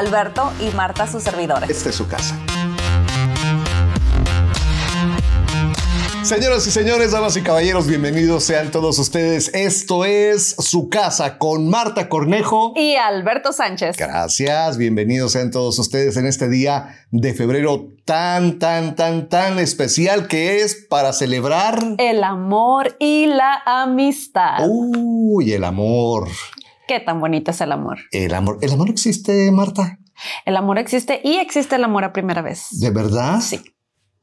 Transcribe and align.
Alberto 0.00 0.50
y 0.58 0.74
Marta, 0.74 1.06
sus 1.06 1.22
servidores. 1.22 1.68
Esta 1.68 1.90
es 1.90 1.94
su 1.94 2.08
casa. 2.08 2.34
Señoras 6.22 6.66
y 6.66 6.70
señores, 6.70 7.12
damas 7.12 7.36
y 7.36 7.42
caballeros, 7.42 7.86
bienvenidos 7.86 8.44
sean 8.44 8.70
todos 8.70 8.98
ustedes. 8.98 9.50
Esto 9.52 10.06
es 10.06 10.56
Su 10.58 10.88
Casa 10.88 11.36
con 11.36 11.68
Marta 11.68 12.08
Cornejo 12.08 12.72
y 12.76 12.94
Alberto 12.96 13.52
Sánchez. 13.52 13.98
Gracias, 13.98 14.78
bienvenidos 14.78 15.32
sean 15.32 15.50
todos 15.50 15.78
ustedes 15.78 16.16
en 16.16 16.24
este 16.24 16.48
día 16.48 17.04
de 17.10 17.34
febrero 17.34 17.88
tan, 18.06 18.58
tan, 18.58 18.96
tan, 18.96 19.28
tan 19.28 19.58
especial 19.58 20.28
que 20.28 20.62
es 20.62 20.86
para 20.88 21.12
celebrar 21.12 21.78
el 21.98 22.24
amor 22.24 22.96
y 22.98 23.26
la 23.26 23.60
amistad. 23.66 24.66
Uy, 24.66 25.52
el 25.52 25.64
amor. 25.64 26.28
Qué 26.90 26.98
tan 26.98 27.20
bonito 27.20 27.52
es 27.52 27.60
el 27.60 27.70
amor. 27.70 27.98
El 28.10 28.34
amor. 28.34 28.58
¿El 28.62 28.72
amor 28.72 28.90
existe, 28.90 29.52
Marta? 29.52 30.00
El 30.44 30.56
amor 30.56 30.76
existe 30.76 31.20
y 31.22 31.36
existe 31.36 31.76
el 31.76 31.84
amor 31.84 32.02
a 32.02 32.12
primera 32.12 32.42
vez. 32.42 32.66
¿De 32.80 32.90
verdad? 32.90 33.40
Sí. 33.40 33.62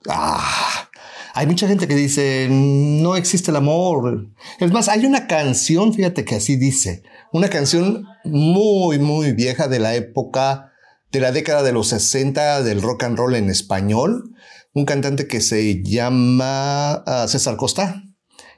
Ah, 0.10 0.90
hay 1.34 1.48
mucha 1.48 1.70
gente 1.70 1.88
que 1.88 1.96
dice, 1.96 2.50
no 2.52 3.16
existe 3.16 3.52
el 3.52 3.56
amor. 3.56 4.28
Es 4.60 4.70
más, 4.74 4.90
hay 4.90 5.06
una 5.06 5.28
canción, 5.28 5.94
fíjate 5.94 6.26
que 6.26 6.36
así 6.36 6.58
dice, 6.58 7.04
una 7.32 7.48
canción 7.48 8.06
muy, 8.26 9.00
muy 9.00 9.32
vieja 9.32 9.70
de 9.70 9.80
la 9.80 9.96
época, 9.96 10.74
de 11.10 11.22
la 11.22 11.32
década 11.32 11.64
de 11.64 11.72
los 11.72 11.88
60 11.88 12.64
del 12.64 12.82
rock 12.82 13.04
and 13.04 13.18
roll 13.18 13.36
en 13.36 13.50
español, 13.50 14.36
un 14.74 14.84
cantante 14.84 15.26
que 15.26 15.40
se 15.40 15.84
llama 15.84 16.96
ah, 16.96 17.28
César 17.30 17.56
Costa, 17.56 18.04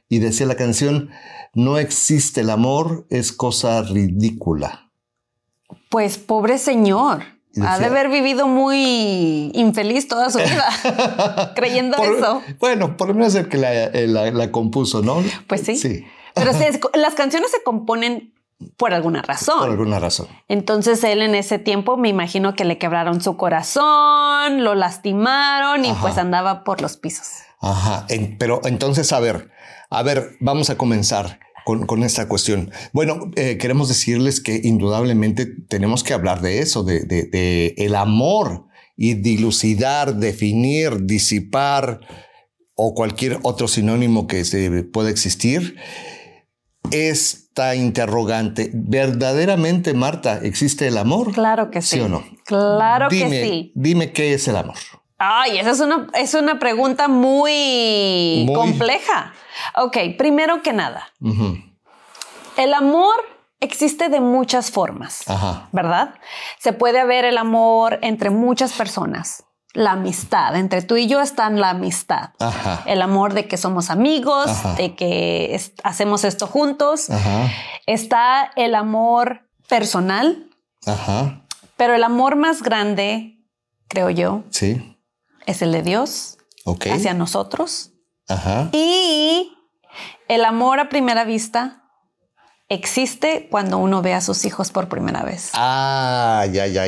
y 0.09 0.19
decía 0.19 0.47
la 0.47 0.55
canción, 0.55 1.11
no 1.53 1.77
existe 1.77 2.41
el 2.41 2.49
amor, 2.49 3.05
es 3.09 3.31
cosa 3.31 3.81
ridícula. 3.83 4.91
Pues 5.89 6.17
pobre 6.17 6.57
señor. 6.57 7.23
Ha 7.61 7.79
de 7.79 7.85
haber 7.85 8.09
vivido 8.09 8.47
muy 8.47 9.51
infeliz 9.53 10.07
toda 10.07 10.29
su 10.29 10.37
vida, 10.37 11.51
creyendo 11.55 11.97
eso. 11.97 12.41
Bueno, 12.59 12.95
por 12.95 13.09
lo 13.09 13.15
menos 13.15 13.35
el 13.35 13.49
que 13.49 13.57
eh, 13.59 14.07
la, 14.07 14.51
compuso, 14.51 15.01
¿no? 15.01 15.21
Pues 15.47 15.61
sí. 15.61 15.75
Sí. 15.75 16.05
Pero 16.35 16.51
las 16.93 17.15
canciones 17.15 17.51
se 17.51 17.61
componen 17.63 18.33
por 18.77 18.93
alguna 18.93 19.21
razón. 19.21 19.59
Por 19.59 19.69
alguna 19.69 19.99
razón. 19.99 20.27
Entonces 20.47 21.03
él 21.03 21.21
en 21.21 21.35
ese 21.35 21.59
tiempo 21.59 21.97
me 21.97 22.09
imagino 22.09 22.55
que 22.55 22.65
le 22.65 22.77
quebraron 22.77 23.21
su 23.21 23.37
corazón, 23.37 24.63
lo 24.63 24.75
lastimaron 24.75 25.85
y 25.85 25.93
pues 25.93 26.17
andaba 26.17 26.63
por 26.63 26.81
los 26.81 26.97
pisos. 26.97 27.27
Ajá. 27.61 28.05
pero 28.37 28.61
entonces, 28.63 29.11
a 29.11 29.19
ver, 29.19 29.49
a 29.89 30.03
ver, 30.03 30.37
vamos 30.39 30.69
a 30.69 30.77
comenzar 30.77 31.39
con, 31.65 32.03
esta 32.03 32.27
cuestión. 32.27 32.71
Bueno, 32.93 33.31
eh, 33.35 33.57
queremos 33.57 33.89
decirles 33.89 34.39
que 34.39 34.59
indudablemente 34.63 35.45
tenemos 35.45 36.03
que 36.03 36.13
hablar 36.13 36.41
de 36.41 36.59
eso, 36.59 36.83
de, 36.83 37.75
el 37.77 37.95
amor 37.95 38.65
y 38.95 39.15
dilucidar, 39.15 40.15
definir, 40.15 41.05
disipar 41.05 42.01
o 42.75 42.93
cualquier 42.93 43.39
otro 43.43 43.67
sinónimo 43.67 44.25
que 44.25 44.45
se 44.45 44.83
pueda 44.83 45.09
existir. 45.09 45.75
Esta 46.91 47.75
interrogante, 47.75 48.71
¿verdaderamente, 48.73 49.93
Marta, 49.93 50.39
existe 50.41 50.87
el 50.87 50.97
amor? 50.97 51.33
Claro 51.33 51.69
que 51.69 51.81
sí. 51.81 51.97
¿Sí 51.97 52.01
o 52.01 52.09
no? 52.09 52.23
Claro 52.45 53.09
que 53.09 53.29
sí. 53.29 53.71
Dime 53.75 54.11
qué 54.11 54.33
es 54.33 54.47
el 54.47 54.55
amor. 54.55 54.77
Ay, 55.17 55.59
esa 55.59 55.71
es 55.71 55.79
una, 55.81 56.07
es 56.13 56.33
una 56.33 56.59
pregunta 56.59 57.09
muy, 57.09 58.49
compleja. 58.55 59.33
Ok, 59.75 59.97
primero 60.17 60.61
que 60.61 60.71
nada, 60.71 61.09
el 62.57 62.73
amor 62.73 63.15
existe 63.59 64.07
de 64.07 64.21
muchas 64.21 64.71
formas, 64.71 65.25
¿verdad? 65.73 66.15
Se 66.57 66.71
puede 66.71 66.99
haber 66.99 67.25
el 67.25 67.37
amor 67.37 67.99
entre 68.01 68.29
muchas 68.29 68.71
personas. 68.71 69.43
La 69.73 69.91
amistad, 69.91 70.55
entre 70.55 70.81
tú 70.81 70.97
y 70.97 71.07
yo 71.07 71.21
está 71.21 71.49
la 71.49 71.69
amistad. 71.71 72.31
El 72.85 73.01
amor 73.01 73.33
de 73.33 73.47
que 73.47 73.57
somos 73.57 73.89
amigos, 73.89 74.49
de 74.77 74.95
que 74.95 75.61
hacemos 75.83 76.23
esto 76.23 76.47
juntos. 76.47 77.07
Está 77.85 78.51
el 78.55 78.73
amor 78.75 79.47
personal. 79.67 80.47
Pero 81.77 81.93
el 81.93 82.03
amor 82.03 82.35
más 82.35 82.63
grande, 82.63 83.37
creo 83.87 84.09
yo, 84.09 84.43
sí 84.49 84.95
es 85.49 85.63
el 85.63 85.71
de 85.71 85.81
Dios 85.81 86.37
hacia 86.91 87.13
nosotros. 87.13 87.91
Ajá. 88.27 88.69
Y 88.71 89.51
el 90.27 90.45
amor 90.45 90.79
a 90.79 90.89
primera 90.89 91.23
vista 91.23 91.83
existe 92.67 93.47
cuando 93.49 93.79
uno 93.79 94.03
ve 94.03 94.13
a 94.13 94.21
sus 94.21 94.45
hijos 94.45 94.71
por 94.71 94.87
primera 94.89 95.23
vez. 95.23 95.49
Ah, 95.55 96.45
ya, 96.51 96.67
ya. 96.67 96.85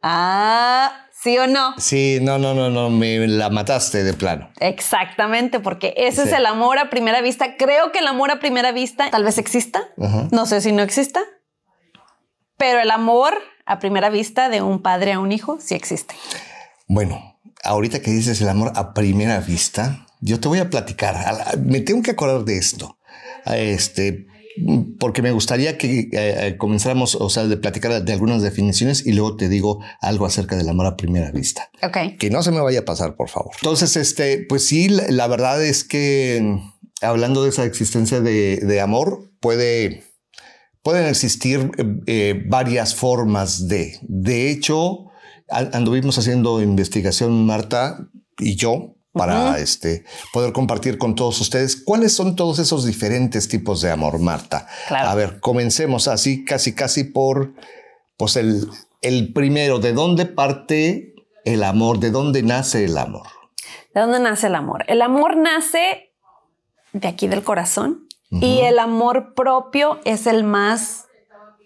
Ah, 0.00 1.06
¿sí 1.22 1.38
o 1.38 1.46
no? 1.46 1.74
Sí, 1.78 2.18
no, 2.20 2.38
no, 2.38 2.54
no, 2.54 2.70
no, 2.70 2.90
me 2.90 3.26
la 3.28 3.48
mataste 3.50 4.02
de 4.02 4.12
plano. 4.12 4.50
Exactamente, 4.60 5.60
porque 5.60 5.94
ese 5.96 6.24
es 6.24 6.32
el 6.32 6.46
amor 6.46 6.78
a 6.78 6.90
primera 6.90 7.20
vista. 7.20 7.56
Creo 7.56 7.92
que 7.92 8.00
el 8.00 8.06
amor 8.06 8.30
a 8.30 8.40
primera 8.40 8.72
vista 8.72 9.10
tal 9.10 9.24
vez 9.24 9.38
exista. 9.38 9.82
No 10.30 10.46
sé 10.46 10.60
si 10.60 10.72
no 10.72 10.82
exista. 10.82 11.20
Pero 12.56 12.80
el 12.80 12.90
amor 12.90 13.34
a 13.66 13.78
primera 13.78 14.10
vista 14.10 14.48
de 14.48 14.62
un 14.62 14.82
padre 14.82 15.12
a 15.12 15.20
un 15.20 15.32
hijo 15.32 15.58
sí 15.60 15.74
existe. 15.74 16.14
Bueno, 16.86 17.38
ahorita 17.62 18.00
que 18.00 18.10
dices 18.10 18.40
el 18.40 18.48
amor 18.48 18.72
a 18.74 18.92
primera 18.92 19.38
vista, 19.40 20.06
yo 20.20 20.40
te 20.40 20.48
voy 20.48 20.58
a 20.58 20.70
platicar. 20.70 21.16
Me 21.58 21.80
tengo 21.80 22.02
que 22.02 22.12
acordar 22.12 22.44
de 22.44 22.58
esto. 22.58 22.98
Este, 23.46 24.26
porque 24.98 25.22
me 25.22 25.32
gustaría 25.32 25.78
que 25.78 26.00
eh, 26.00 26.08
eh, 26.12 26.56
comenzáramos, 26.58 27.14
o 27.14 27.30
sea, 27.30 27.46
de 27.46 27.56
platicar 27.56 28.04
de 28.04 28.12
algunas 28.12 28.42
definiciones 28.42 29.06
y 29.06 29.12
luego 29.12 29.36
te 29.36 29.48
digo 29.48 29.80
algo 30.00 30.26
acerca 30.26 30.56
del 30.56 30.68
amor 30.68 30.86
a 30.86 30.96
primera 30.96 31.30
vista. 31.30 31.70
Ok. 31.82 32.18
Que 32.18 32.30
no 32.30 32.42
se 32.42 32.50
me 32.50 32.60
vaya 32.60 32.80
a 32.80 32.84
pasar, 32.84 33.16
por 33.16 33.28
favor. 33.28 33.52
Entonces, 33.56 33.96
este, 33.96 34.44
pues 34.48 34.66
sí, 34.66 34.88
la, 34.88 35.26
verdad 35.26 35.64
es 35.64 35.84
que 35.84 36.58
hablando 37.00 37.42
de 37.42 37.48
esa 37.50 37.64
existencia 37.64 38.20
de, 38.20 38.80
amor, 38.80 39.30
puede, 39.40 40.04
pueden 40.82 41.06
existir 41.06 41.70
eh, 42.06 42.42
varias 42.46 42.94
formas 42.94 43.68
de. 43.68 43.98
De 44.02 44.50
hecho, 44.50 45.06
anduvimos 45.48 46.18
haciendo 46.18 46.60
investigación, 46.62 47.46
Marta 47.46 48.08
y 48.38 48.56
yo, 48.56 48.96
para 49.12 49.58
este, 49.58 50.04
poder 50.32 50.52
compartir 50.52 50.96
con 50.96 51.14
todos 51.14 51.40
ustedes 51.40 51.76
cuáles 51.76 52.14
son 52.14 52.34
todos 52.34 52.58
esos 52.58 52.86
diferentes 52.86 53.48
tipos 53.48 53.82
de 53.82 53.90
amor, 53.90 54.18
Marta. 54.18 54.66
A 54.88 55.14
ver, 55.14 55.40
comencemos 55.40 56.08
así, 56.08 56.44
casi, 56.44 56.74
casi 56.74 57.04
por 57.04 57.52
pues 58.16 58.36
el, 58.36 58.68
el 59.02 59.32
primero. 59.32 59.78
¿De 59.78 59.92
dónde 59.92 60.26
parte 60.26 61.14
el 61.44 61.62
amor? 61.62 61.98
¿De 61.98 62.10
dónde 62.10 62.42
nace 62.42 62.84
el 62.84 62.96
amor? 62.96 63.26
¿De 63.94 64.00
dónde 64.00 64.20
nace 64.20 64.46
el 64.46 64.54
amor? 64.54 64.84
El 64.88 65.02
amor 65.02 65.36
nace 65.36 66.12
de 66.92 67.08
aquí 67.08 67.28
del 67.28 67.42
corazón 67.42 68.06
y 68.30 68.60
el 68.60 68.78
amor 68.78 69.34
propio 69.34 70.00
es 70.06 70.26
el 70.26 70.42
más 70.42 71.06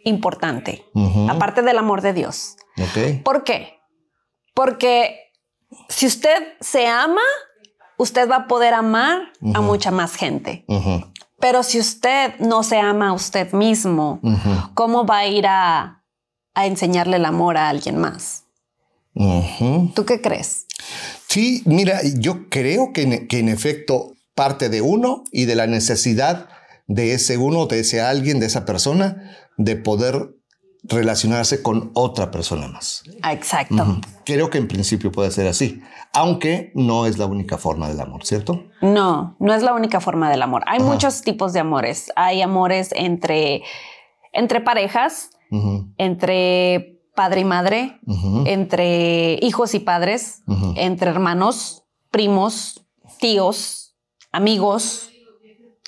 importante, 0.05 0.85
aparte 1.29 1.63
del 1.63 1.79
amor 1.79 2.03
de 2.03 2.13
Dios. 2.13 2.57
¿Por 3.23 3.45
qué? 3.45 3.79
Porque 4.53 5.26
si 5.89 6.07
usted 6.07 6.55
se 6.61 6.87
ama, 6.87 7.23
usted 7.97 8.29
va 8.29 8.37
a 8.37 8.47
poder 8.47 8.75
amar 8.75 9.33
a 9.55 9.61
mucha 9.61 9.91
más 9.91 10.15
gente. 10.15 10.65
Pero 11.39 11.63
si 11.63 11.79
usted 11.79 12.39
no 12.39 12.63
se 12.63 12.79
ama 12.79 13.09
a 13.09 13.13
usted 13.13 13.53
mismo, 13.53 14.21
¿cómo 14.75 15.07
va 15.07 15.19
a 15.19 15.27
ir 15.27 15.47
a, 15.47 16.03
enseñarle 16.55 17.17
el 17.17 17.25
amor 17.25 17.57
a 17.59 17.69
alguien 17.69 17.99
más? 17.99 18.45
¿Tú 19.15 20.05
qué 20.07 20.21
crees? 20.21 20.67
Sí, 21.29 21.63
mira, 21.67 22.01
yo 22.19 22.49
creo 22.49 22.93
que 22.93 23.27
que 23.27 23.39
en 23.39 23.49
efecto 23.49 24.13
parte 24.35 24.69
de 24.69 24.83
uno 24.83 25.25
y 25.33 25.47
de 25.47 25.55
la 25.55 25.67
necesidad 25.67 26.49
de 26.87 27.15
ese 27.15 27.37
uno, 27.39 27.67
de 27.67 27.81
ese 27.81 28.01
alguien, 28.01 28.39
de 28.39 28.47
esa 28.47 28.65
persona, 28.65 29.37
de 29.57 29.77
poder 29.77 30.36
relacionarse 30.89 31.63
con 31.63 31.91
otra 31.95 32.31
persona 32.31 32.69
más. 32.69 33.03
Ah, 33.23 33.33
exacto. 33.33 34.01
Creo 34.25 34.51
que 34.51 34.59
en 34.59 34.69
principio 34.69 35.13
puede 35.13 35.31
ser 35.31 35.47
así, 35.47 35.83
aunque 36.13 36.73
no 36.75 37.07
es 37.07 37.19
la 37.19 37.27
única 37.27 37.59
forma 37.59 37.89
del 37.89 38.01
amor, 38.01 38.25
¿cierto? 38.25 38.65
No, 38.81 39.37
no 39.39 39.55
es 39.55 39.63
la 39.63 39.75
única 39.75 40.01
forma 40.01 40.31
del 40.31 40.43
amor. 40.43 40.63
Hay 40.67 40.81
muchos 40.81 41.23
tipos 41.23 41.53
de 41.53 41.61
amores. 41.61 42.11
Hay 42.17 42.43
amores 42.43 42.91
entre, 42.93 43.63
entre 44.33 44.61
parejas, 44.61 45.31
entre 45.97 47.01
padre 47.15 47.41
y 47.41 47.45
madre, 47.45 48.01
entre 48.45 49.39
hijos 49.43 49.75
y 49.75 49.81
padres, 49.81 50.43
entre 50.77 51.11
hermanos, 51.11 51.85
primos, 52.11 52.87
tíos, 53.19 53.97
amigos, 54.33 55.11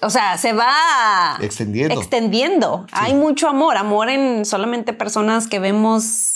o 0.01 0.11
sea, 0.11 0.39
se 0.39 0.53
va 0.53 1.39
extendiendo. 1.41 1.95
extendiendo. 1.95 2.87
Hay 2.93 3.15
mucho 3.15 3.49
amor, 3.49 3.77
amor 3.77 4.09
en 4.09 4.45
solamente 4.45 4.93
personas 4.93 5.49
que 5.49 5.59
vemos, 5.59 6.35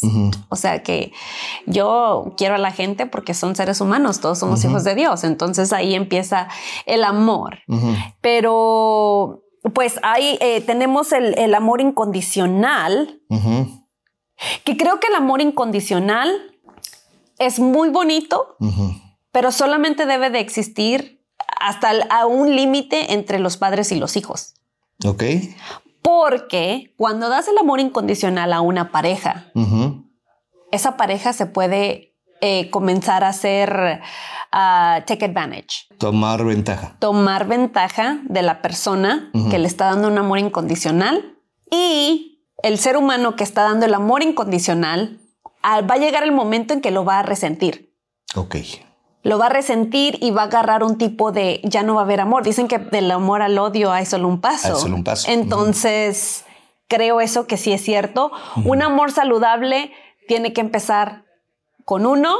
o 0.48 0.56
sea, 0.56 0.82
que 0.82 1.12
yo 1.66 2.34
quiero 2.36 2.56
a 2.56 2.58
la 2.58 2.72
gente 2.72 3.06
porque 3.06 3.34
son 3.34 3.54
seres 3.54 3.80
humanos, 3.80 4.20
todos 4.20 4.40
somos 4.40 4.64
hijos 4.64 4.82
de 4.82 4.96
Dios, 4.96 5.22
entonces 5.22 5.72
ahí 5.72 5.94
empieza 5.94 6.48
el 6.86 7.04
amor. 7.04 7.60
Pero 8.20 9.44
pues 9.74 10.00
ahí 10.02 10.38
eh, 10.40 10.60
tenemos 10.62 11.12
el, 11.12 11.54
amor 11.54 11.80
incondicional 11.80 13.20
Que 14.64 14.76
creo 14.76 14.98
que 14.98 15.06
el 15.06 15.14
amor 15.14 15.40
incondicional 15.40 16.28
es 17.38 17.60
muy 17.60 17.90
bonito, 17.90 18.56
pero 19.30 19.52
solamente 19.52 20.04
debe 20.04 20.30
de 20.30 20.40
existir 20.40 21.21
hasta 21.60 21.92
a 22.10 22.26
un 22.26 22.54
límite 22.54 23.14
entre 23.14 23.38
los 23.38 23.56
padres 23.56 23.92
y 23.92 23.96
los 23.96 24.16
hijos. 24.16 24.54
Ok. 25.04 25.24
Porque 26.02 26.94
cuando 26.96 27.28
das 27.28 27.48
el 27.48 27.58
amor 27.58 27.80
incondicional 27.80 28.52
a 28.52 28.60
una 28.60 28.90
pareja, 28.90 29.52
esa 30.72 30.96
pareja 30.96 31.32
se 31.32 31.46
puede 31.46 32.16
eh, 32.40 32.70
comenzar 32.70 33.22
a 33.22 33.28
hacer 33.28 34.00
uh, 34.52 35.04
take 35.06 35.24
advantage. 35.24 35.86
Tomar 35.98 36.44
ventaja. 36.44 36.96
Tomar 36.98 37.46
ventaja 37.46 38.18
de 38.24 38.42
la 38.42 38.62
persona 38.62 39.30
que 39.50 39.60
le 39.60 39.68
está 39.68 39.86
dando 39.86 40.08
un 40.08 40.18
amor 40.18 40.40
incondicional 40.40 41.38
y 41.70 42.44
el 42.64 42.78
ser 42.78 42.96
humano 42.96 43.36
que 43.36 43.44
está 43.44 43.62
dando 43.62 43.86
el 43.86 43.94
amor 43.94 44.24
incondicional 44.24 45.20
va 45.64 45.94
a 45.94 45.98
llegar 45.98 46.24
el 46.24 46.32
momento 46.32 46.74
en 46.74 46.80
que 46.80 46.90
lo 46.90 47.04
va 47.04 47.20
a 47.20 47.22
resentir. 47.22 47.94
Ok. 48.34 48.56
Lo 49.22 49.38
va 49.38 49.46
a 49.46 49.50
resentir 49.50 50.18
y 50.20 50.32
va 50.32 50.42
a 50.42 50.44
agarrar 50.46 50.82
un 50.82 50.98
tipo 50.98 51.30
de 51.30 51.60
ya 51.62 51.82
no 51.82 51.94
va 51.94 52.00
a 52.00 52.04
haber 52.04 52.20
amor. 52.20 52.42
Dicen 52.42 52.66
que 52.66 52.78
del 52.78 53.10
amor 53.10 53.40
al 53.42 53.56
odio 53.58 53.92
hay 53.92 54.04
solo 54.04 54.26
un 54.26 54.40
paso. 54.40 54.74
Hay 54.74 54.80
solo 54.80 54.96
un 54.96 55.04
paso. 55.04 55.30
Entonces, 55.30 56.44
creo 56.88 57.20
eso 57.20 57.46
que 57.46 57.56
sí 57.56 57.72
es 57.72 57.82
cierto. 57.82 58.32
Un 58.64 58.82
amor 58.82 59.12
saludable 59.12 59.92
tiene 60.26 60.52
que 60.52 60.60
empezar 60.60 61.24
con 61.84 62.04
uno. 62.04 62.36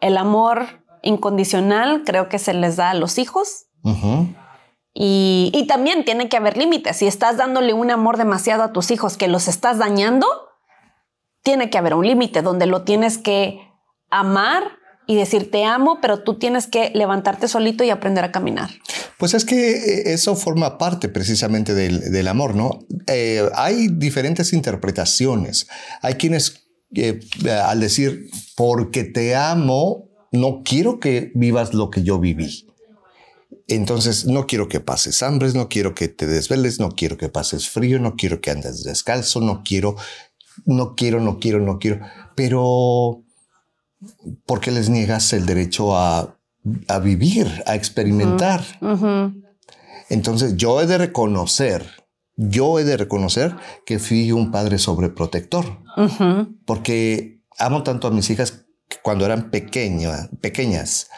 El 0.00 0.16
amor 0.16 0.84
incondicional 1.02 2.02
creo 2.04 2.28
que 2.28 2.38
se 2.38 2.54
les 2.54 2.76
da 2.76 2.90
a 2.90 2.94
los 2.94 3.18
hijos. 3.18 3.66
y, 4.92 5.52
y, 5.54 5.66
también 5.68 6.04
tiene 6.04 6.28
que 6.28 6.36
haber 6.36 6.56
límites. 6.56 6.96
Si 6.96 7.06
estás 7.06 7.36
dándole 7.36 7.72
un 7.72 7.92
amor 7.92 8.16
demasiado 8.16 8.64
a 8.64 8.72
tus 8.72 8.90
hijos 8.90 9.16
que 9.16 9.28
los 9.28 9.46
estás 9.46 9.78
dañando, 9.78 10.26
tiene 11.42 11.70
que 11.70 11.78
haber 11.78 11.94
un 11.94 12.06
límite 12.06 12.42
donde 12.42 12.66
lo 12.66 12.82
tienes 12.82 13.16
que 13.16 13.60
amar 14.10 14.78
y 15.08 15.16
decir 15.16 15.50
te 15.50 15.64
amo, 15.64 15.98
pero 16.00 16.22
tú 16.22 16.38
tienes 16.38 16.66
que 16.66 16.92
levantarte 16.94 17.48
solito 17.48 17.82
y 17.82 17.90
aprender 17.90 18.22
a 18.24 18.30
caminar. 18.30 18.70
Pues 19.16 19.32
es 19.34 19.44
que 19.46 19.70
eh, 19.70 20.12
eso 20.12 20.36
forma 20.36 20.76
parte 20.76 21.08
precisamente 21.08 21.74
del, 21.74 22.28
amor, 22.28 22.54
¿no? 22.54 22.86
Eh, 23.06 23.48
hay 23.54 23.88
diferentes 23.88 24.52
interpretaciones. 24.52 25.66
Hay 26.02 26.14
quienes 26.14 26.68
eh, 26.94 27.20
al 27.64 27.80
decir 27.80 28.30
porque 28.54 29.02
te 29.02 29.34
amo, 29.34 30.10
no 30.30 30.62
quiero 30.62 31.00
que 31.00 31.32
vivas 31.34 31.72
lo 31.72 31.90
que 31.90 32.02
yo 32.02 32.20
viví. 32.20 32.66
Entonces, 33.66 34.26
no 34.26 34.46
quiero 34.46 34.68
que 34.68 34.80
pases 34.80 35.22
hambres, 35.22 35.54
no 35.54 35.68
quiero 35.68 35.94
que 35.94 36.08
te 36.08 36.26
desveles, 36.26 36.80
no 36.80 36.90
quiero 36.90 37.16
que 37.16 37.28
pases 37.28 37.68
frío, 37.68 37.98
no 37.98 38.14
quiero 38.14 38.40
que 38.40 38.50
andes 38.50 38.82
descalzo, 38.82 39.40
no 39.40 39.62
quiero 39.64 39.96
no 40.64 40.94
quiero, 40.94 41.20
no 41.20 41.38
quiero, 41.38 41.60
no 41.60 41.78
quiero, 41.78 42.00
pero 42.34 43.22
¿por 44.46 44.60
qué 44.60 44.70
les 44.70 44.88
niegas 44.88 45.32
el 45.32 45.46
derecho 45.46 45.96
a, 45.96 46.36
vivir, 47.02 47.62
a 47.66 47.74
experimentar? 47.74 48.62
Entonces 50.08 50.56
yo 50.56 50.80
he 50.80 50.86
de 50.86 50.98
reconocer, 50.98 51.86
yo 52.36 52.78
he 52.78 52.84
de 52.84 52.96
reconocer 52.96 53.54
que 53.84 53.98
fui 53.98 54.32
un 54.32 54.50
padre 54.50 54.78
sobreprotector, 54.78 55.64
porque 56.64 57.42
amo 57.58 57.82
tanto 57.82 58.08
a 58.08 58.10
mis 58.10 58.30
hijas 58.30 58.64
que 58.88 58.98
cuando 59.02 59.26
eran 59.26 59.50
pequeñas, 59.50 60.28
pequeñas, 60.40 61.08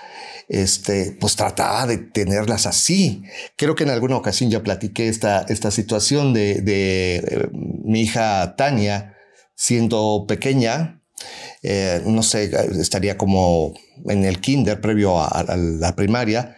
este, 0.48 1.16
pues 1.20 1.36
trataba 1.36 1.86
de 1.86 1.98
tenerlas 1.98 2.66
así. 2.66 3.22
Creo 3.56 3.76
que 3.76 3.84
en 3.84 3.90
alguna 3.90 4.16
ocasión 4.16 4.50
ya 4.50 4.64
platiqué 4.64 5.08
esta, 5.08 5.42
esta 5.42 5.70
situación 5.70 6.32
de, 6.32 6.60
de 6.60 7.16
eh, 7.18 7.48
mi 7.52 8.00
hija 8.00 8.56
Tania, 8.56 9.16
siendo 9.54 10.24
pequeña, 10.26 10.99
eh, 11.62 12.02
no 12.06 12.22
sé, 12.22 12.50
estaría 12.80 13.18
como 13.18 13.74
en 14.06 14.24
el 14.24 14.40
kinder 14.40 14.80
previo 14.80 15.20
a, 15.20 15.44
la 15.56 15.94
primaria, 15.94 16.56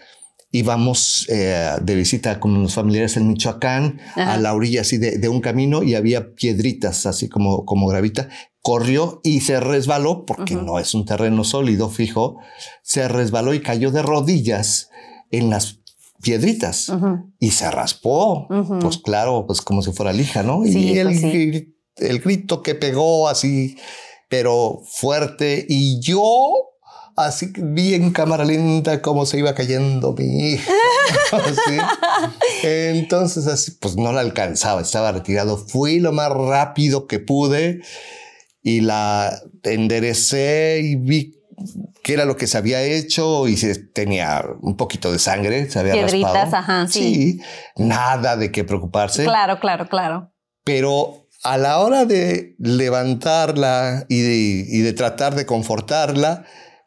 íbamos 0.53 1.27
eh, 1.29 1.71
de 1.81 1.95
visita 1.95 2.39
con 2.39 2.57
unos 2.57 2.75
familiares 2.75 3.17
en 3.17 3.29
Michoacán, 3.29 4.01
a 4.15 4.37
la 4.37 4.55
orilla 4.55 4.83
así 4.83 4.99
de, 4.99 5.29
un 5.29 5.41
camino 5.41 5.83
y 5.83 5.95
había 5.95 6.35
piedritas 6.35 7.07
así 7.07 7.29
como, 7.29 7.65
como 7.65 7.87
gravita. 7.89 8.29
Corrió 8.61 9.21
y 9.25 9.41
se 9.41 9.59
resbaló 9.59 10.25
porque 10.25 10.55
no 10.55 10.79
es 10.79 10.95
un 10.95 11.05
terreno 11.05 11.43
sólido, 11.43 11.89
fijo. 11.89 12.39
Se 12.83 13.09
resbaló 13.09 13.55
y 13.55 13.61
cayó 13.61 13.91
de 13.91 14.03
rodillas 14.03 14.89
en 15.33 15.51
las 15.51 15.81
piedritas 16.23 16.93
y 17.41 17.51
se 17.51 17.71
raspó. 17.71 18.47
Pues 18.81 18.99
claro, 18.99 19.47
pues 19.47 19.63
como 19.63 19.83
si 19.83 19.91
fuera 19.91 20.13
lija, 20.13 20.45
¿no? 20.45 20.65
y 20.65 20.97
él 20.97 21.09
pues 21.09 21.73
el 21.97 22.21
grito 22.21 22.63
que 22.63 22.75
pegó 22.75 23.29
así, 23.29 23.77
pero 24.33 24.81
fuerte, 24.87 25.67
y 25.69 26.01
yo 26.01 26.25
así 27.19 27.53
vi 27.55 27.93
en 27.93 28.13
cámara 28.13 28.47
lenta 28.47 29.03
cómo 29.03 29.27
se 29.27 29.37
iba 29.37 29.55
cayendo 29.55 30.15
mi 30.15 30.55
hija. 30.55 30.73
Entonces, 32.63 33.47
así, 33.47 33.73
pues 33.73 33.99
no 33.99 34.11
la 34.11 34.23
alcanzaba, 34.23 34.81
estaba 34.81 35.13
retirado. 35.13 35.59
Fui 35.59 36.01
lo 36.01 36.13
más 36.13 36.31
rápido 36.31 37.07
que 37.07 37.19
pude 37.19 37.83
y 38.63 38.81
la 38.81 39.39
enderecé 39.65 40.81
y 40.83 40.97
vi 40.97 41.35
qué 42.03 42.15
era 42.15 42.25
lo 42.25 42.39
que 42.39 42.47
se 42.47 42.57
había 42.57 42.83
hecho 42.83 43.49
y 43.49 43.59
se 43.59 43.75
tenía 43.75 44.47
un 44.63 44.79
poquito 44.79 45.13
de 45.13 45.19
sangre, 45.19 45.71
se 45.71 45.79
había 45.79 45.93
Piedritas, 45.93 46.55
ajá, 46.55 46.89
sí. 46.89 47.39
Nada 47.77 48.39
de 48.39 48.51
qué 48.51 48.65
preocuparse. 48.65 49.25
Claro, 49.25 49.61
claro, 49.61 49.91
claro. 49.91 50.33
Pero 50.65 51.22
a 51.43 51.59
la 51.59 51.79
hora 51.79 52.05
de 52.05 52.55
levantarla 52.59 54.07
y 54.09 54.21
de, 54.83 54.93
tratar 54.93 55.35
de 55.35 55.45
confortarla, 55.45 56.45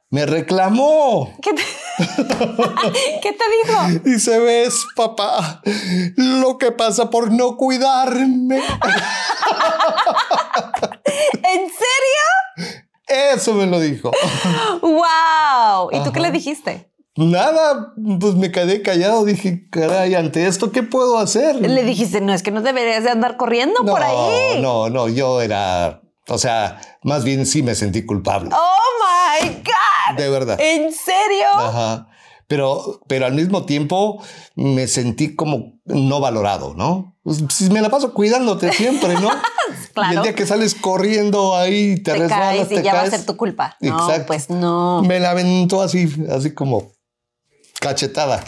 me 0.09 0.25
reclamó. 0.25 1.33
¿Qué 1.41 1.51
te, 1.53 1.61
¿Qué 3.21 3.33
te 3.33 3.43
dijo? 3.67 3.99
Dice, 4.05 4.39
ves, 4.39 4.85
papá, 4.95 5.61
lo 6.15 6.57
que 6.57 6.71
pasa 6.71 7.09
por 7.09 7.31
no 7.31 7.57
cuidarme. 7.57 8.57
¿En 11.35 11.69
serio? 11.69 12.25
Eso 13.07 13.53
me 13.53 13.65
lo 13.65 13.79
dijo. 13.79 14.11
¡Wow! 14.81 15.89
¿Y 15.91 16.01
tú 16.03 16.11
qué 16.13 16.19
le 16.21 16.31
dijiste? 16.31 16.89
Nada, 17.17 17.93
pues 18.19 18.35
me 18.35 18.51
quedé 18.51 18.81
callado. 18.81 19.23
Dije, 19.23 19.67
caray, 19.69 20.15
ante 20.15 20.47
esto, 20.47 20.71
¿qué 20.71 20.83
puedo 20.83 21.17
hacer? 21.17 21.55
Le 21.55 21.83
dijiste, 21.83 22.19
no, 22.19 22.33
es 22.33 22.43
que 22.43 22.51
no 22.51 22.61
deberías 22.61 23.03
de 23.03 23.09
andar 23.09 23.37
corriendo 23.37 23.85
por 23.85 24.03
ahí. 24.03 24.61
No, 24.61 24.89
no, 24.89 25.07
yo 25.07 25.41
era, 25.41 26.01
o 26.27 26.37
sea, 26.37 26.81
más 27.03 27.23
bien 27.23 27.45
sí 27.45 27.63
me 27.63 27.73
sentí 27.73 28.05
culpable. 28.05 28.49
Oh 28.53 29.41
my 29.41 29.49
God. 29.49 30.17
De 30.17 30.29
verdad. 30.29 30.59
¿En 30.59 30.91
serio? 30.91 31.47
Ajá. 31.53 32.09
Pero, 32.47 33.01
pero 33.07 33.25
al 33.25 33.33
mismo 33.33 33.65
tiempo 33.65 34.21
me 34.55 34.87
sentí 34.87 35.35
como 35.35 35.79
no 35.85 36.19
valorado, 36.19 36.75
¿no? 36.75 37.15
Pues, 37.23 37.71
me 37.71 37.81
la 37.81 37.89
paso 37.89 38.13
cuidándote 38.13 38.71
siempre, 38.71 39.15
¿no? 39.15 39.29
claro. 39.93 40.13
Y 40.13 40.17
el 40.17 40.21
día 40.21 40.35
que 40.35 40.45
sales 40.45 40.75
corriendo 40.75 41.55
ahí 41.55 41.95
te, 41.95 42.11
te 42.11 42.19
resbalas, 42.19 42.71
y 42.71 42.81
ya 42.83 42.93
va 42.93 43.01
a 43.01 43.09
ser 43.09 43.25
tu 43.25 43.35
culpa. 43.35 43.77
No, 43.79 44.07
pues 44.27 44.51
no. 44.51 45.01
Me 45.01 45.19
la 45.19 45.31
aventó 45.31 45.81
así, 45.81 46.07
así 46.29 46.53
como 46.53 46.94
Cachetada. 47.85 48.43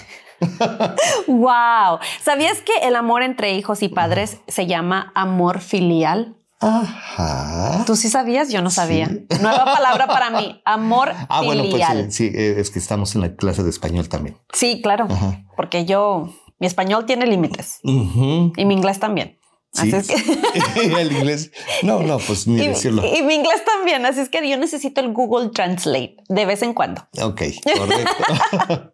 wow. 1.27 1.99
¿Sabías 2.23 2.61
que 2.61 2.87
el 2.87 2.95
amor 2.95 3.21
entre 3.21 3.53
hijos 3.53 3.83
y 3.83 3.89
padres 3.89 4.37
se 4.47 4.65
llama 4.65 5.11
amor 5.13 5.59
filial? 5.59 6.35
Ajá. 6.59 7.83
¿Tú 7.85 7.95
sí 7.95 8.09
sabías? 8.09 8.49
Yo 8.49 8.63
no 8.63 8.71
sabía. 8.71 9.09
Nueva 9.41 9.65
palabra 9.65 10.07
para 10.07 10.31
mí. 10.31 10.59
Amor 10.65 11.13
ah, 11.29 11.43
Bueno, 11.43 11.65
pues 11.69 12.15
sí, 12.15 12.31
es 12.33 12.71
que 12.71 12.79
estamos 12.79 13.13
en 13.13 13.21
la 13.21 13.35
clase 13.35 13.61
de 13.61 13.69
español 13.69 14.09
también. 14.09 14.37
Sí, 14.53 14.81
claro. 14.81 15.07
Porque 15.55 15.85
yo, 15.85 16.33
mi 16.59 16.65
español 16.65 17.05
tiene 17.05 17.27
límites. 17.27 17.79
Y 17.83 18.65
mi 18.65 18.73
inglés 18.73 18.99
también. 18.99 19.37
Así 19.77 19.95
es 19.95 20.07
que... 20.07 20.15
el 21.01 21.11
inglés. 21.11 21.51
No, 21.83 21.99
no, 21.99 22.17
pues 22.19 22.47
ni 22.47 22.67
decirlo. 22.67 23.03
Y 23.05 23.21
mi 23.21 23.35
inglés 23.35 23.63
también. 23.65 24.05
Así 24.05 24.19
es 24.19 24.29
que 24.29 24.47
yo 24.47 24.57
necesito 24.57 25.01
el 25.01 25.13
Google 25.13 25.49
Translate 25.49 26.17
de 26.27 26.45
vez 26.45 26.61
en 26.61 26.73
cuando. 26.73 27.07
Ok, 27.21 27.41
correcto. 27.77 28.93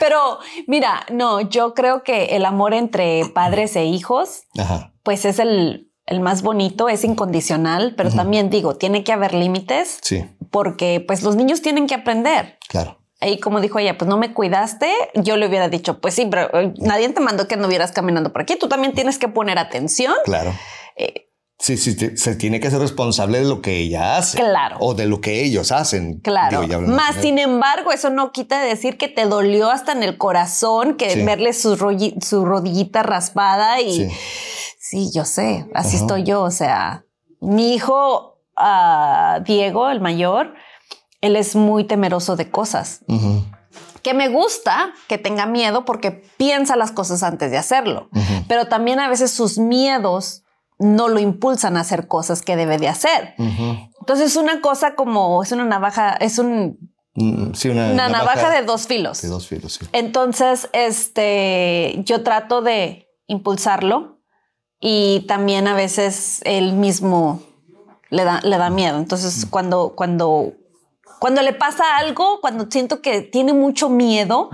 Pero 0.00 0.38
mira, 0.66 1.06
no, 1.10 1.40
yo 1.40 1.74
creo 1.74 2.02
que 2.02 2.36
el 2.36 2.44
amor 2.44 2.74
entre 2.74 3.26
padres 3.34 3.74
e 3.76 3.84
hijos, 3.84 4.42
pues 5.02 5.24
es 5.24 5.38
el, 5.38 5.90
el, 6.06 6.20
más 6.20 6.42
bonito, 6.42 6.88
es 6.88 7.04
incondicional, 7.04 7.94
pero 7.96 8.10
también 8.10 8.50
digo, 8.50 8.76
tiene 8.76 9.04
que 9.04 9.12
haber 9.12 9.34
límites. 9.34 9.98
Sí. 10.02 10.24
Porque 10.50 11.04
pues 11.06 11.22
los 11.22 11.36
niños 11.36 11.60
tienen 11.62 11.86
que 11.86 11.94
aprender. 11.94 12.58
Claro. 12.68 12.98
Y 13.20 13.40
como 13.40 13.60
dijo 13.60 13.78
ella, 13.78 13.98
pues 13.98 14.08
no 14.08 14.16
me 14.16 14.32
cuidaste, 14.32 14.92
yo 15.14 15.36
le 15.36 15.48
hubiera 15.48 15.68
dicho, 15.68 16.00
pues 16.00 16.14
sí, 16.14 16.26
pero 16.30 16.48
eh, 16.56 16.72
nadie 16.78 17.08
te 17.08 17.20
mandó 17.20 17.48
que 17.48 17.56
no 17.56 17.66
vieras 17.66 17.90
caminando 17.90 18.32
por 18.32 18.42
aquí. 18.42 18.56
Tú 18.56 18.68
también 18.68 18.94
tienes 18.94 19.18
que 19.18 19.26
poner 19.26 19.58
atención. 19.58 20.14
Claro. 20.24 20.54
Eh, 20.94 21.28
sí, 21.58 21.76
sí, 21.76 22.16
se 22.16 22.36
tiene 22.36 22.60
que 22.60 22.70
ser 22.70 22.78
responsable 22.78 23.40
de 23.40 23.48
lo 23.48 23.60
que 23.60 23.78
ella 23.78 24.18
hace. 24.18 24.38
Claro. 24.38 24.76
O 24.78 24.94
de 24.94 25.06
lo 25.06 25.20
que 25.20 25.42
ellos 25.42 25.72
hacen. 25.72 26.20
Claro. 26.20 26.62
Más 26.82 27.16
sin 27.16 27.40
embargo, 27.40 27.90
eso 27.90 28.08
no 28.10 28.30
quita 28.30 28.60
de 28.60 28.68
decir 28.68 28.96
que 28.98 29.08
te 29.08 29.26
dolió 29.26 29.68
hasta 29.68 29.90
en 29.90 30.04
el 30.04 30.16
corazón, 30.16 30.96
que 30.96 31.24
verle 31.24 31.54
su, 31.54 31.74
rodillita 31.74 33.02
raspada 33.02 33.80
y 33.80 34.12
sí. 34.78 35.10
yo 35.12 35.24
sé, 35.24 35.66
así 35.74 35.96
estoy 35.96 36.22
yo. 36.22 36.42
O 36.42 36.52
sea, 36.52 37.04
mi 37.40 37.74
hijo 37.74 38.38
uh, 38.56 39.42
Diego, 39.42 39.90
el 39.90 40.00
mayor, 40.00 40.54
él 41.20 41.36
es 41.36 41.56
muy 41.56 41.84
temeroso 41.84 42.36
de 42.36 42.50
cosas. 42.50 43.04
Que 44.02 44.14
me 44.14 44.28
gusta 44.28 44.92
que 45.08 45.18
tenga 45.18 45.46
miedo 45.46 45.84
porque 45.84 46.10
piensa 46.10 46.76
las 46.76 46.92
cosas 46.92 47.22
antes 47.22 47.50
de 47.50 47.58
hacerlo. 47.58 48.08
Pero 48.48 48.66
también 48.66 49.00
a 49.00 49.08
veces 49.08 49.30
sus 49.30 49.58
miedos 49.58 50.44
no 50.78 51.08
lo 51.08 51.18
impulsan 51.18 51.76
a 51.76 51.80
hacer 51.80 52.06
cosas 52.06 52.42
que 52.42 52.56
debe 52.56 52.78
de 52.78 52.88
hacer. 52.88 53.34
Entonces, 54.00 54.36
una 54.36 54.60
cosa 54.60 54.94
como 54.94 55.42
es 55.42 55.52
una 55.52 55.64
navaja, 55.64 56.12
es 56.12 56.38
un 56.38 56.78
mm, 57.14 57.50
una, 57.70 58.08
navaja, 58.08 58.50
de 58.50 58.62
dos 58.62 58.86
filos. 58.86 59.20
De 59.20 59.28
dos 59.28 59.48
filos, 59.48 59.74
sí. 59.74 59.86
Entonces, 59.92 60.70
este, 60.72 62.00
yo 62.04 62.22
trato 62.22 62.62
de 62.62 63.08
impulsarlo 63.26 64.20
y 64.80 65.24
también 65.26 65.66
a 65.66 65.74
veces 65.74 66.40
él 66.44 66.74
mismo 66.74 67.42
le 68.10 68.24
da, 68.24 68.40
le 68.42 68.56
da 68.56 68.70
miedo. 68.70 68.98
Entonces, 68.98 69.46
cuando, 69.50 69.94
cuando, 69.96 70.52
cuando 71.18 71.42
le 71.42 71.52
pasa 71.52 71.84
algo, 71.98 72.40
cuando 72.40 72.66
siento 72.70 73.02
que 73.02 73.22
tiene 73.22 73.52
mucho 73.52 73.88
miedo, 73.88 74.50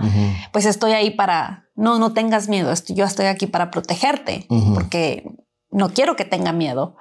pues 0.51 0.65
estoy 0.65 0.93
ahí 0.93 1.11
para, 1.11 1.65
no, 1.75 1.99
no 1.99 2.13
tengas 2.13 2.47
miedo, 2.47 2.73
yo 2.89 3.05
estoy 3.05 3.27
aquí 3.27 3.47
para 3.47 3.71
protegerte, 3.71 4.47
porque 4.73 5.23
no 5.71 5.89
quiero 5.89 6.15
que 6.15 6.25
tenga 6.25 6.51
miedo. 6.51 6.95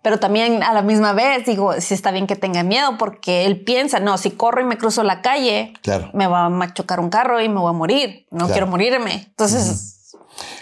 Pero 0.00 0.20
también 0.20 0.62
a 0.62 0.72
la 0.72 0.82
misma 0.82 1.12
vez 1.12 1.44
digo, 1.44 1.80
si 1.80 1.92
está 1.92 2.12
bien 2.12 2.28
que 2.28 2.36
tenga 2.36 2.62
miedo, 2.62 2.96
porque 2.98 3.46
él 3.46 3.64
piensa, 3.64 3.98
no, 3.98 4.16
si 4.16 4.30
corro 4.30 4.60
y 4.60 4.64
me 4.64 4.78
cruzo 4.78 5.02
la 5.02 5.22
calle, 5.22 5.72
me 6.14 6.28
va 6.28 6.46
a 6.46 6.74
chocar 6.74 7.00
un 7.00 7.10
carro 7.10 7.40
y 7.40 7.48
me 7.48 7.58
voy 7.58 7.70
a 7.70 7.72
morir. 7.72 8.26
No 8.30 8.48
quiero 8.48 8.66
morirme. 8.66 9.24
Entonces... 9.28 9.96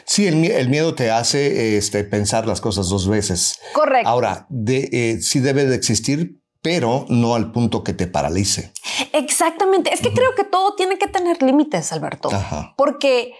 Sí, 0.07 0.27
el, 0.27 0.69
miedo 0.69 0.95
te 0.95 1.11
hace 1.11 1.77
este, 1.77 2.05
pensar 2.05 2.47
las 2.47 2.61
cosas 2.61 2.89
dos 2.89 3.09
veces. 3.09 3.59
Correcto. 3.75 4.09
Ahora, 4.09 4.47
de, 4.49 4.89
eh, 4.93 5.21
sí 5.21 5.41
debe 5.41 5.67
de 5.67 5.75
existir, 5.75 6.36
pero 6.67 7.07
no 7.09 7.37
al 7.37 7.53
punto 7.53 7.85
que 7.85 7.93
te 7.93 8.09
paralice. 8.09 8.73
Exactamente. 9.13 9.95
Es 9.95 10.01
que 10.01 10.13
creo 10.13 10.35
que 10.35 10.43
todo 10.43 10.75
tiene 10.75 10.99
que 10.99 11.07
tener 11.07 11.41
límites, 11.41 11.93
Alberto. 11.93 12.29
Porque 12.77 13.35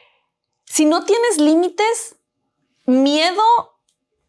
si 0.65 0.85
no 0.85 1.05
tienes 1.05 1.39
límites, 1.39 2.15
miedo 2.85 3.43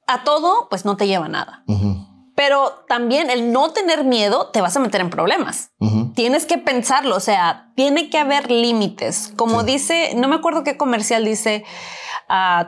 a 0.08 0.24
todo, 0.24 0.68
pues 0.72 0.84
no 0.84 0.98
te 0.98 1.06
lleva 1.06 1.28
a 1.28 1.30
nada. 1.30 1.64
Pero 2.34 2.86
también 2.88 3.30
el 3.30 3.52
no 3.52 3.72
tener 3.72 4.04
miedo 4.04 4.50
te 4.50 4.62
vas 4.62 4.76
a 4.76 4.80
meter 4.80 5.02
en 5.02 5.12
problemas. 5.12 5.70
Tienes 6.16 6.48
que 6.48 6.58
pensarlo, 6.58 7.18
o 7.18 7.20
sea, 7.20 7.72
tiene 7.76 8.10
que 8.10 8.18
haber 8.18 8.50
límites. 8.50 9.32
Como 9.36 9.62
dice, 9.62 10.14
no 10.16 10.28
me 10.28 10.38
acuerdo 10.38 10.64
qué 10.64 10.76
comercial 10.76 11.24
dice, 11.24 11.66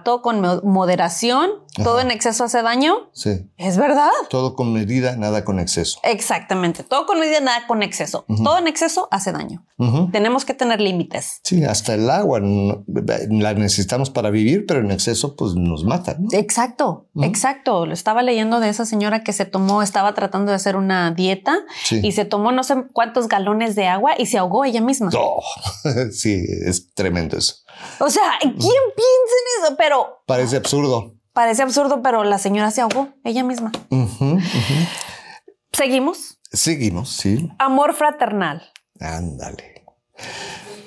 todo 0.04 0.22
con 0.22 0.42
moderación, 0.64 1.50
todo 1.84 2.00
en 2.00 2.12
exceso 2.12 2.44
hace 2.44 2.62
daño. 2.62 3.10
Sí. 3.14 3.50
Es 3.58 3.78
verdad. 3.78 4.10
Todo 4.30 4.56
con 4.56 4.74
medida, 4.74 5.16
nada 5.16 5.46
con 5.46 5.60
exceso. 5.60 6.00
Exactamente. 6.04 6.84
Todo 6.84 7.06
con 7.06 7.20
medida, 7.20 7.40
nada 7.42 7.68
con 7.68 7.84
exceso. 7.84 8.26
Todo 8.44 8.58
en 8.58 8.68
exceso 8.68 9.08
hace 9.12 9.32
daño. 9.32 9.66
Tenemos 10.12 10.46
que 10.46 10.54
tener 10.54 10.82
límites. 10.82 11.40
Sí, 11.44 11.64
hasta 11.64 11.94
el 11.94 12.10
agua 12.10 12.40
la 12.42 13.54
necesitamos 13.54 14.10
para 14.10 14.30
vivir, 14.30 14.66
pero 14.66 14.82
en 14.82 14.92
exceso 14.92 15.36
pues 15.36 15.56
nos 15.56 15.84
mata. 15.84 16.18
Exacto, 16.32 17.08
exacto. 17.22 17.86
Lo 17.86 17.94
estaba 17.94 18.24
leyendo 18.24 18.60
de 18.60 18.70
esa 18.70 18.86
señora 18.86 19.24
que 19.24 19.34
se 19.34 19.46
tomó, 19.46 19.82
estaba 19.82 20.14
tratando 20.14 20.52
de 20.52 20.56
hacer 20.56 20.76
una 20.76 21.12
dieta 21.12 21.60
y 21.92 22.12
se 22.12 22.26
tomó 22.26 22.52
no 22.52 22.64
sé 22.64 22.76
cuántos 22.94 23.28
galones 23.28 23.76
de 23.76 23.88
agua 23.88 24.14
y 24.18 24.26
se 24.26 24.38
ahogó 24.38 24.66
ella 24.66 24.82
misma. 24.82 25.10
Oh, 25.16 25.44
sí, 26.12 26.44
es 26.66 26.94
tremendo 26.94 27.38
eso. 27.38 27.56
O 28.00 28.10
sea, 28.10 28.38
¿quién 28.42 28.54
piensa 28.58 28.66
en 28.68 29.64
eso? 29.64 29.76
Pero... 29.78 30.24
Parece 30.26 30.58
absurdo. 30.58 31.16
Parece 31.34 31.62
absurdo, 31.62 32.02
pero 32.02 32.24
la 32.24 32.38
señora 32.38 32.72
se 32.72 32.82
ahogó 32.82 33.10
ella 33.24 33.44
misma. 33.44 33.72
¿Seguimos? 35.72 36.40
Seguimos, 36.52 37.10
sí. 37.10 37.50
Amor 37.60 37.94
fraternal. 37.94 38.72
Ándale. 39.00 39.86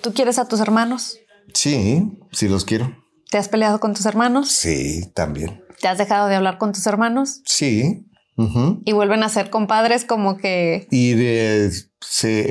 ¿Tú 0.02 0.12
quieres 0.12 0.38
a 0.38 0.46
tus 0.48 0.60
hermanos? 0.60 1.18
Sí, 1.54 2.18
sí 2.32 2.48
los 2.48 2.64
quiero. 2.64 2.96
¿Te 3.30 3.38
has 3.38 3.48
peleado 3.48 3.80
con 3.80 3.94
tus 3.94 4.04
hermanos? 4.04 4.50
Sí, 4.50 5.10
también. 5.14 5.64
¿Te 5.80 5.88
has 5.88 5.98
dejado 5.98 6.28
de 6.28 6.34
hablar 6.34 6.58
con 6.58 6.72
tus 6.72 6.86
hermanos? 6.86 7.40
Sí. 7.46 8.06
Y 8.36 8.92
vuelven 8.92 9.22
a 9.22 9.28
ser 9.28 9.50
compadres 9.50 10.04
como 10.04 10.36
que... 10.36 10.88
Y 10.90 11.14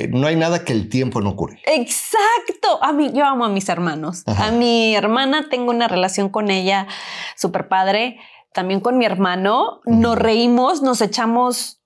no 0.09 0.27
hay 0.27 0.35
nada 0.35 0.63
que 0.63 0.73
el 0.73 0.89
tiempo 0.89 1.21
no 1.21 1.35
cure. 1.35 1.59
Exacto. 1.65 2.81
A 2.81 2.93
mí, 2.93 3.11
yo 3.13 3.25
amo 3.25 3.45
a 3.45 3.50
mis 3.50 3.67
hermanos. 3.69 4.23
A 4.25 4.51
mi 4.51 4.95
hermana 4.95 5.50
tengo 5.50 5.71
una 5.71 5.88
relación 5.88 6.29
con 6.29 6.50
ella 6.50 6.88
súper 7.35 7.67
padre. 7.67 8.19
También 8.53 8.79
con 8.79 8.97
mi 8.97 9.05
hermano. 9.05 9.81
Nos 9.85 10.17
reímos, 10.17 10.81
nos 10.81 11.01
echamos 11.01 11.81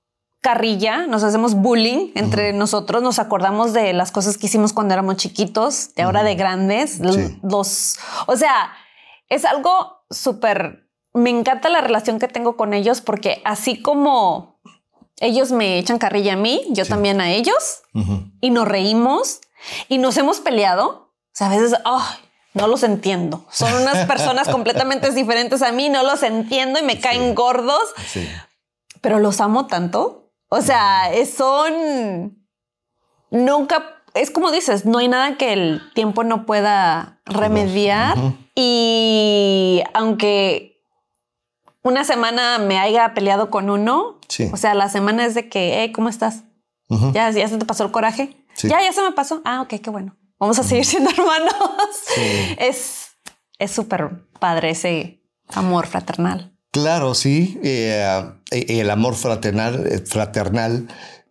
carrilla, 0.46 1.08
nos 1.08 1.24
hacemos 1.24 1.56
bullying 1.56 2.12
entre 2.14 2.54
nosotros, 2.54 3.02
nos 3.02 3.18
acordamos 3.18 3.74
de 3.74 3.94
las 3.94 4.12
cosas 4.12 4.38
que 4.38 4.46
hicimos 4.46 4.74
cuando 4.74 4.94
éramos 4.94 5.16
chiquitos, 5.16 5.96
de 5.96 6.04
ahora 6.04 6.22
de 6.22 6.36
grandes, 6.36 7.00
los, 7.42 7.98
o 8.28 8.36
sea, 8.36 8.72
es 9.28 9.44
algo 9.44 10.06
súper 10.12 10.85
me 11.16 11.30
encanta 11.30 11.70
la 11.70 11.82
relación 11.82 12.20
que 12.20 12.28
tengo 12.28 12.58
con 12.58 12.74
ellos 12.74 13.02
porque 13.02 13.42
así 13.46 13.82
como 13.82 14.60
ellos 15.20 15.52
me 15.52 15.80
echan 15.80 15.98
carrilla 15.98 16.34
a 16.34 16.38
mí, 16.38 16.64
yo 16.70 16.86
también 16.86 17.22
a 17.22 17.32
ellos 17.32 17.82
y 18.42 18.50
nos 18.50 18.68
reímos 18.68 19.40
y 19.88 19.98
nos 19.98 20.18
hemos 20.18 20.42
peleado. 20.42 20.88
O 20.88 21.38
sea, 21.38 21.48
a 21.48 21.50
veces, 21.50 21.74
no 22.54 22.68
los 22.68 22.84
entiendo. 22.84 23.46
Son 23.50 23.74
unas 23.82 24.06
personas 24.06 24.48
completamente 24.52 25.10
diferentes 25.12 25.62
a 25.62 25.72
mí, 25.72 25.90
no 25.90 26.04
los 26.04 26.22
entiendo 26.22 26.80
y 26.80 26.84
me 26.84 27.00
caen 27.00 27.34
gordos, 27.34 27.94
pero 29.02 29.20
los 29.20 29.40
amo 29.40 29.68
tanto. 29.68 30.32
O 30.50 30.62
sea, 30.62 31.10
son 31.26 32.46
nunca 33.32 33.96
es 34.16 34.32
como 34.32 34.52
dices, 34.52 34.86
no 34.86 34.98
hay 34.98 35.10
nada 35.10 35.38
que 35.38 35.54
el 35.54 35.82
tiempo 35.94 36.24
no 36.24 36.46
pueda 36.46 37.20
remediar. 37.26 38.18
Y 38.56 39.84
aunque 39.94 40.75
una 41.86 42.04
semana 42.04 42.58
me 42.58 42.78
haya 42.80 43.14
peleado 43.14 43.50
con 43.50 43.70
uno, 43.70 44.20
o 44.52 44.58
sea, 44.58 44.74
la 44.74 44.90
semana 44.90 45.26
es 45.26 45.36
de 45.36 45.48
que, 45.48 45.80
hey, 45.80 45.94
¿cómo 45.94 46.10
estás? 46.10 46.44
¿Ya, 47.14 47.32
¿Ya 47.32 47.48
se 47.48 47.58
te 47.58 47.66
pasó 47.66 47.86
el 47.86 47.92
coraje? 47.92 48.46
Ya, 48.64 48.82
ya 48.82 48.92
se 48.92 49.02
me 49.02 49.12
pasó. 49.12 49.42
Ah, 49.46 49.62
ok, 49.62 49.82
qué 49.82 49.90
bueno. 49.90 50.18
Vamos 50.40 50.60
a 50.60 50.64
seguir 50.64 50.86
siendo 50.86 51.10
hermanos. 51.10 51.54
Es 52.58 53.06
es 53.60 53.72
súper 53.72 54.10
padre 54.40 54.72
ese 54.72 55.22
amor 55.54 55.88
fraternal. 55.88 56.54
Claro, 56.72 57.14
sí. 57.16 57.60
Eh, 57.64 58.24
eh, 58.52 58.66
el 58.68 58.90
amor 58.90 59.16
fraternal, 59.16 59.88
eh, 59.88 60.00
fraternal, 60.00 60.88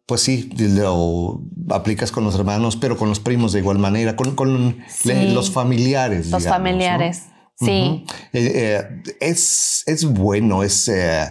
pues 0.06 0.22
sí, 0.22 0.50
lo 0.56 1.42
aplicas 1.70 2.12
con 2.12 2.24
los 2.24 2.34
hermanos, 2.34 2.76
pero 2.76 2.96
con 2.96 3.08
los 3.08 3.20
primos 3.20 3.52
de 3.52 3.60
igual 3.60 3.78
manera, 3.78 4.16
con, 4.16 4.34
los 4.34 5.50
familiares. 5.50 6.30
Los 6.30 6.46
familiares. 6.46 7.24
Sí. 7.56 8.04
Eh, 8.32 8.52
eh, 8.54 9.02
es, 9.20 9.84
es 9.86 10.04
bueno, 10.04 10.62
es 10.62 10.88
eh, 10.88 11.28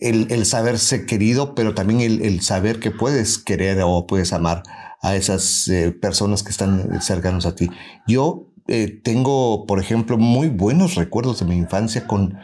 el, 0.00 0.46
saberse 0.46 1.06
querido, 1.06 1.54
pero 1.54 1.74
también 1.74 2.00
el, 2.00 2.40
saber 2.42 2.78
que 2.80 2.90
puedes 2.90 3.38
querer 3.38 3.78
o 3.82 4.06
puedes 4.06 4.32
amar 4.32 4.62
a 5.00 5.14
esas 5.14 5.70
personas 6.00 6.42
que 6.42 6.50
están 6.50 7.00
cercanos 7.02 7.46
a 7.46 7.54
ti. 7.54 7.70
Yo 8.06 8.47
tengo, 9.02 9.64
por 9.66 9.80
ejemplo, 9.80 10.18
muy 10.18 10.48
buenos 10.48 10.94
recuerdos 10.94 11.40
de 11.40 11.46
mi 11.46 11.56
infancia 11.56 12.06
con 12.06 12.38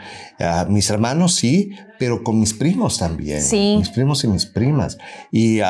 mis 0.69 0.89
hermanos, 0.91 1.35
sí, 1.35 1.73
pero 1.99 2.23
con 2.25 2.41
mis 2.41 2.55
primos 2.55 2.99
también. 2.99 3.43
Sí. 3.43 3.77
Mis 3.79 3.91
primos 3.91 4.25
y 4.25 4.29
mis 4.29 4.47
primas. 4.47 4.99
Y 5.31 5.61
uh, 5.61 5.65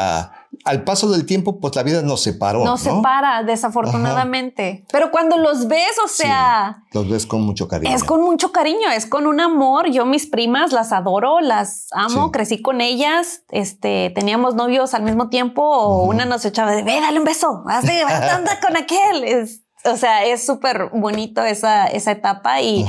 al 0.65 0.85
paso 0.85 1.11
del 1.11 1.27
tiempo, 1.27 1.61
pues 1.61 1.75
la 1.77 1.83
vida 1.83 2.03
nos 2.03 2.23
separó. 2.23 2.65
Nos 2.65 2.81
separa, 2.81 3.43
desafortunadamente. 3.43 4.85
Pero 4.91 5.11
cuando 5.11 5.37
los 5.37 5.69
ves, 5.69 5.97
o 6.05 6.09
sea. 6.09 6.85
los 6.93 7.09
ves 7.09 7.27
con 7.27 7.43
mucho 7.43 7.69
cariño. 7.69 7.95
Es 7.95 8.05
con 8.05 8.23
mucho 8.23 8.53
cariño, 8.53 8.91
es 8.95 9.07
con 9.07 9.27
un 9.27 9.41
amor. 9.41 9.91
Yo, 9.91 10.07
mis 10.07 10.27
primas, 10.27 10.73
las 10.73 10.93
adoro, 10.93 11.41
las 11.41 11.89
amo, 11.93 12.31
crecí 12.31 12.63
con 12.63 12.81
ellas. 12.81 13.43
Este, 13.51 14.11
teníamos 14.15 14.55
novios 14.55 14.95
al 14.95 15.03
mismo 15.03 15.29
tiempo, 15.29 15.63
o 15.63 16.05
una 16.05 16.25
nos 16.25 16.45
echaba 16.45 16.73
de 16.73 16.83
ve, 16.83 17.01
dale 17.01 17.19
un 17.19 17.25
beso, 17.25 17.65
así, 17.67 17.93
anda 18.33 18.61
con 18.61 18.77
aquel. 18.77 19.49
O 19.85 19.97
sea, 19.97 20.25
es 20.25 20.45
súper 20.45 20.91
bonito 20.93 21.43
esa, 21.43 21.87
esa 21.87 22.13
etapa 22.13 22.61
y 22.61 22.87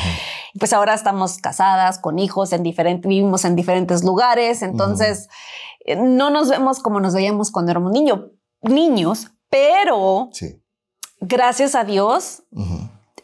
pues 0.60 0.74
ahora 0.74 0.94
estamos 0.94 1.38
casadas 1.38 2.00
con 2.00 2.20
hijos 2.20 2.54
en 2.54 2.64
diferentes, 2.64 3.08
vivimos 3.08 3.44
en 3.46 3.56
diferentes 3.56 4.04
lugares. 4.04 4.62
Entonces, 4.62 5.28
no 5.98 6.30
nos 6.30 6.50
vemos 6.50 6.80
como 6.80 7.00
nos 7.00 7.14
veíamos 7.14 7.52
cuando 7.52 7.72
éramos 7.72 7.92
niños, 7.92 8.32
niños, 8.62 9.28
pero 9.50 10.30
gracias 11.20 11.75
a 11.75 11.84
Dios 11.84 12.44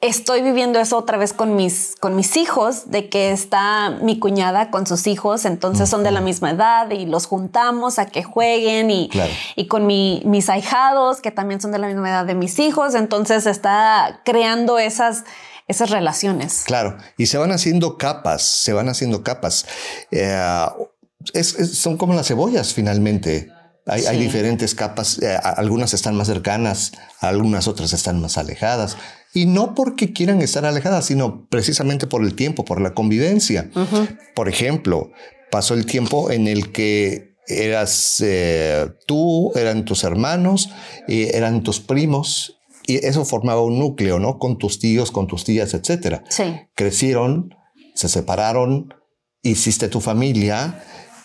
estoy 0.02 0.42
viviendo 0.42 0.80
eso 0.80 0.98
otra 0.98 1.18
vez 1.18 1.32
con 1.32 1.56
mis, 1.56 1.96
con 2.00 2.16
mis 2.16 2.36
hijos, 2.36 2.90
de 2.90 3.08
que 3.08 3.32
está 3.32 3.92
mi 4.02 4.20
cuñada 4.20 4.72
con 4.72 4.88
sus 4.88 5.06
hijos, 5.08 5.46
entonces 5.46 5.90
son 5.90 6.04
de 6.04 6.12
la 6.12 6.22
misma 6.22 6.52
edad 6.52 6.90
y 6.90 7.06
los 7.06 7.28
juntamos 7.28 8.00
a 8.00 8.08
que 8.08 8.24
jueguen 8.24 8.90
y, 8.90 9.10
y 9.56 9.68
con 9.68 9.86
mis 9.86 10.50
ahijados, 10.50 11.22
que 11.22 11.32
también 11.32 11.62
son 11.62 11.72
de 11.72 11.78
la 11.78 11.88
misma 11.88 12.10
edad 12.10 12.26
de 12.26 12.34
mis 12.34 12.58
hijos, 12.60 12.96
entonces 12.96 13.46
está 13.46 14.22
creando 14.26 14.80
esas 14.80 15.24
esas 15.68 15.90
relaciones. 15.90 16.64
Claro, 16.66 16.98
y 17.18 17.28
se 17.28 17.38
van 17.38 17.52
haciendo 17.52 17.98
capas, 17.98 18.42
se 18.42 18.74
van 18.74 18.90
haciendo 18.90 19.24
capas. 19.24 19.66
Eh, 20.12 20.38
son 21.34 21.98
como 21.98 22.14
las 22.14 22.28
cebollas 22.28 22.74
finalmente. 22.74 23.52
Hay, 23.88 24.20
diferentes 24.20 24.76
capas, 24.76 25.18
eh, 25.22 25.36
algunas 25.44 25.94
están 25.94 26.16
más 26.16 26.28
cercanas, 26.28 26.92
algunas 27.20 27.68
otras 27.68 27.94
están 27.94 28.22
más 28.22 28.38
alejadas. 28.38 28.96
Y 29.34 29.46
no 29.46 29.76
porque 29.76 30.12
quieran 30.14 30.42
estar 30.42 30.66
alejadas, 30.66 31.06
sino 31.06 31.48
precisamente 31.48 32.08
por 32.08 32.24
el 32.24 32.36
tiempo, 32.36 32.66
por 32.66 32.82
la 32.82 32.94
convivencia. 32.94 33.70
Por 34.36 34.50
ejemplo, 34.50 35.12
pasó 35.52 35.74
el 35.74 35.86
tiempo 35.86 36.32
en 36.32 36.48
el 36.48 36.72
que 36.72 37.36
eras 37.48 38.22
eh, 38.26 38.88
tú, 39.08 39.52
eran 39.56 39.86
tus 39.86 40.04
hermanos, 40.04 40.70
eran 41.08 41.64
tus 41.64 41.80
primos, 41.80 42.58
y 42.88 43.06
eso 43.06 43.26
formaba 43.26 43.62
un 43.62 43.80
núcleo, 43.80 44.20
¿no? 44.20 44.38
Con 44.40 44.58
tus 44.58 44.80
tíos, 44.80 45.12
con 45.12 45.28
tus 45.28 45.44
tías, 45.44 45.74
etcétera. 45.74 46.24
Sí. 46.30 46.44
Crecieron, 46.76 47.56
se 47.96 48.10
separaron, 48.10 48.94
hiciste 49.44 49.88
tu 49.88 50.02
familia 50.02 50.84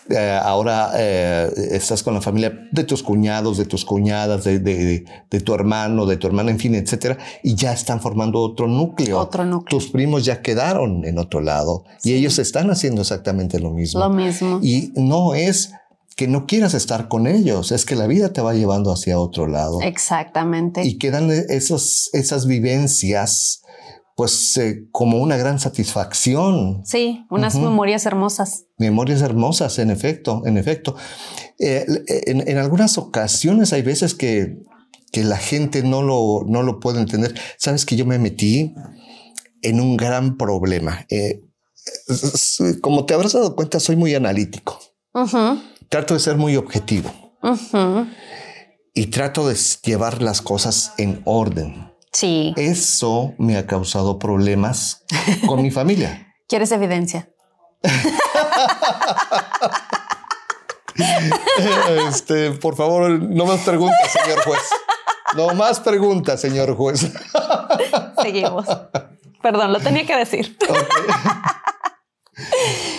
eh, 0.09 0.39
ahora 0.41 0.91
eh, 0.95 1.51
estás 1.71 2.03
con 2.03 2.13
la 2.13 2.21
familia 2.21 2.67
de 2.71 2.83
tus 2.83 3.03
cuñados, 3.03 3.57
de 3.57 3.65
tus 3.65 3.85
cuñadas, 3.85 4.43
de, 4.43 5.05
tu 5.43 5.53
hermano, 5.53 6.05
de 6.05 6.17
tu 6.17 6.27
hermana, 6.27 6.51
en 6.51 6.59
fin, 6.59 6.75
etcétera, 6.75 7.17
y 7.43 7.55
ya 7.55 7.73
están 7.73 7.99
formando 7.99 8.39
otro 8.39 8.67
núcleo. 8.67 9.19
Otro 9.19 9.45
núcleo. 9.45 9.79
Tus 9.79 9.89
primos 9.89 10.25
ya 10.25 10.41
quedaron 10.41 11.05
en 11.05 11.19
otro 11.19 11.41
lado 11.41 11.83
y 12.03 12.13
ellos 12.13 12.39
están 12.39 12.69
haciendo 12.71 13.01
exactamente 13.01 13.59
lo 13.59 13.71
mismo. 13.71 13.99
Lo 13.99 14.09
mismo. 14.09 14.59
Y 14.61 14.91
no 14.95 15.35
es 15.35 15.71
que 16.15 16.27
no 16.27 16.47
quieras 16.47 16.73
estar 16.73 17.07
con 17.09 17.27
ellos, 17.27 17.71
es 17.71 17.85
que 17.85 17.95
la 17.95 18.07
vida 18.07 18.33
te 18.33 18.41
va 18.41 18.53
llevando 18.53 18.91
hacia 18.91 19.19
otro 19.19 19.47
lado. 19.47 19.81
Exactamente. 19.81 20.83
Y 20.83 20.97
quedan 20.97 21.29
esos, 21.29 22.09
esas 22.13 22.47
vivencias 22.47 23.61
pues 24.17 24.57
eh, 24.57 24.87
como 24.91 25.19
una 25.19 25.37
gran 25.37 25.59
satisfacción. 25.59 26.81
Sí, 26.83 27.23
unas 27.29 27.53
memorias 27.53 28.07
hermosas. 28.07 28.65
Memorias 28.79 29.21
hermosas, 29.21 29.77
en 29.77 29.91
efecto, 29.91 30.41
en 30.47 30.57
efecto. 30.57 30.95
Eh, 31.59 31.85
en, 32.25 32.57
algunas 32.57 32.97
ocasiones 32.97 33.73
hay 33.73 33.83
veces 33.83 34.15
que, 34.15 34.57
que 35.11 35.23
la 35.23 35.37
gente 35.37 35.83
no 35.83 36.01
lo, 36.01 36.43
no 36.47 36.63
lo 36.63 36.79
puede 36.79 36.99
entender. 36.99 37.39
Sabes 37.59 37.85
que 37.85 37.95
yo 37.95 38.07
me 38.07 38.17
metí 38.17 38.73
en 39.61 39.79
un 39.79 39.95
gran 39.95 40.35
problema. 40.35 41.05
Eh, 41.11 41.43
como 42.81 43.05
te 43.05 43.13
habrás 43.13 43.33
dado 43.33 43.55
cuenta, 43.55 43.79
soy 43.79 43.97
muy 43.97 44.15
analítico. 44.15 44.79
Trato 45.89 46.15
de 46.15 46.19
ser 46.19 46.37
muy 46.37 46.55
objetivo. 46.55 47.37
Y 48.95 49.05
trato 49.07 49.47
de 49.47 49.55
llevar 49.83 50.23
las 50.23 50.41
cosas 50.41 50.93
en 50.97 51.21
orden. 51.25 51.96
Sí. 52.11 52.53
Eso 52.57 53.33
me 53.37 53.57
ha 53.57 53.67
causado 53.67 54.19
problemas 54.19 55.05
con 55.45 55.61
mi 55.61 55.71
familia. 55.71 56.35
¿Quieres 56.47 56.71
evidencia? 56.71 57.29
este, 62.07 62.51
por 62.51 62.75
favor, 62.75 63.09
no 63.09 63.45
más 63.45 63.61
preguntas, 63.61 64.11
señor 64.11 64.43
juez. 64.43 64.61
No 65.35 65.53
más 65.53 65.79
preguntas, 65.79 66.41
señor 66.41 66.75
juez. 66.75 67.11
Seguimos. 68.21 68.65
Perdón, 69.41 69.73
lo 69.73 69.79
tenía 69.79 70.05
que 70.05 70.15
decir. 70.15 70.57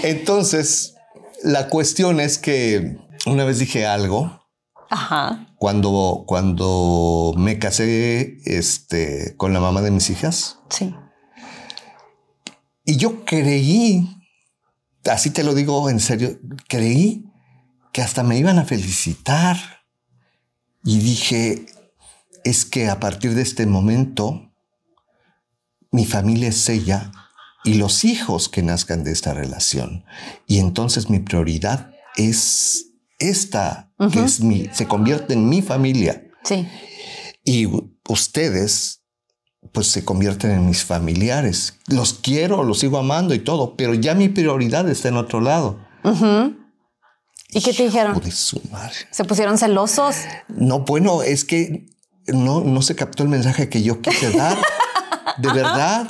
Entonces, 0.02 0.94
la 1.42 1.68
cuestión 1.68 2.20
es 2.20 2.38
que 2.38 2.98
una 3.26 3.44
vez 3.44 3.58
dije 3.58 3.86
algo 3.86 4.46
Ajá. 4.90 5.46
Cuando, 5.56 6.24
cuando 6.26 7.34
me 7.36 7.58
casé 7.58 8.38
este, 8.44 9.34
con 9.36 9.52
la 9.52 9.60
mamá 9.60 9.82
de 9.82 9.90
mis 9.90 10.10
hijas. 10.10 10.58
Sí. 10.70 10.94
Y 12.84 12.96
yo 12.96 13.24
creí, 13.24 14.08
así 15.04 15.30
te 15.30 15.44
lo 15.44 15.54
digo 15.54 15.90
en 15.90 16.00
serio, 16.00 16.38
creí 16.68 17.26
que 17.92 18.02
hasta 18.02 18.22
me 18.22 18.38
iban 18.38 18.58
a 18.58 18.64
felicitar. 18.64 19.56
Y 20.84 20.98
dije, 21.00 21.66
es 22.44 22.64
que 22.64 22.88
a 22.88 22.98
partir 22.98 23.34
de 23.34 23.42
este 23.42 23.66
momento, 23.66 24.50
mi 25.90 26.06
familia 26.06 26.48
es 26.48 26.68
ella 26.68 27.12
y 27.64 27.74
los 27.74 28.04
hijos 28.04 28.48
que 28.48 28.62
nazcan 28.62 29.04
de 29.04 29.12
esta 29.12 29.34
relación. 29.34 30.04
Y 30.46 30.58
entonces 30.58 31.10
mi 31.10 31.18
prioridad 31.18 31.90
es 32.16 32.87
esta 33.18 33.92
que 34.12 34.20
es 34.20 34.40
mi, 34.40 34.68
se 34.72 34.86
convierte 34.86 35.34
en 35.34 35.48
mi 35.48 35.62
familia. 35.62 36.24
Sí. 36.44 36.68
Y 37.44 37.68
ustedes, 38.08 39.02
pues 39.72 39.88
se 39.88 40.04
convierten 40.04 40.52
en 40.52 40.66
mis 40.66 40.84
familiares. 40.84 41.74
Los 41.86 42.14
quiero, 42.14 42.62
los 42.62 42.78
sigo 42.78 42.98
amando 42.98 43.34
y 43.34 43.40
todo, 43.40 43.76
pero 43.76 43.94
ya 43.94 44.14
mi 44.14 44.28
prioridad 44.28 44.88
está 44.88 45.08
en 45.08 45.16
otro 45.16 45.40
lado. 45.40 45.78
¿Y 47.50 47.60
qué 47.60 47.72
te 47.72 47.84
dijeron? 47.84 48.20
¿Se 48.30 49.24
pusieron 49.24 49.58
celosos? 49.58 50.16
No, 50.48 50.80
bueno, 50.80 51.22
es 51.22 51.44
que 51.44 51.86
no, 52.28 52.60
no 52.60 52.82
se 52.82 52.94
captó 52.94 53.22
el 53.22 53.28
mensaje 53.28 53.68
que 53.68 53.82
yo 53.82 54.00
quise 54.00 54.30
dar. 54.30 54.58
de 55.38 55.48
verdad. 55.52 56.06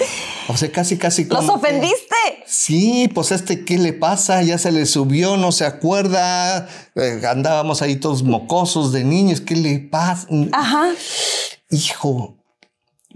O 0.49 0.57
sea, 0.57 0.73
casi, 0.73 0.97
casi. 0.97 1.25
¿Los 1.27 1.49
ofendiste? 1.49 2.17
sí, 2.47 3.11
pues 3.15 3.33
este, 3.33 3.65
¿qué 3.67 3.77
le 3.77 3.93
pasa? 3.93 4.43
Ya 4.43 4.57
se 4.57 4.73
le 4.73 4.87
subió, 4.87 5.37
no 5.37 5.53
se 5.53 5.67
acuerda. 5.67 6.67
Eh, 6.95 7.21
andábamos 7.29 7.83
ahí 7.83 7.97
todos 7.97 8.23
mocosos 8.23 8.93
de 8.93 9.05
niños. 9.05 9.43
¿Qué 9.43 9.55
le 9.55 9.79
pasa? 9.79 10.27
Ajá. 10.53 10.89
Hijo. 11.71 12.39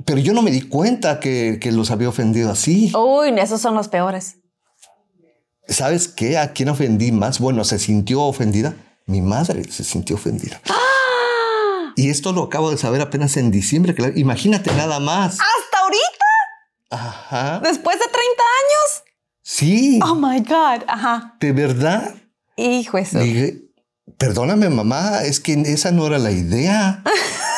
Pero 0.04 0.20
yo 0.20 0.34
no 0.34 0.42
me 0.42 0.50
di 0.50 0.62
cuenta 0.62 1.20
que, 1.20 1.58
que 1.60 1.72
los 1.72 1.90
había 1.90 2.10
ofendido 2.10 2.50
así. 2.50 2.92
Uy, 2.94 3.30
esos 3.38 3.60
son 3.62 3.74
los 3.74 3.88
peores. 3.88 4.36
¿Sabes 5.68 6.08
qué? 6.08 6.36
¿A 6.36 6.52
quién 6.52 6.68
ofendí 6.68 7.12
más? 7.12 7.38
Bueno, 7.38 7.64
se 7.64 7.78
sintió 7.78 8.22
ofendida. 8.22 8.74
Mi 9.06 9.22
madre 9.22 9.64
se 9.70 9.84
sintió 9.84 10.16
ofendida. 10.16 10.60
¡Ah! 10.68 11.92
Y 11.96 12.10
esto 12.10 12.32
lo 12.32 12.42
acabo 12.42 12.70
de 12.70 12.76
saber 12.76 13.00
apenas 13.00 13.36
en 13.36 13.50
diciembre. 13.50 13.94
Imagínate 14.16 14.72
nada 14.74 15.00
más. 15.00 15.38
Ajá. 16.92 17.60
¿Después 17.64 17.98
de 17.98 18.04
30 18.04 18.18
años? 18.20 19.02
Sí. 19.42 20.00
Oh 20.02 20.14
my 20.14 20.40
God. 20.40 20.84
Ajá. 20.86 21.36
¿De 21.40 21.52
verdad? 21.52 22.14
Hijo 22.56 22.98
eso. 22.98 23.18
Dije, 23.18 23.62
perdóname, 24.18 24.68
mamá, 24.68 25.22
es 25.22 25.40
que 25.40 25.54
esa 25.54 25.90
no 25.90 26.06
era 26.06 26.18
la 26.18 26.30
idea. 26.30 27.02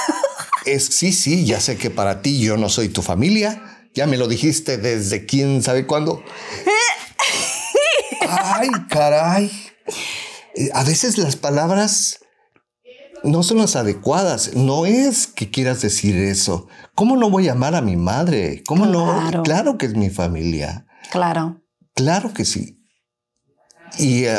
es 0.66 0.87
sí, 0.87 1.12
sí, 1.12 1.44
ya 1.44 1.61
sé 1.61 1.77
que 1.77 1.90
para 1.90 2.23
ti 2.23 2.40
yo 2.40 2.57
no 2.57 2.68
soy 2.68 2.88
tu 2.88 3.03
familia. 3.03 3.88
Ya 3.94 4.07
me 4.07 4.16
lo 4.16 4.29
dijiste 4.29 4.79
desde 4.79 5.27
quién 5.27 5.62
sabe 5.62 5.87
cuándo. 5.87 6.23
Ay, 8.29 8.68
caray. 8.88 9.51
Eh, 10.55 10.70
a 10.73 10.85
veces 10.85 11.18
las 11.18 11.37
palabras 11.37 12.20
no 13.25 13.43
son 13.43 13.59
las 13.59 13.75
adecuadas. 13.75 14.55
No 14.55 14.87
es 14.87 15.27
que 15.27 15.51
quieras 15.51 15.81
decir 15.81 16.17
eso. 16.17 16.69
¿Cómo 16.95 17.17
no 17.17 17.31
voy 17.31 17.49
a 17.49 17.53
amar 17.53 17.75
a 17.75 17.81
mi 17.81 17.97
madre? 17.97 18.63
¿Cómo 18.67 18.87
no? 18.87 19.43
Claro 19.43 19.79
que 19.79 19.87
es 19.87 19.97
mi 19.97 20.11
familia. 20.11 20.87
Claro. 21.11 21.63
Claro 21.95 22.33
que 22.33 22.45
sí. 22.45 22.81
Y 23.99 24.25
eh, 24.25 24.39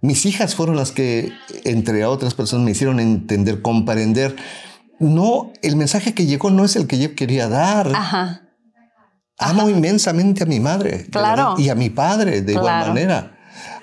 mis 0.00 0.26
hijas 0.26 0.54
fueron 0.54 0.76
las 0.76 0.92
que, 0.92 1.32
entre 1.64 2.04
otras 2.06 2.34
personas, 2.34 2.64
me 2.64 2.70
hicieron 2.72 2.98
entender, 3.00 3.62
comprender. 3.62 4.36
No, 4.98 5.52
el 5.62 5.76
mensaje 5.76 6.14
que 6.14 6.26
llegó 6.26 6.50
no 6.50 6.64
es 6.64 6.76
el 6.76 6.86
que 6.86 6.98
yo 6.98 7.14
quería 7.14 7.48
dar. 7.48 7.92
Ajá. 7.94 8.42
Amo 9.38 9.68
inmensamente 9.68 10.44
a 10.44 10.46
mi 10.46 10.60
madre. 10.60 11.06
Claro. 11.10 11.56
Y 11.58 11.68
a 11.68 11.74
mi 11.74 11.90
padre, 11.90 12.42
de 12.42 12.52
igual 12.52 12.88
manera. 12.88 13.36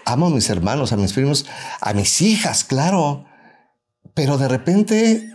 Amo 0.05 0.27
a 0.27 0.29
mis 0.29 0.49
hermanos, 0.49 0.93
a 0.93 0.97
mis 0.97 1.13
primos, 1.13 1.45
a 1.81 1.93
mis 1.93 2.21
hijas, 2.21 2.63
claro. 2.63 3.25
Pero 4.13 4.37
de 4.37 4.47
repente 4.47 5.31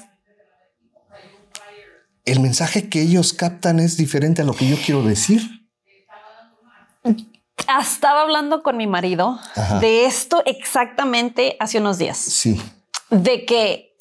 el 2.26 2.40
mensaje 2.40 2.88
que 2.88 3.00
ellos 3.00 3.32
captan 3.32 3.78
es 3.78 3.96
diferente 3.96 4.42
a 4.42 4.44
lo 4.44 4.52
que 4.52 4.68
yo 4.68 4.76
quiero 4.84 5.02
decir. 5.02 5.42
Estaba 7.80 8.22
hablando 8.22 8.62
con 8.62 8.76
mi 8.76 8.86
marido 8.86 9.38
de 9.80 10.04
esto 10.06 10.42
exactamente 10.44 11.56
hace 11.60 11.78
unos 11.78 11.98
días. 11.98 12.18
Sí. 12.18 12.60
De 13.10 13.46
que 13.46 13.96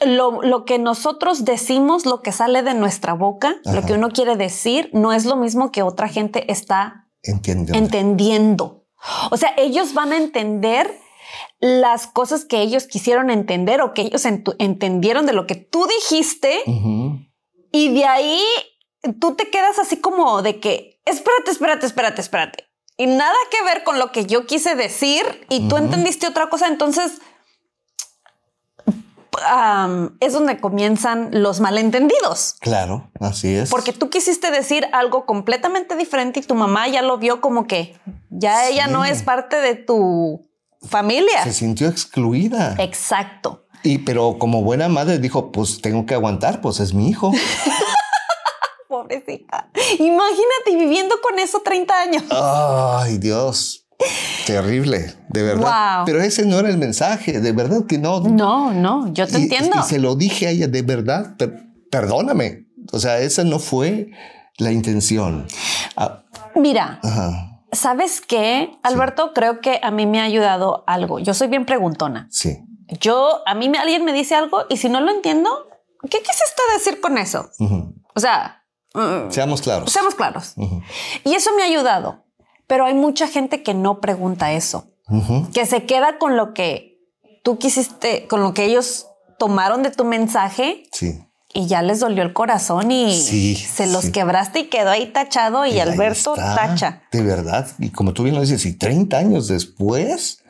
lo, 0.00 0.64
que 0.64 0.78
nosotros 0.78 1.44
decimos, 1.44 2.06
lo 2.06 2.22
que 2.22 2.32
sale 2.32 2.62
de 2.62 2.74
nuestra 2.74 3.12
boca, 3.12 3.56
lo 3.64 3.82
que 3.82 3.94
uno 3.94 4.10
quiere 4.10 4.36
decir, 4.36 4.88
no 4.92 5.12
es 5.12 5.24
lo 5.24 5.36
mismo 5.36 5.72
que 5.72 5.82
otra 5.82 6.08
gente 6.08 6.50
está 6.50 7.08
entendiendo. 7.22 8.86
O 9.30 9.36
sea, 9.36 9.52
ellos 9.56 9.94
van 9.94 10.12
a 10.12 10.16
entender 10.16 10.90
las 11.60 12.06
cosas 12.06 12.44
que 12.44 12.60
ellos 12.60 12.86
quisieron 12.86 13.30
entender 13.30 13.80
o 13.82 13.94
que 13.94 14.02
ellos 14.02 14.24
entendieron 14.24 15.26
de 15.26 15.32
lo 15.32 15.46
que 15.46 15.54
tú 15.54 15.86
dijiste. 15.86 16.62
Y 17.72 17.94
de 17.94 18.04
ahí 18.04 18.42
tú 19.20 19.34
te 19.34 19.50
quedas 19.50 19.78
así 19.78 19.98
como 19.98 20.42
de 20.42 20.60
que, 20.60 21.00
espérate, 21.04 21.50
espérate, 21.50 21.86
espérate, 21.86 22.20
espérate. 22.20 22.64
Y 22.96 23.06
nada 23.06 23.34
que 23.50 23.62
ver 23.64 23.82
con 23.82 23.98
lo 23.98 24.12
que 24.12 24.26
yo 24.26 24.46
quise 24.46 24.74
decir 24.74 25.24
y 25.48 25.68
tú 25.68 25.76
entendiste 25.78 26.26
otra 26.26 26.50
cosa. 26.50 26.66
Entonces, 26.66 27.12
es 30.20 30.32
donde 30.34 30.60
comienzan 30.60 31.30
los 31.32 31.60
malentendidos. 31.60 32.56
Claro, 32.60 33.10
así 33.20 33.54
es. 33.54 33.70
Porque 33.70 33.94
tú 33.94 34.10
quisiste 34.10 34.50
decir 34.50 34.86
algo 34.92 35.24
completamente 35.24 35.96
diferente 35.96 36.40
y 36.40 36.42
tu 36.42 36.54
mamá 36.54 36.88
ya 36.88 37.00
lo 37.00 37.16
vio 37.16 37.40
como 37.40 37.66
que 37.66 37.98
ya 38.28 38.68
ella 38.68 38.86
no 38.86 39.04
es 39.04 39.22
parte 39.22 39.56
de 39.56 39.76
tu 39.76 40.49
familia. 40.86 41.44
Se 41.44 41.52
sintió 41.52 41.88
excluida. 41.88 42.74
Exacto. 42.78 43.66
Y 43.82 43.98
pero 43.98 44.38
como 44.38 44.62
buena 44.62 44.88
madre 44.88 45.18
dijo, 45.18 45.52
pues 45.52 45.80
tengo 45.80 46.06
que 46.06 46.14
aguantar, 46.14 46.60
pues 46.60 46.80
es 46.80 46.92
mi 46.94 47.08
hijo. 47.08 47.32
Pobrecita. 48.88 49.70
Imagínate 49.98 50.76
viviendo 50.76 51.14
con 51.22 51.38
eso 51.38 51.62
30 51.64 52.00
años. 52.00 52.24
Ay, 52.30 53.18
Dios. 53.18 53.86
Terrible, 54.46 55.14
de 55.28 55.42
verdad. 55.42 56.02
Pero 56.06 56.20
ese 56.22 56.44
no 56.44 56.58
era 56.58 56.70
el 56.70 56.78
mensaje, 56.78 57.40
de 57.40 57.52
verdad 57.52 57.86
que 57.86 57.98
no. 57.98 58.20
No, 58.20 58.72
no, 58.72 59.12
yo 59.12 59.26
te 59.26 59.36
entiendo. 59.36 59.76
Y 59.78 59.82
se 59.82 59.98
lo 59.98 60.16
dije 60.16 60.46
a 60.46 60.50
ella, 60.50 60.68
de 60.68 60.82
verdad, 60.82 61.36
perdóname. 61.90 62.66
O 62.92 62.98
sea, 62.98 63.18
esa 63.20 63.44
no 63.44 63.58
fue 63.58 64.10
la 64.58 64.72
intención. 64.72 65.46
Ah, 65.96 66.24
Mira, 66.56 67.00
¿sabes 67.72 68.20
qué? 68.20 68.78
Alberto, 68.82 69.32
creo 69.34 69.60
que 69.60 69.80
a 69.82 69.90
mí 69.90 70.06
me 70.06 70.20
ha 70.20 70.24
ayudado 70.24 70.84
algo. 70.86 71.18
Yo 71.18 71.34
soy 71.34 71.48
bien 71.48 71.66
preguntona. 71.66 72.28
Sí. 72.30 72.58
Yo, 73.00 73.42
a 73.46 73.54
mí 73.54 73.70
alguien 73.78 74.04
me 74.04 74.12
dice 74.12 74.34
algo 74.34 74.64
y 74.68 74.76
si 74.76 74.88
no 74.88 75.00
lo 75.00 75.10
entiendo, 75.10 75.50
¿qué 76.02 76.18
quisiste 76.18 76.62
decir 76.74 77.00
con 77.00 77.18
eso? 77.18 77.50
O 78.14 78.20
sea, 78.20 78.64
mm, 78.94 79.30
seamos 79.30 79.62
claros. 79.62 79.92
Seamos 79.92 80.14
claros. 80.14 80.54
Y 81.24 81.34
eso 81.34 81.50
me 81.56 81.62
ha 81.62 81.66
ayudado. 81.66 82.24
Pero 82.66 82.84
hay 82.84 82.94
mucha 82.94 83.26
gente 83.26 83.62
que 83.62 83.74
no 83.74 84.00
pregunta 84.00 84.52
eso, 84.52 84.92
que 85.52 85.66
se 85.66 85.86
queda 85.86 86.18
con 86.18 86.36
lo 86.36 86.54
que 86.54 86.98
tú 87.42 87.58
quisiste, 87.58 88.28
con 88.28 88.42
lo 88.42 88.54
que 88.54 88.64
ellos 88.64 89.08
tomaron 89.38 89.82
de 89.82 89.90
tu 89.90 90.04
mensaje. 90.04 90.84
Sí. 90.92 91.18
Y 91.52 91.66
ya 91.66 91.82
les 91.82 91.98
dolió 91.98 92.22
el 92.22 92.32
corazón 92.32 92.92
y 92.92 93.12
se 93.56 93.88
los 93.88 94.06
quebraste 94.10 94.60
y 94.60 94.64
quedó 94.68 94.90
ahí 94.90 95.06
tachado 95.06 95.66
y, 95.66 95.80
Alberto 95.80 96.34
tacha. 96.34 97.02
De 97.10 97.22
verdad. 97.22 97.68
Y 97.78 97.90
como 97.90 98.12
tú 98.12 98.22
bien 98.22 98.36
lo 98.36 98.40
dices, 98.40 98.64
y 98.66 98.74
30 98.74 99.18
años 99.18 99.48
después, 99.48 100.44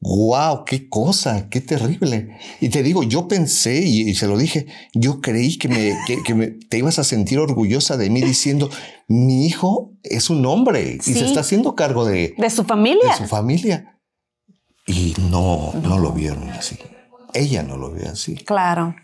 wow, 0.00 0.64
qué 0.64 0.88
cosa, 0.88 1.48
qué 1.48 1.60
terrible. 1.60 2.38
Y 2.60 2.68
te 2.68 2.82
digo, 2.82 3.02
yo 3.02 3.26
pensé 3.26 3.80
y, 3.80 4.14
se 4.14 4.28
lo 4.28 4.38
dije, 4.38 4.66
yo 4.94 5.20
creí 5.20 5.58
que, 5.58 5.68
me, 5.68 5.98
que, 6.24 6.58
te 6.68 6.78
ibas 6.78 6.98
a 6.98 7.04
sentir 7.04 7.38
orgullosa 7.38 7.96
de 7.96 8.08
mí 8.10 8.20
diciendo, 8.20 8.70
mi 9.08 9.46
hijo 9.46 9.94
es 10.04 10.30
un 10.30 10.46
hombre 10.46 10.98
y 11.04 11.12
se 11.12 11.24
está 11.24 11.40
haciendo 11.40 11.74
cargo 11.74 12.04
de, 12.04 12.34
de 12.38 12.50
su 12.50 12.64
familia. 12.64 13.10
De 13.10 13.16
su 13.16 13.26
familia. 13.26 13.98
Y 14.86 15.14
no, 15.30 15.72
no, 15.82 15.98
lo 15.98 16.12
vieron 16.12 16.48
así. 16.50 16.78
Ella 17.34 17.62
no 17.64 17.76
lo 17.76 17.90
vio 17.90 18.08
así. 18.08 18.36
Claro. 18.36 18.94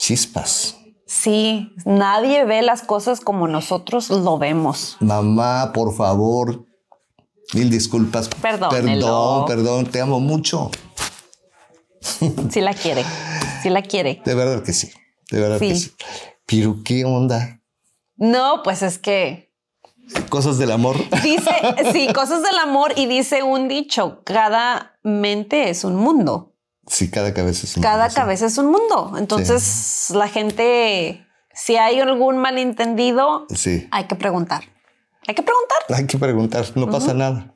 Chispas. 0.00 0.78
Sí, 1.06 1.74
nadie 1.84 2.46
ve 2.46 2.62
las 2.62 2.80
cosas 2.82 3.20
como 3.20 3.46
nosotros 3.46 4.08
lo 4.08 4.38
vemos. 4.38 4.96
Mamá, 5.00 5.72
por 5.74 5.94
favor, 5.94 6.64
Mil 7.52 7.68
disculpas. 7.68 8.28
Perdón. 8.28 8.70
Perdón, 8.70 9.44
perdón, 9.46 9.86
te 9.86 10.00
amo 10.00 10.20
mucho. 10.20 10.70
Sí 12.00 12.60
la 12.60 12.72
quiere, 12.72 13.04
sí 13.62 13.68
la 13.68 13.82
quiere. 13.82 14.22
De 14.24 14.34
verdad 14.34 14.62
que 14.62 14.72
sí, 14.72 14.90
de 15.30 15.40
verdad 15.40 15.58
que 15.58 15.74
sí. 15.74 15.92
Pero 16.46 16.78
qué 16.82 17.04
onda. 17.04 17.60
No, 18.16 18.62
pues 18.62 18.82
es 18.82 18.98
que... 18.98 19.52
Cosas 20.28 20.58
del 20.58 20.70
amor. 20.70 20.96
Dice, 21.22 21.50
sí, 21.92 22.08
cosas 22.12 22.42
del 22.42 22.56
amor 22.58 22.94
y 22.96 23.06
dice 23.06 23.42
un 23.42 23.68
dicho, 23.68 24.22
cada 24.24 24.98
mente 25.02 25.68
es 25.68 25.84
un 25.84 25.96
mundo. 25.96 26.49
Sí, 26.90 27.08
cada 27.08 27.32
cabeza 27.32 27.66
es 27.66 27.76
un 27.76 27.82
cada 27.82 27.98
mundo. 27.98 28.14
Cada 28.14 28.22
cabeza 28.24 28.46
es 28.46 28.58
un 28.58 28.66
mundo. 28.66 29.12
Entonces 29.16 30.10
la 30.10 30.28
gente, 30.28 31.24
si 31.54 31.76
hay 31.76 32.00
algún 32.00 32.38
malentendido, 32.38 33.46
sí. 33.54 33.86
hay 33.92 34.04
que 34.04 34.16
preguntar. 34.16 34.64
Hay 35.28 35.34
que 35.36 35.42
preguntar. 35.42 35.78
Hay 35.96 36.06
que 36.06 36.18
preguntar, 36.18 36.66
no 36.74 36.90
pasa 36.90 37.14
nada. 37.14 37.54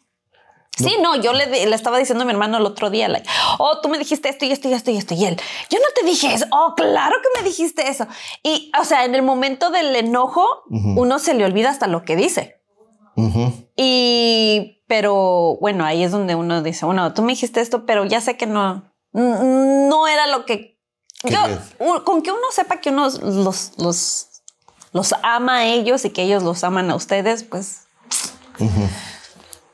Sí, 0.77 0.97
no, 1.03 1.17
yo 1.17 1.33
le, 1.33 1.47
le, 1.47 1.75
estaba 1.75 1.99
diciendo 1.99 2.23
a 2.23 2.27
mi 2.27 2.33
hermano 2.33 2.59
el 2.59 2.67
otro 2.67 2.91
día, 2.91 3.09
oh, 3.59 3.81
tú 3.81 3.89
me 3.89 3.99
dijiste 3.99 4.29
esto 4.29 4.45
y 4.45 4.53
esto 4.53 4.69
y 4.69 4.73
esto 4.73 4.91
y 4.91 4.97
esto. 4.97 5.15
Y 5.15 5.25
él, 5.25 5.37
yo 5.71 5.79
no 5.79 5.85
te 5.95 6.07
dije 6.07 6.33
eso. 6.35 6.47
Oh, 6.51 6.75
claro 6.77 7.17
que 7.23 7.41
me 7.41 7.49
dijiste 7.49 7.89
eso. 7.89 8.07
Y, 8.43 8.73
o 8.81 8.85
sea, 8.85 9.05
en 9.05 9.15
el 9.15 9.23
momento 9.23 9.71
del 9.71 9.95
enojo, 9.95 10.47
uno 10.71 11.19
se 11.19 11.35
le 11.35 11.45
olvida 11.45 11.71
hasta 11.71 11.87
lo 11.87 12.05
que 12.05 12.17
dice. 12.17 12.61
Y, 13.77 14.83
pero 14.89 15.59
bueno, 15.61 15.85
ahí 15.85 16.03
es 16.05 16.13
donde 16.13 16.35
uno 16.35 16.63
dice, 16.63 16.87
bueno, 16.87 17.15
tú 17.15 17.23
me 17.23 17.33
dijiste 17.33 17.61
esto, 17.61 17.87
pero 17.87 18.05
ya 18.05 18.21
sé 18.21 18.37
que 18.37 18.47
no, 18.47 18.94
no 19.15 20.07
era 20.09 20.27
lo 20.27 20.45
que 20.45 20.79
yo, 21.23 21.39
con 22.05 22.23
que 22.23 22.31
uno 22.31 22.43
sepa 22.53 22.81
que 22.81 22.91
uno 22.91 23.09
los, 23.09 23.73
los 23.79 24.29
los 24.95 25.13
ama 25.23 25.59
a 25.59 25.65
ellos 25.67 26.05
y 26.05 26.11
que 26.11 26.23
ellos 26.23 26.43
los 26.43 26.63
aman 26.63 26.91
a 26.91 26.95
ustedes, 26.95 27.43
pues 27.43 27.81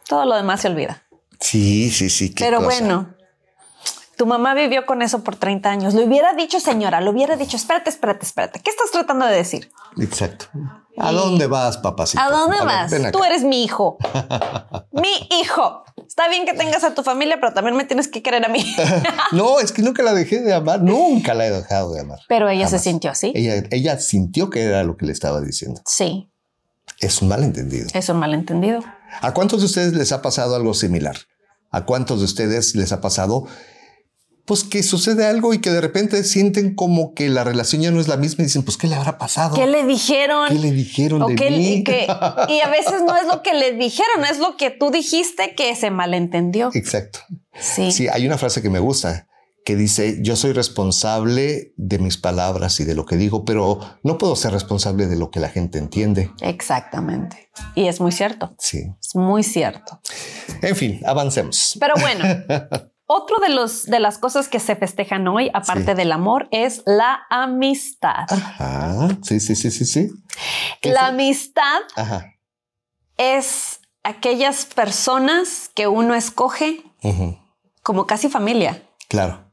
todo 0.09 0.24
lo 0.24 0.35
demás 0.35 0.62
se 0.62 0.68
olvida. 0.68 1.03
Sí, 1.40 1.90
sí, 1.90 2.09
sí. 2.09 2.35
Pero 2.38 2.62
bueno, 2.62 3.14
tu 4.16 4.24
mamá 4.24 4.55
vivió 4.55 4.87
con 4.87 5.03
eso 5.03 5.22
por 5.22 5.37
30 5.37 5.70
años. 5.70 5.94
Lo 5.94 6.05
hubiera 6.05 6.33
dicho, 6.33 6.59
señora, 6.59 7.03
lo 7.03 7.11
hubiera 7.11 7.37
dicho, 7.37 7.57
espérate, 7.57 7.90
espérate, 7.90 8.24
espérate. 8.24 8.61
¿Qué 8.61 8.70
estás 8.70 8.90
tratando 8.90 9.26
de 9.26 9.35
decir? 9.35 9.70
Exacto. 9.98 10.46
¿A 10.98 11.12
dónde 11.12 11.46
vas, 11.46 11.79
papacito? 11.79 12.22
¿A 12.22 12.31
dónde 12.31 12.59
vas? 12.59 12.92
Tú 13.12 13.24
eres 13.24 13.42
mi 13.42 13.64
hijo. 13.64 13.96
mi 14.92 15.29
hijo. 15.40 15.85
Está 16.07 16.29
bien 16.29 16.44
que 16.44 16.55
tengas 16.55 16.85
a 16.85 16.94
tu 16.94 17.03
familia, 17.03 17.38
pero 17.40 17.55
también 17.55 17.76
me 17.76 17.85
tienes 17.85 18.09
que 18.09 18.22
querer 18.22 18.44
a 18.44 18.48
mí. 18.48 18.64
no, 19.33 19.61
es 19.61 19.72
que 19.72 19.83
nunca 19.83 20.03
la 20.03 20.12
dejé 20.12 20.40
de 20.40 20.53
amar. 20.53 20.83
Nunca 20.83 21.35
la 21.35 21.46
he 21.46 21.50
dejado 21.50 21.92
de 21.92 22.00
amar. 22.00 22.18
Pero 22.29 22.48
ella 22.48 22.68
se 22.68 22.79
sintió 22.79 23.11
así. 23.11 23.33
Ella, 23.35 23.62
ella 23.70 23.98
sintió 23.98 24.50
que 24.50 24.62
era 24.62 24.83
lo 24.83 24.96
que 24.96 25.07
le 25.07 25.12
estaba 25.12 25.40
diciendo. 25.40 25.81
Sí. 25.87 26.31
Es 26.98 27.22
un 27.22 27.29
malentendido. 27.29 27.88
Es 27.94 28.09
un 28.09 28.18
malentendido. 28.18 28.81
¿A 29.20 29.33
cuántos 29.33 29.61
de 29.61 29.66
ustedes 29.66 29.94
les 29.94 30.12
ha 30.12 30.20
pasado 30.22 30.55
algo 30.55 30.74
similar? 30.74 31.16
¿A 31.70 31.85
cuántos 31.85 32.18
de 32.18 32.24
ustedes 32.24 32.74
les 32.74 32.92
ha 32.92 33.00
pasado 33.00 33.46
pues 34.50 34.64
que 34.64 34.82
sucede 34.82 35.26
algo 35.26 35.54
y 35.54 35.60
que 35.60 35.70
de 35.70 35.80
repente 35.80 36.24
sienten 36.24 36.74
como 36.74 37.14
que 37.14 37.28
la 37.28 37.44
relación 37.44 37.82
ya 37.82 37.92
no 37.92 38.00
es 38.00 38.08
la 38.08 38.16
misma 38.16 38.42
y 38.42 38.46
dicen, 38.46 38.64
pues, 38.64 38.76
¿qué 38.76 38.88
le 38.88 38.96
habrá 38.96 39.16
pasado? 39.16 39.54
¿Qué 39.54 39.68
le 39.68 39.84
dijeron? 39.84 40.48
¿Qué 40.48 40.56
le 40.56 40.72
dijeron 40.72 41.36
de 41.36 41.50
mí? 41.52 41.84
y 41.86 42.60
a 42.60 42.68
veces 42.68 43.02
no 43.06 43.16
es 43.16 43.28
lo 43.28 43.44
que 43.44 43.54
le 43.54 43.74
dijeron, 43.74 44.24
es 44.28 44.40
lo 44.40 44.56
que 44.56 44.70
tú 44.70 44.90
dijiste 44.90 45.54
que 45.54 45.76
se 45.76 45.92
malentendió. 45.92 46.70
Exacto. 46.74 47.20
Sí. 47.60 47.92
Sí, 47.92 48.08
hay 48.08 48.26
una 48.26 48.38
frase 48.38 48.60
que 48.60 48.70
me 48.70 48.80
gusta 48.80 49.28
que 49.64 49.76
dice, 49.76 50.18
yo 50.20 50.36
soy 50.36 50.52
responsable 50.52 51.72
de 51.76 51.98
mis 51.98 52.16
palabras 52.16 52.80
y 52.80 52.84
de 52.84 52.94
lo 52.94 53.06
que 53.06 53.16
digo, 53.16 53.44
pero 53.44 53.78
no 54.02 54.18
puedo 54.18 54.34
ser 54.34 54.52
responsable 54.52 55.06
de 55.06 55.16
lo 55.16 55.30
que 55.30 55.38
la 55.38 55.48
gente 55.48 55.78
entiende. 55.78 56.30
Exactamente. 56.40 57.50
Y 57.74 57.86
es 57.86 58.00
muy 58.00 58.10
cierto. 58.10 58.54
Sí. 58.58 58.86
Es 59.00 59.14
muy 59.14 59.42
cierto. 59.42 60.00
En 60.62 60.74
fin, 60.74 61.00
avancemos. 61.04 61.76
Pero 61.78 61.94
bueno, 62.00 62.24
Otro 63.12 63.38
de, 63.40 63.49
los, 63.49 63.87
de 63.87 63.99
las 63.99 64.18
cosas 64.18 64.46
que 64.46 64.61
se 64.61 64.77
festejan 64.77 65.27
hoy, 65.27 65.51
aparte 65.53 65.96
del 65.96 66.12
amor, 66.12 66.46
es 66.53 66.85
la 66.87 67.23
amistad. 67.29 68.27
Ajá. 68.29 69.09
Sí, 69.25 69.40
sí, 69.40 69.57
sí, 69.57 69.73
sí, 69.73 69.85
sí. 69.85 70.12
La 70.83 71.09
amistad 71.09 71.81
es 73.16 73.81
aquellas 74.05 74.64
personas 74.64 75.73
que 75.75 75.88
uno 75.88 76.14
escoge 76.14 76.85
como 77.83 78.07
casi 78.07 78.29
familia. 78.29 78.81
Claro. 79.09 79.51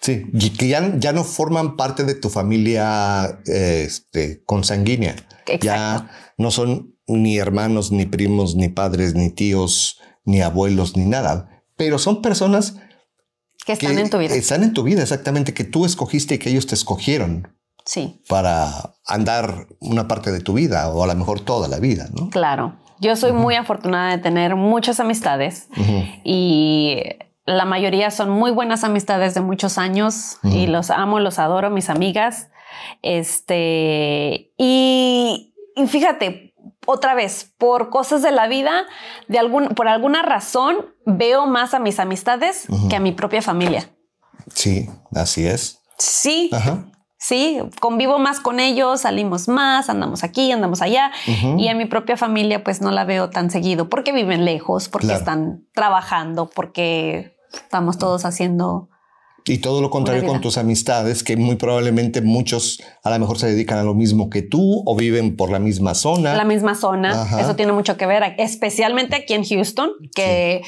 Sí, 0.00 0.26
y 0.32 0.50
que 0.50 0.68
ya, 0.68 0.96
ya 0.96 1.12
no 1.12 1.24
forman 1.24 1.74
parte 1.74 2.04
de 2.04 2.14
tu 2.14 2.30
familia 2.30 3.40
este, 3.46 4.44
consanguínea. 4.44 5.16
Ya 5.60 6.08
no 6.38 6.52
son 6.52 6.94
ni 7.08 7.36
hermanos, 7.36 7.90
ni 7.90 8.06
primos, 8.06 8.54
ni 8.54 8.68
padres, 8.68 9.16
ni 9.16 9.30
tíos, 9.30 10.00
ni 10.24 10.40
abuelos, 10.40 10.96
ni 10.96 11.06
nada 11.06 11.56
pero 11.80 11.98
son 11.98 12.20
personas 12.20 12.76
que 13.64 13.72
están 13.72 13.98
en 13.98 14.10
tu 14.10 14.18
vida. 14.18 14.34
Están 14.34 14.62
en 14.64 14.74
tu 14.74 14.82
vida, 14.82 15.00
exactamente, 15.00 15.54
que 15.54 15.64
tú 15.64 15.86
escogiste 15.86 16.34
y 16.34 16.38
que 16.38 16.50
ellos 16.50 16.66
te 16.66 16.74
escogieron. 16.74 17.56
Sí. 17.86 18.20
Para 18.28 18.96
andar 19.06 19.66
una 19.80 20.06
parte 20.06 20.30
de 20.30 20.40
tu 20.40 20.52
vida 20.52 20.90
o 20.90 21.02
a 21.02 21.06
lo 21.06 21.14
mejor 21.14 21.40
toda 21.40 21.68
la 21.68 21.78
vida, 21.78 22.06
¿no? 22.12 22.28
Claro. 22.28 22.76
Yo 23.00 23.16
soy 23.16 23.32
muy 23.32 23.54
afortunada 23.54 24.14
de 24.14 24.22
tener 24.22 24.56
muchas 24.56 25.00
amistades 25.00 25.68
y 26.22 26.98
la 27.46 27.64
mayoría 27.64 28.10
son 28.10 28.28
muy 28.28 28.50
buenas 28.50 28.84
amistades 28.84 29.32
de 29.32 29.40
muchos 29.40 29.78
años 29.78 30.36
y 30.42 30.66
los 30.66 30.90
amo, 30.90 31.18
los 31.18 31.38
adoro, 31.38 31.70
mis 31.70 31.88
amigas. 31.88 32.48
Este, 33.00 34.52
y, 34.58 35.54
y 35.76 35.86
fíjate, 35.86 36.49
otra 36.90 37.14
vez, 37.14 37.52
por 37.56 37.90
cosas 37.90 38.22
de 38.22 38.32
la 38.32 38.48
vida, 38.48 38.84
de 39.28 39.38
algún, 39.38 39.68
por 39.68 39.88
alguna 39.88 40.22
razón, 40.22 40.76
veo 41.06 41.46
más 41.46 41.74
a 41.74 41.78
mis 41.78 41.98
amistades 42.00 42.66
que 42.88 42.96
a 42.96 43.00
mi 43.00 43.12
propia 43.12 43.42
familia. 43.42 43.88
Sí, 44.54 44.88
así 45.14 45.46
es. 45.46 45.78
Sí. 45.98 46.50
Sí, 47.22 47.60
convivo 47.80 48.18
más 48.18 48.40
con 48.40 48.60
ellos, 48.60 49.02
salimos 49.02 49.46
más, 49.46 49.90
andamos 49.90 50.24
aquí, 50.24 50.50
andamos 50.52 50.80
allá. 50.80 51.12
Y 51.58 51.68
a 51.68 51.74
mi 51.74 51.84
propia 51.84 52.16
familia, 52.16 52.64
pues 52.64 52.80
no 52.80 52.90
la 52.90 53.04
veo 53.04 53.28
tan 53.28 53.50
seguido 53.50 53.90
porque 53.90 54.12
viven 54.12 54.46
lejos, 54.46 54.88
porque 54.88 55.12
están 55.12 55.66
trabajando, 55.74 56.48
porque 56.48 57.36
estamos 57.52 57.98
todos 57.98 58.24
haciendo 58.24 58.88
Y 59.46 59.58
todo 59.58 59.80
lo 59.80 59.90
contrario 59.90 60.26
con 60.26 60.40
tus 60.40 60.58
amistades, 60.58 61.22
que 61.22 61.36
muy 61.36 61.56
probablemente 61.56 62.20
muchos 62.20 62.82
a 63.02 63.10
lo 63.10 63.18
mejor 63.18 63.38
se 63.38 63.48
dedican 63.48 63.78
a 63.78 63.82
lo 63.82 63.94
mismo 63.94 64.30
que 64.30 64.42
tú 64.42 64.82
o 64.86 64.96
viven 64.96 65.36
por 65.36 65.50
la 65.50 65.58
misma 65.58 65.94
zona. 65.94 66.34
La 66.34 66.44
misma 66.44 66.74
zona. 66.74 67.40
Eso 67.40 67.56
tiene 67.56 67.72
mucho 67.72 67.96
que 67.96 68.06
ver, 68.06 68.34
especialmente 68.38 69.16
aquí 69.16 69.34
en 69.34 69.44
Houston, 69.44 69.90
que... 70.14 70.62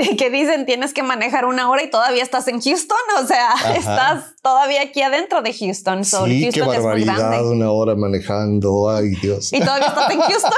que 0.18 0.30
dicen 0.30 0.66
tienes 0.66 0.92
que 0.92 1.02
manejar 1.02 1.44
una 1.44 1.68
hora 1.68 1.82
y 1.82 1.90
todavía 1.90 2.22
estás 2.22 2.48
en 2.48 2.60
Houston, 2.60 2.98
o 3.22 3.26
sea, 3.26 3.50
estás 3.76 4.36
todavía 4.42 4.82
aquí 4.82 5.02
adentro 5.02 5.42
de 5.42 5.52
Houston. 5.52 6.04
sí, 6.04 6.50
qué 6.52 6.62
barbaridad, 6.62 7.48
una 7.48 7.70
hora 7.70 7.94
manejando, 7.94 8.90
ay 8.90 9.10
Dios. 9.20 9.52
Y 9.52 9.60
todavía 9.60 9.88
estás 9.88 10.10
en 10.10 10.20
Houston. 10.20 10.52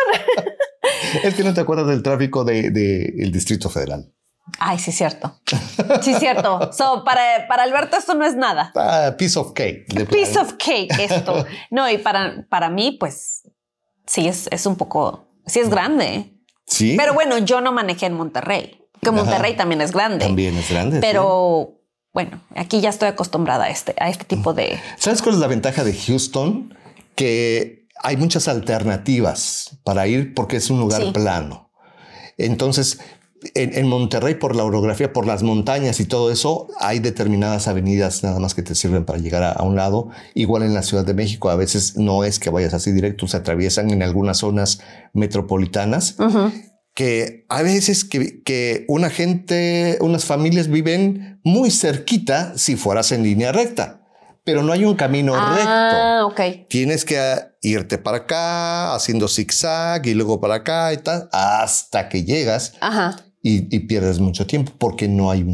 es 1.25 1.35
que 1.35 1.45
no 1.45 1.55
te 1.55 1.61
acuerdas 1.61 1.87
del 1.87 2.03
tráfico 2.03 2.45
del 2.45 2.73
de, 2.73 3.31
Distrito 3.33 3.71
Federal. 3.71 4.13
Ay, 4.59 4.79
sí, 4.79 4.93
cierto. 4.93 5.41
Sí, 6.03 6.15
cierto. 6.15 6.73
So, 6.73 7.05
para, 7.05 7.47
para 7.49 7.63
Alberto 7.63 7.97
esto 7.97 8.15
no 8.15 8.25
es 8.25 8.35
nada. 8.35 8.73
Ah, 8.75 9.15
piece 9.17 9.39
of 9.39 9.53
cake. 9.53 9.87
Piece 10.11 10.39
of 10.39 10.55
cake 10.55 10.93
esto. 10.99 11.45
No, 11.71 11.89
y 11.89 11.99
para, 11.99 12.47
para 12.49 12.69
mí, 12.69 12.97
pues, 12.99 13.43
sí, 14.07 14.27
es, 14.27 14.49
es 14.51 14.67
un 14.67 14.77
poco, 14.77 15.29
sí 15.47 15.61
es 15.61 15.71
grande. 15.71 16.35
Sí. 16.67 16.95
Pero 16.97 17.15
bueno, 17.15 17.39
yo 17.39 17.61
no 17.61 17.73
manejé 17.73 18.07
en 18.07 18.15
Monterrey 18.15 18.83
que 19.03 19.11
Monterrey 19.11 19.57
también 19.57 19.81
es 19.81 19.93
grande. 19.93 20.27
También 20.27 20.57
es 20.57 20.71
grande. 20.71 21.01
Pero 21.01 21.81
bueno, 22.13 22.41
aquí 22.55 22.81
ya 22.81 22.91
estoy 22.91 23.09
acostumbrada 23.09 23.65
a 23.65 23.71
este, 23.71 23.95
a 23.99 24.09
este 24.09 24.25
tipo 24.25 24.55
de. 24.55 24.79
¿Sabes 24.97 25.23
cuál 25.23 25.35
es 25.35 25.41
la 25.41 25.49
ventaja 25.49 25.83
de 25.83 25.93
Houston? 25.93 26.79
Que 27.17 27.89
hay 28.01 28.17
muchas 28.17 28.49
alternativas 28.49 29.79
para 29.85 30.07
ir 30.07 30.35
porque 30.35 30.57
es 30.57 30.71
un 30.71 30.81
lugar 30.81 31.13
plano. 31.13 31.73
Entonces, 32.39 33.01
en, 33.55 33.87
Monterrey, 33.89 34.35
por 34.35 34.57
la 34.57 34.65
orografía, 34.65 35.13
por 35.13 35.27
las 35.27 35.43
montañas 35.43 36.01
y 36.01 36.05
todo 36.05 36.31
eso, 36.31 36.69
hay 36.79 36.99
determinadas 36.99 37.69
avenidas 37.69 38.23
nada 38.23 38.39
más 38.39 38.55
que 38.55 38.63
te 38.63 38.75
sirven 38.75 39.05
para 39.05 39.19
llegar 39.19 39.43
a, 39.43 39.63
un 39.63 39.77
lado. 39.77 40.09
Igual 40.35 40.63
en 40.63 40.75
la 40.75 40.83
Ciudad 40.83 41.05
de 41.05 41.15
México, 41.15 41.51
a 41.51 41.57
veces 41.57 41.97
no 41.97 42.25
es 42.25 42.39
que 42.39 42.51
vayas 42.51 42.75
así 42.75 42.93
directo, 42.93 43.27
se 43.27 43.37
atraviesan 43.37 43.91
en 43.91 44.03
algunas 44.03 44.39
zonas 44.39 44.81
metropolitanas 45.13 46.17
que 46.95 47.47
a 47.49 47.63
veces 47.63 48.05
que, 48.05 48.85
una 48.89 49.11
gente, 49.11 49.99
unas 50.01 50.25
familias 50.25 50.69
viven 50.69 51.41
muy 51.45 51.71
cerquita 51.71 52.53
si 52.57 52.77
fueras 52.77 53.13
en 53.13 53.23
línea 53.23 53.53
recta, 53.53 54.03
pero 54.45 54.63
no 54.63 54.73
hay 54.73 54.85
un 54.85 54.95
camino 54.95 55.33
ah, 55.35 55.55
recto. 55.57 56.35
Tienes 56.69 57.05
que 57.05 57.19
irte 57.63 57.97
para 57.99 58.19
acá, 58.19 58.95
haciendo 58.95 59.29
zigzag 59.29 60.07
y 60.07 60.15
luego 60.15 60.41
para 60.41 60.57
acá 60.57 60.93
y 60.93 60.99
tal, 60.99 61.29
hasta 61.33 62.09
que 62.09 62.25
llegas 62.25 62.75
Y, 63.45 63.81
pierdes 63.81 64.21
mucho 64.21 64.47
tiempo 64.47 64.73
porque 64.79 65.09
no 65.09 65.31
hay, 65.31 65.45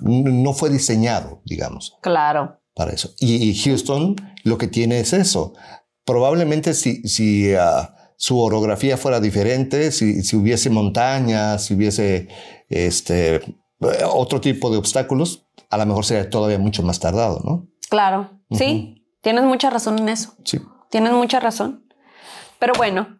no 0.00 0.52
fue 0.52 0.70
diseñado, 0.70 1.42
digamos. 1.44 1.98
Claro. 2.00 2.60
Para 2.74 2.92
eso. 2.92 3.10
Y, 3.18 3.52
Houston 3.64 4.14
lo 4.44 4.58
que 4.58 4.68
tiene 4.68 5.00
es 5.00 5.12
eso. 5.12 5.52
Probablemente 6.04 6.72
si, 6.72 7.02
si 7.02 7.52
ah, 7.54 7.96
su 8.16 8.38
orografía 8.38 8.96
fuera 8.96 9.18
diferente, 9.18 9.90
si, 9.90 10.36
hubiese 10.36 10.70
montañas, 10.70 11.64
si 11.64 11.74
hubiese 11.74 12.28
este, 12.68 13.40
otro 14.06 14.40
tipo 14.40 14.70
de 14.70 14.76
obstáculos, 14.76 15.44
a 15.70 15.76
lo 15.78 15.86
mejor 15.86 16.04
sería 16.04 16.30
todavía 16.30 16.60
mucho 16.60 16.84
más 16.84 17.00
tardado, 17.00 17.40
¿no? 17.44 17.66
Claro, 17.90 18.30
sí, 18.52 19.04
tienes 19.20 19.42
mucha 19.42 19.70
razón 19.70 19.98
en 19.98 20.08
eso. 20.08 20.34
Sí. 20.44 20.60
Tienes 20.90 21.12
mucha 21.12 21.40
razón. 21.40 21.84
Pero 22.60 22.74
bueno, 22.76 23.18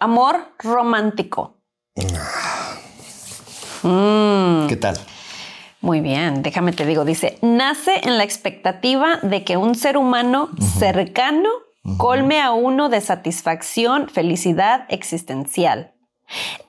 amor 0.00 0.54
romántico. 0.58 1.62
Mm. 3.82 4.66
¿Qué 4.68 4.76
tal? 4.76 4.96
Muy 5.80 6.00
bien, 6.00 6.42
déjame 6.42 6.72
te 6.72 6.86
digo, 6.86 7.04
dice, 7.04 7.38
nace 7.42 7.92
en 8.04 8.16
la 8.16 8.22
expectativa 8.22 9.18
de 9.22 9.42
que 9.42 9.56
un 9.56 9.74
ser 9.74 9.96
humano 9.96 10.50
cercano 10.78 11.48
colme 11.96 12.40
a 12.40 12.52
uno 12.52 12.88
de 12.88 13.00
satisfacción, 13.00 14.08
felicidad 14.08 14.86
existencial. 14.88 15.92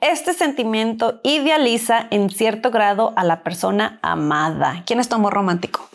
Este 0.02 0.34
sentimiento 0.34 1.22
idealiza 1.24 2.08
en 2.10 2.30
cierto 2.30 2.72
grado 2.72 3.14
a 3.16 3.24
la 3.24 3.44
persona 3.44 4.00
amada. 4.02 4.84
¿Quién 4.86 5.00
es 5.00 5.08
tu 5.08 5.16
amor 5.16 5.34
romántico? 5.34 5.88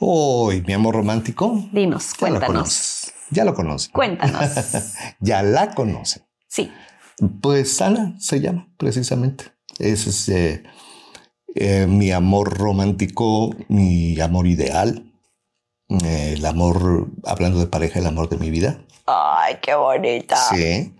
Uy, 0.00 0.62
mi 0.66 0.72
amor 0.72 0.96
romántico. 0.96 1.64
Dinos, 1.70 2.12
cuéntanos. 2.14 3.12
Ya 3.30 3.44
lo 3.44 3.54
conoce. 3.54 3.90
Cuéntanos. 3.92 4.94
ya 5.20 5.42
la 5.42 5.70
conoce. 5.70 6.26
Sí. 6.48 6.70
Pues 7.40 7.80
Ana 7.80 8.14
se 8.18 8.40
llama, 8.40 8.68
precisamente. 8.76 9.44
Ese 9.78 10.10
es 10.10 10.28
eh, 10.28 10.62
eh, 11.54 11.86
mi 11.86 12.12
amor 12.12 12.58
romántico, 12.58 13.54
mi 13.68 14.20
amor 14.20 14.46
ideal 14.46 15.12
el 16.00 16.44
amor, 16.46 17.08
hablando 17.24 17.58
de 17.58 17.66
pareja, 17.66 17.98
el 17.98 18.06
amor 18.06 18.28
de 18.28 18.38
mi 18.38 18.50
vida. 18.50 18.78
Ay, 19.06 19.58
qué 19.60 19.74
bonita. 19.74 20.36
Sí, 20.36 20.94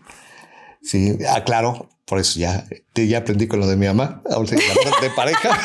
sí, 0.82 1.18
ah, 1.30 1.44
claro, 1.44 1.88
por 2.04 2.18
eso 2.18 2.38
ya, 2.38 2.64
ya 2.94 3.18
aprendí 3.18 3.48
con 3.48 3.60
lo 3.60 3.66
de 3.66 3.76
mi 3.76 3.86
mamá, 3.86 4.22
el 4.24 4.34
amor 4.34 5.00
de 5.00 5.10
pareja. 5.10 5.58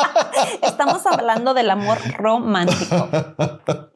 Estamos 0.62 1.06
hablando 1.06 1.54
del 1.54 1.70
amor 1.70 1.98
romántico. 2.18 3.08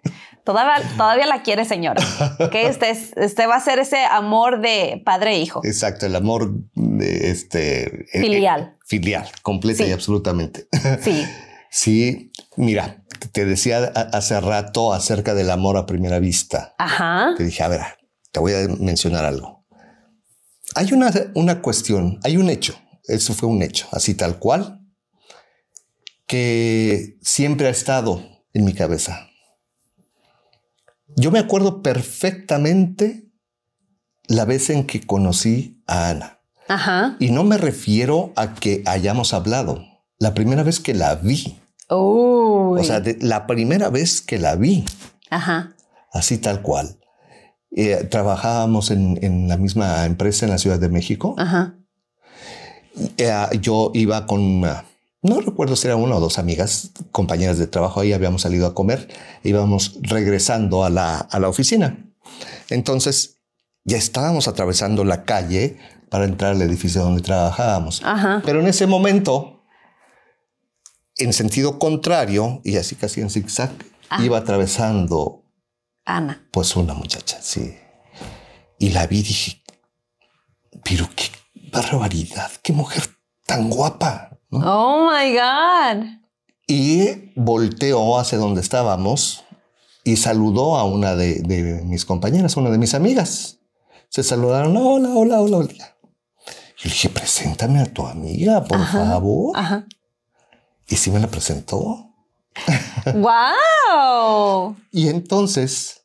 Todavía, 0.48 0.82
todavía 0.96 1.26
la 1.26 1.42
quiere, 1.42 1.66
señora. 1.66 2.02
Que 2.50 2.68
este, 2.68 2.90
este 2.90 3.46
va 3.46 3.56
a 3.56 3.60
ser 3.60 3.78
ese 3.80 3.98
amor 3.98 4.62
de 4.62 5.02
padre 5.04 5.32
e 5.32 5.40
hijo. 5.40 5.60
Exacto, 5.62 6.06
el 6.06 6.16
amor 6.16 6.54
de 6.72 7.30
este 7.30 8.06
eh, 8.14 8.20
filial. 8.22 8.60
Eh, 8.74 8.84
filial, 8.86 9.28
completa 9.42 9.84
y 9.84 9.92
absolutamente. 9.92 10.66
Sí. 11.02 11.26
Sí, 11.70 12.32
mira, 12.56 13.04
te 13.32 13.44
decía 13.44 13.92
hace 14.14 14.40
rato 14.40 14.94
acerca 14.94 15.34
del 15.34 15.50
amor 15.50 15.76
a 15.76 15.84
primera 15.84 16.18
vista. 16.18 16.74
Ajá. 16.78 17.34
Te 17.36 17.44
dije, 17.44 17.62
a 17.62 17.68
ver, 17.68 17.82
te 18.32 18.40
voy 18.40 18.54
a 18.54 18.66
mencionar 18.80 19.26
algo. 19.26 19.66
Hay 20.74 20.94
una, 20.94 21.10
una 21.34 21.60
cuestión, 21.60 22.20
hay 22.24 22.38
un 22.38 22.48
hecho, 22.48 22.74
eso 23.04 23.34
fue 23.34 23.50
un 23.50 23.62
hecho, 23.62 23.86
así 23.92 24.14
tal 24.14 24.38
cual, 24.38 24.80
que 26.26 27.18
siempre 27.20 27.66
ha 27.66 27.70
estado 27.70 28.24
en 28.54 28.64
mi 28.64 28.72
cabeza. 28.72 29.27
Yo 31.16 31.30
me 31.30 31.38
acuerdo 31.38 31.82
perfectamente 31.82 33.28
la 34.26 34.44
vez 34.44 34.70
en 34.70 34.86
que 34.86 35.00
conocí 35.00 35.82
a 35.86 36.10
Ana. 36.10 36.40
Ajá. 36.68 37.16
Y 37.18 37.30
no 37.30 37.44
me 37.44 37.56
refiero 37.56 38.32
a 38.36 38.54
que 38.54 38.82
hayamos 38.86 39.32
hablado. 39.32 39.84
La 40.18 40.34
primera 40.34 40.62
vez 40.62 40.80
que 40.80 40.94
la 40.94 41.14
vi. 41.14 41.58
O 41.88 42.78
sea, 42.82 43.02
la 43.20 43.46
primera 43.46 43.88
vez 43.88 44.20
que 44.20 44.38
la 44.38 44.56
vi. 44.56 44.84
Ajá. 45.30 45.74
Así 46.12 46.38
tal 46.38 46.62
cual. 46.62 46.98
Eh, 47.70 48.06
trabajábamos 48.10 48.90
en, 48.90 49.48
la 49.48 49.56
misma 49.56 50.04
empresa 50.04 50.46
en 50.46 50.52
la 50.52 50.58
Ciudad 50.58 50.78
de 50.78 50.88
México. 50.88 51.34
Ajá. 51.38 51.74
Eh, 53.16 53.32
yo 53.60 53.90
iba 53.94 54.26
con, 54.26 54.64
no 55.22 55.40
recuerdo 55.40 55.76
si 55.76 55.88
eran 55.88 56.00
una 56.00 56.16
o 56.16 56.20
dos 56.20 56.38
amigas, 56.38 56.92
compañeras 57.10 57.58
de 57.58 57.66
trabajo, 57.66 58.00
ahí 58.00 58.12
habíamos 58.12 58.42
salido 58.42 58.66
a 58.66 58.74
comer, 58.74 59.08
íbamos 59.42 59.98
regresando 60.02 60.84
a 60.84 60.90
la, 60.90 61.18
a 61.18 61.40
la 61.40 61.48
oficina. 61.48 62.06
Entonces, 62.70 63.40
ya 63.84 63.96
estábamos 63.96 64.48
atravesando 64.48 65.04
la 65.04 65.24
calle 65.24 65.78
para 66.10 66.24
entrar 66.24 66.52
al 66.52 66.62
edificio 66.62 67.02
donde 67.02 67.22
trabajábamos. 67.22 68.00
Ajá. 68.04 68.42
Pero 68.44 68.60
en 68.60 68.66
ese 68.66 68.86
momento 68.86 69.58
en 71.16 71.32
sentido 71.32 71.78
contrario 71.78 72.60
y 72.64 72.76
así 72.76 72.94
casi 72.94 73.20
en 73.20 73.30
zigzag, 73.30 73.72
ah. 74.08 74.22
iba 74.22 74.38
atravesando 74.38 75.44
Ana. 76.08 76.48
Pues 76.52 76.74
una 76.74 76.94
muchacha, 76.94 77.38
sí. 77.42 77.76
Y 78.78 78.90
la 78.90 79.06
vi 79.06 79.18
y 79.18 79.22
dije, 79.24 79.62
pero 80.82 81.06
qué 81.14 81.26
barbaridad, 81.70 82.50
qué 82.62 82.72
mujer 82.72 83.02
tan 83.44 83.68
guapa. 83.68 84.27
Oh 84.50 85.10
my 85.10 85.32
God. 85.32 86.06
Y 86.66 87.32
volteó 87.34 88.18
hacia 88.18 88.38
donde 88.38 88.60
estábamos 88.60 89.44
y 90.04 90.16
saludó 90.16 90.76
a 90.76 90.84
una 90.84 91.14
de, 91.16 91.82
mis 91.84 92.04
compañeras, 92.04 92.56
una 92.56 92.70
de 92.70 92.78
mis 92.78 92.94
amigas. 92.94 93.58
Se 94.08 94.22
saludaron, 94.22 94.76
hola, 94.76 95.10
hola, 95.10 95.40
hola, 95.40 95.56
hola. 95.58 95.96
Y 96.78 96.84
le 96.84 96.90
dije, 96.90 97.08
preséntame 97.10 97.80
a 97.80 97.86
tu 97.86 98.06
amiga, 98.06 98.64
por 98.64 98.84
favor. 98.86 99.52
Ajá. 99.56 99.86
Y 100.86 100.96
sí 100.96 101.10
me 101.10 101.20
la 101.20 101.26
presentó. 101.26 102.14
¡Wow! 103.14 104.76
y 104.90 105.08
entonces 105.08 106.02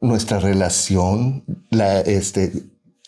nuestra 0.00 0.38
relación, 0.38 1.44
la, 1.70 2.00
este, 2.00 2.52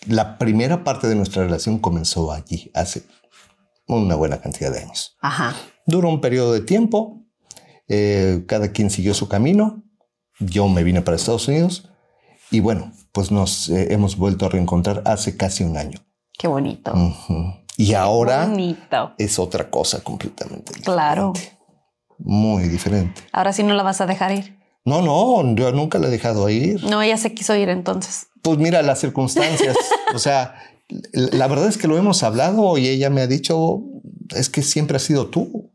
la 0.07 0.38
primera 0.38 0.85
parte 0.85 1.09
de 1.09 1.14
nuestra 1.14 1.42
relación 1.42 1.79
comenzó 1.79 2.33
allí, 2.33 2.70
hace 2.75 3.05
una 3.97 4.15
buena 4.15 4.41
cantidad 4.41 4.73
de 4.73 4.81
años. 4.81 5.17
Ajá. 5.21 5.55
Duró 5.87 6.09
un 6.09 6.21
periodo 6.21 6.53
de 6.53 6.61
tiempo, 6.61 7.25
eh, 7.89 8.45
cada 8.47 8.73
quien 8.73 8.91
siguió 8.91 9.15
su 9.15 9.29
camino, 9.29 9.83
yo 10.39 10.69
me 10.69 10.83
vine 10.83 11.03
para 11.03 11.17
Estados 11.17 11.49
Unidos 11.49 11.91
y 12.51 12.61
bueno, 12.61 12.93
pues 13.13 13.31
nos 13.31 13.69
eh, 13.69 13.93
hemos 13.93 14.17
vuelto 14.17 14.47
a 14.47 14.49
reencontrar 14.49 15.03
hace 15.07 15.37
casi 15.37 15.65
un 15.65 15.77
año. 15.77 15.99
Qué 16.39 16.49
bonito. 16.49 16.93
Y 17.77 17.95
ahora 17.95 18.53
es 19.19 19.39
otra 19.39 19.71
cosa 19.71 20.01
completamente 20.03 20.73
Claro. 20.83 21.33
muy 22.19 22.69
diferente. 22.69 23.23
Ahora 23.33 23.53
sí 23.53 23.63
no 23.63 23.75
la 23.75 23.83
vas 23.83 24.01
a 24.01 24.07
dejar 24.07 24.33
ir. 24.33 24.59
No, 24.85 25.01
no, 25.01 25.55
yo 25.55 25.71
nunca 25.73 25.99
la 25.99 26.09
he 26.09 26.11
dejado 26.11 26.49
ir. 26.49 26.83
No, 26.85 27.03
ella 27.03 27.17
se 27.17 27.33
quiso 27.35 27.55
ir 27.55 27.69
entonces. 27.69 28.27
Pues 28.43 28.59
mira 28.59 28.83
las 28.83 29.01
circunstancias. 29.01 29.77
o 30.15 30.19
sea, 30.19 30.57
la 31.13 31.47
verdad 31.49 31.69
es 31.69 31.79
que 31.79 31.89
lo 31.89 31.97
hemos 31.97 32.23
hablado 32.23 32.77
y 32.79 32.89
ella 32.89 33.11
me 33.11 33.23
ha 33.23 33.27
dicho, 33.27 33.83
es 34.31 34.49
que 34.49 34.63
siempre 34.63 34.97
has 34.97 35.03
sido 35.03 35.29
tú. 35.29 35.73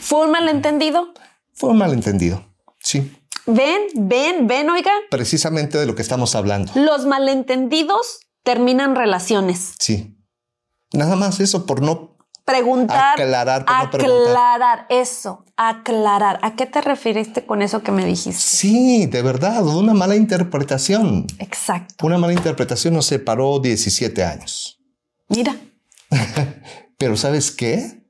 ¿Fue 0.00 0.24
un 0.24 0.32
malentendido? 0.32 1.12
Fue 1.54 1.70
un 1.70 1.78
malentendido, 1.78 2.44
sí. 2.80 3.12
Ven, 3.46 3.82
ven, 3.94 4.46
ven, 4.46 4.68
oiga. 4.68 4.92
Precisamente 5.10 5.78
de 5.78 5.86
lo 5.86 5.94
que 5.94 6.02
estamos 6.02 6.34
hablando. 6.34 6.72
Los 6.74 7.06
malentendidos 7.06 8.20
terminan 8.42 8.94
relaciones. 8.94 9.74
Sí. 9.78 10.18
Nada 10.92 11.16
más 11.16 11.40
eso 11.40 11.64
por 11.64 11.80
no 11.80 12.17
preguntar. 12.48 13.12
Aclarar, 13.12 13.64
aclarar 13.68 14.86
eso, 14.88 15.44
aclarar. 15.56 16.38
¿A 16.42 16.56
qué 16.56 16.64
te 16.64 16.80
referiste 16.80 17.44
con 17.44 17.60
eso 17.60 17.82
que 17.82 17.92
me 17.92 18.06
dijiste? 18.06 18.40
Sí, 18.40 19.06
de 19.06 19.20
verdad, 19.20 19.66
una 19.66 19.92
mala 19.92 20.16
interpretación. 20.16 21.26
Exacto. 21.38 22.06
Una 22.06 22.16
mala 22.16 22.32
interpretación 22.32 22.94
nos 22.94 23.04
separó 23.06 23.58
17 23.58 24.24
años. 24.24 24.80
Mira. 25.28 25.54
Pero 26.98 27.16
¿sabes 27.16 27.50
qué? 27.50 28.02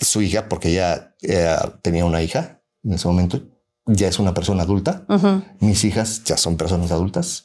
Su 0.00 0.20
hija, 0.20 0.48
porque 0.48 0.68
ella, 0.68 1.14
tenía 1.80 2.04
una 2.04 2.20
hija 2.20 2.60
en 2.82 2.92
ese 2.92 3.08
momento, 3.08 3.40
ya 3.86 4.08
es 4.08 4.18
una 4.18 4.34
persona 4.34 4.64
adulta. 4.64 5.06
Mis 5.60 5.84
hijas 5.84 6.22
ya 6.24 6.36
son 6.36 6.58
personas 6.58 6.92
adultas. 6.92 7.44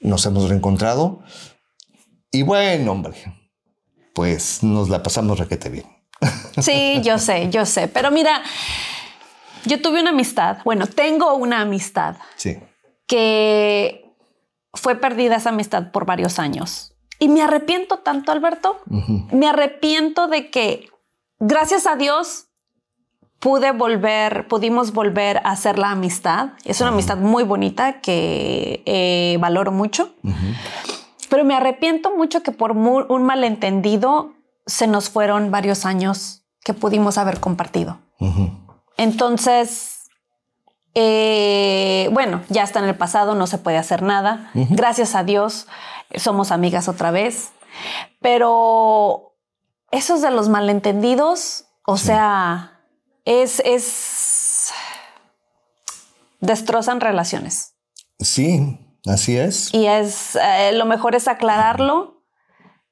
Nos 0.00 0.24
hemos 0.24 0.48
reencontrado. 0.48 1.20
Y 2.30 2.42
bueno, 2.42 2.92
hombre, 2.92 3.14
pues 4.18 4.64
nos 4.64 4.88
la 4.88 5.00
pasamos 5.00 5.38
requete 5.38 5.68
bien. 5.68 5.86
Sí, 6.60 7.00
yo 7.04 7.18
sé, 7.18 7.50
yo 7.50 7.64
sé. 7.64 7.86
Pero 7.86 8.10
mira, 8.10 8.42
yo 9.64 9.80
tuve 9.80 10.00
una 10.00 10.10
amistad, 10.10 10.58
bueno, 10.64 10.88
tengo 10.88 11.34
una 11.34 11.60
amistad. 11.60 12.16
Sí. 12.34 12.58
Que 13.06 14.12
fue 14.74 14.96
perdida 14.96 15.36
esa 15.36 15.50
amistad 15.50 15.92
por 15.92 16.04
varios 16.04 16.40
años. 16.40 16.96
Y 17.20 17.28
me 17.28 17.42
arrepiento 17.42 17.98
tanto, 17.98 18.32
Alberto. 18.32 18.80
Me 19.30 19.46
arrepiento 19.46 20.26
de 20.26 20.50
que, 20.50 20.88
gracias 21.38 21.86
a 21.86 21.94
Dios, 21.94 22.48
pude 23.38 23.70
volver, 23.70 24.48
pudimos 24.48 24.92
volver 24.92 25.36
a 25.44 25.52
hacer 25.52 25.78
la 25.78 25.92
amistad. 25.92 26.54
Es 26.64 26.80
una 26.80 26.90
amistad 26.90 27.18
muy 27.18 27.44
bonita 27.44 28.00
que 28.00 28.82
eh, 28.84 29.36
valoro 29.38 29.70
mucho. 29.70 30.12
Pero 31.28 31.44
me 31.44 31.54
arrepiento 31.54 32.16
mucho 32.16 32.42
que 32.42 32.52
por 32.52 32.72
un 32.72 33.22
malentendido 33.24 34.34
se 34.66 34.86
nos 34.86 35.10
fueron 35.10 35.50
varios 35.50 35.84
años 35.84 36.44
que 36.62 36.74
pudimos 36.74 37.18
haber 37.18 37.40
compartido. 37.40 37.98
Entonces, 38.96 40.10
eh, 40.94 42.10
bueno, 42.12 42.42
ya 42.48 42.64
está 42.64 42.80
en 42.80 42.86
el 42.86 42.96
pasado, 42.96 43.34
no 43.34 43.46
se 43.46 43.58
puede 43.58 43.78
hacer 43.78 44.02
nada. 44.02 44.50
Gracias 44.54 45.14
a 45.14 45.24
Dios, 45.24 45.66
somos 46.16 46.50
amigas 46.50 46.88
otra 46.88 47.10
vez. 47.10 47.50
Pero 48.20 49.36
esos 49.90 50.20
de 50.20 50.30
los 50.30 50.48
malentendidos, 50.48 51.66
o 51.86 51.96
sea, 51.96 52.80
es, 53.24 53.60
es, 53.64 54.72
destrozan 56.40 57.00
relaciones. 57.00 57.74
Sí, 58.18 58.78
Así 59.06 59.36
es. 59.36 59.72
Y 59.72 59.86
es 59.86 60.36
eh, 60.36 60.72
lo 60.72 60.86
mejor 60.86 61.14
es 61.14 61.28
aclararlo. 61.28 62.18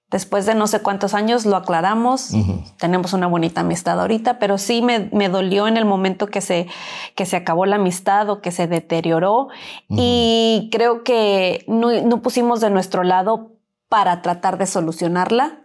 Después 0.08 0.46
de 0.46 0.54
no 0.54 0.68
sé 0.68 0.82
cuántos 0.82 1.14
años 1.14 1.46
lo 1.46 1.56
aclaramos. 1.56 2.30
Tenemos 2.78 3.12
una 3.12 3.26
bonita 3.26 3.62
amistad 3.62 4.00
ahorita, 4.00 4.38
pero 4.38 4.56
sí 4.56 4.80
me, 4.80 5.28
dolió 5.28 5.66
en 5.66 5.76
el 5.76 5.84
momento 5.84 6.28
que 6.28 6.40
se, 6.40 6.68
que 7.16 7.26
se 7.26 7.34
acabó 7.34 7.66
la 7.66 7.74
amistad 7.74 8.30
o 8.30 8.40
que 8.40 8.52
se 8.52 8.68
deterioró. 8.68 9.48
Y 9.88 10.68
creo 10.70 11.02
que 11.02 11.64
no, 11.66 12.22
pusimos 12.22 12.60
de 12.60 12.70
nuestro 12.70 13.02
lado 13.02 13.56
para 13.88 14.22
tratar 14.22 14.58
de 14.58 14.66
solucionarla 14.66 15.64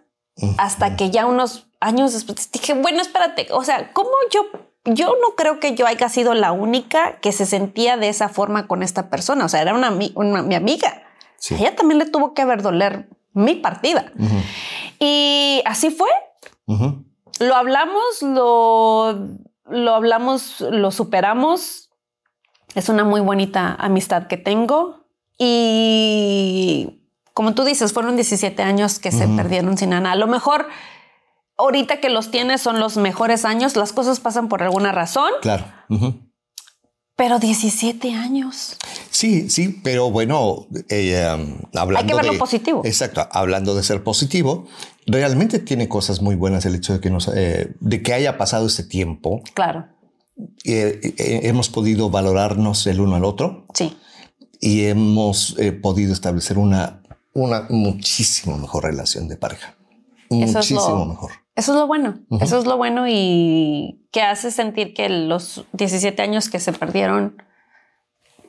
hasta 0.58 0.96
que 0.96 1.12
ya 1.12 1.28
unos 1.28 1.68
años 1.80 2.14
después 2.14 2.52
dije, 2.52 2.74
bueno, 2.74 3.02
espérate, 3.02 3.48
o 3.52 3.64
sea, 3.64 3.94
¿cómo 3.94 4.10
yo 4.32 4.71
yo 4.86 5.16
no 5.22 5.36
creo 5.36 5.60
que 5.60 5.76
yo 5.76 5.86
haya 5.86 6.10
sido 6.10 6.34
la 6.34 6.52
única 6.52 7.20
que 7.20 7.32
se 7.32 7.46
sentía 7.46 7.98
de 7.98 8.10
esa 8.10 8.30
forma 8.30 8.68
con 8.68 8.82
esta 8.84 9.10
persona. 9.10 9.46
O 9.46 9.50
sea, 9.50 9.62
era 9.62 9.76
una, 9.76 9.92
mi 9.92 10.56
amiga. 10.56 11.04
ella 11.52 11.76
también 11.76 12.00
le 12.00 12.06
tuvo 12.06 12.34
que 12.34 12.46
ver 12.46 12.62
doler 12.62 13.10
mi 13.34 13.56
partida. 13.56 14.12
Y 15.00 15.62
así 15.66 15.90
fue. 15.92 16.10
Lo 17.40 17.56
hablamos, 17.56 18.22
lo, 18.22 19.38
lo 19.70 19.94
hablamos, 19.94 20.62
lo 20.62 20.92
superamos. 20.92 21.90
Es 22.76 22.90
una 22.90 23.04
muy 23.04 23.22
bonita 23.22 23.76
amistad 23.80 24.28
que 24.28 24.38
tengo. 24.38 25.06
Y 25.38 27.02
como 27.34 27.54
tú 27.54 27.64
dices, 27.64 27.94
fueron 27.94 28.16
17 28.16 28.62
años 28.64 29.00
que 29.00 29.12
se 29.12 29.28
perdieron 29.28 29.78
sin 29.78 29.92
nada. 29.92 30.12
A 30.12 30.16
lo 30.16 30.28
mejor 30.28 30.68
ahorita 31.58 32.00
que 32.00 32.10
los 32.10 32.32
tienes 32.32 32.62
son 32.62 32.80
los 32.80 32.98
mejores 32.98 33.46
años, 33.46 33.76
las 33.76 33.94
cosas 33.94 34.20
pasan 34.20 34.50
por 34.50 34.64
alguna 34.64 34.92
razón. 34.92 35.32
Claro. 35.42 35.66
Pero 37.16 37.38
17 37.38 38.14
años. 38.14 38.78
Sí, 39.12 39.50
sí, 39.50 39.80
pero 39.84 40.10
bueno, 40.10 40.66
eh, 40.90 41.24
hablando 41.76 42.00
Hay 42.00 42.08
que 42.08 42.16
verlo 42.16 42.38
positivo. 42.40 42.82
Exacto, 42.84 43.28
hablando 43.32 43.76
de 43.76 43.84
ser 43.84 44.04
positivo, 44.04 44.66
realmente 45.06 45.60
tiene 45.60 45.88
cosas 45.88 46.22
muy 46.22 46.36
buenas 46.36 46.66
el 46.66 46.76
hecho 46.76 46.94
de 46.94 47.00
que, 47.00 47.12
nos, 47.12 47.28
eh, 47.28 47.76
de 47.80 48.02
que 48.02 48.14
haya 48.14 48.38
pasado 48.38 48.66
este 48.66 48.84
tiempo. 48.84 49.44
Claro. 49.54 49.88
Eh, 50.64 51.14
hemos 51.44 51.70
podido 51.70 52.10
valorarnos 52.10 52.88
el 52.88 53.00
uno 53.00 53.16
al 53.16 53.26
otro. 53.26 53.68
Sí. 53.76 53.96
Y 54.60 54.86
hemos 54.86 55.56
podido 55.82 56.14
establecer 56.14 56.58
una, 56.58 57.04
una 57.34 57.68
muchísimo 57.70 58.58
mejor 58.58 58.86
relación 58.86 59.28
de 59.28 59.38
pareja. 59.38 59.76
Muchísimo 60.30 61.06
mejor. 61.06 61.32
Eso 61.56 61.74
es 61.74 61.80
lo 61.80 61.88
bueno, 61.88 62.22
eso 62.40 62.60
es 62.60 62.66
lo 62.66 62.78
bueno 62.78 63.08
y 63.10 64.08
que 64.12 64.22
hace 64.22 64.52
sentir 64.52 64.94
que 64.94 65.10
los 65.10 65.66
17 65.74 66.22
años 66.22 66.50
que 66.50 66.60
se 66.60 66.72
perdieron 66.72 67.44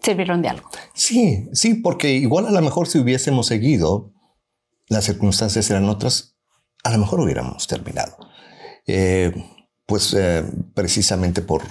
sirvieron 0.00 0.40
de 0.42 0.48
algo. 0.48 0.68
Sí, 0.94 1.48
sí, 1.52 1.74
porque 1.74 2.12
igual 2.12 2.46
a 2.46 2.52
lo 2.52 2.60
mejor 2.62 2.86
si 2.86 2.98
hubiésemos 2.98 3.46
seguido, 3.46 4.12
las 4.88 5.04
circunstancias 5.04 5.68
eran 5.70 5.88
otras, 5.88 6.36
a 6.84 6.90
lo 6.90 6.98
mejor 6.98 7.20
hubiéramos 7.20 7.66
terminado. 7.66 8.16
Eh, 8.86 9.32
pues 9.86 10.14
eh, 10.14 10.44
precisamente 10.74 11.42
por 11.42 11.62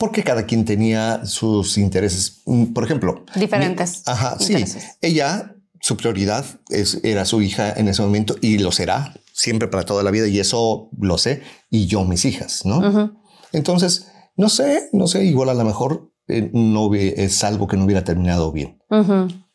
porque 0.00 0.24
cada 0.24 0.46
quien 0.46 0.64
tenía 0.64 1.26
sus 1.26 1.76
intereses, 1.76 2.42
por 2.72 2.84
ejemplo. 2.84 3.26
Diferentes. 3.34 4.02
ajá, 4.06 4.38
sí. 4.38 4.64
Ella, 5.02 5.54
su 5.80 5.96
prioridad 5.96 6.44
es, 6.68 7.00
era 7.02 7.24
su 7.24 7.42
hija 7.42 7.72
en 7.72 7.88
ese 7.88 8.02
momento 8.02 8.36
y 8.40 8.58
lo 8.58 8.70
será 8.72 9.14
siempre 9.32 9.68
para 9.68 9.84
toda 9.84 10.02
la 10.02 10.10
vida 10.10 10.28
y 10.28 10.38
eso 10.38 10.90
lo 10.98 11.18
sé 11.18 11.42
y 11.70 11.86
yo 11.86 12.04
mis 12.04 12.24
hijas, 12.24 12.64
¿no? 12.64 13.18
Entonces, 13.52 14.08
no 14.36 14.48
sé, 14.48 14.88
no 14.92 15.06
sé, 15.06 15.24
igual 15.24 15.48
a 15.48 15.54
lo 15.54 15.64
mejor 15.64 16.12
eh, 16.28 16.50
no 16.52 16.94
es 16.94 17.42
algo 17.44 17.66
que 17.66 17.76
no 17.76 17.84
hubiera 17.84 18.04
terminado 18.04 18.52
bien. 18.52 18.78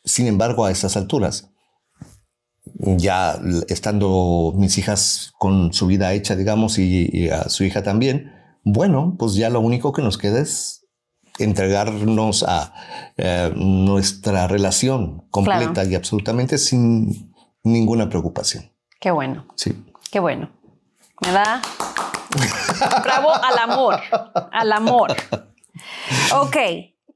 Sin 0.04 0.26
embargo, 0.26 0.64
a 0.64 0.70
estas 0.70 0.96
alturas, 0.96 1.50
ya 2.78 3.40
estando 3.68 4.52
mis 4.56 4.78
hijas 4.78 5.32
con 5.38 5.72
su 5.72 5.86
vida 5.86 6.12
hecha, 6.12 6.36
digamos, 6.36 6.78
y, 6.78 7.28
a 7.28 7.48
su 7.48 7.64
hija 7.64 7.82
también, 7.82 8.32
bueno, 8.64 9.16
pues 9.18 9.34
ya 9.34 9.50
lo 9.50 9.60
único 9.60 9.92
que 9.92 10.02
nos 10.02 10.18
queda 10.18 10.40
es 10.40 10.85
entregarnos 11.38 12.42
a 12.42 12.72
eh, 13.16 13.52
nuestra 13.54 14.46
relación 14.46 15.26
completa 15.30 15.84
y 15.84 15.94
absolutamente 15.94 16.58
sin 16.58 17.34
ninguna 17.62 18.08
preocupación. 18.08 18.72
Qué 19.00 19.10
bueno. 19.10 19.46
Sí. 19.56 19.84
Qué 20.10 20.20
bueno. 20.20 20.50
Me 21.20 21.32
da 21.32 21.62
bravo 23.02 23.32
al 23.34 23.58
amor, 23.58 24.00
al 24.52 24.72
amor. 24.72 25.16
Ok, 26.34 26.56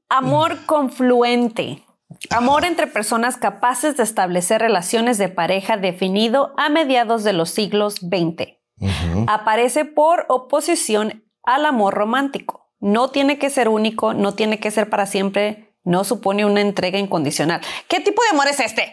amor 0.09 0.65
confluente. 0.65 1.83
Amor 2.29 2.65
entre 2.65 2.87
personas 2.87 3.37
capaces 3.37 3.97
de 3.97 4.03
establecer 4.03 4.61
relaciones 4.61 5.17
de 5.17 5.29
pareja 5.29 5.77
definido 5.77 6.53
a 6.57 6.69
mediados 6.69 7.23
de 7.23 7.33
los 7.33 7.49
siglos 7.49 7.95
XX. 7.95 8.57
Aparece 9.27 9.85
por 9.85 10.25
oposición 10.29 11.23
al 11.43 11.65
amor 11.65 11.93
romántico. 11.93 12.60
No 12.81 13.11
tiene 13.11 13.37
que 13.37 13.49
ser 13.49 13.69
único, 13.69 14.13
no 14.15 14.33
tiene 14.33 14.59
que 14.59 14.71
ser 14.71 14.89
para 14.89 15.05
siempre, 15.05 15.71
no 15.83 16.03
supone 16.03 16.45
una 16.45 16.61
entrega 16.61 16.97
incondicional. 16.97 17.61
¿Qué 17.87 17.99
tipo 17.99 18.21
de 18.23 18.29
amor 18.29 18.47
es 18.47 18.59
este? 18.59 18.91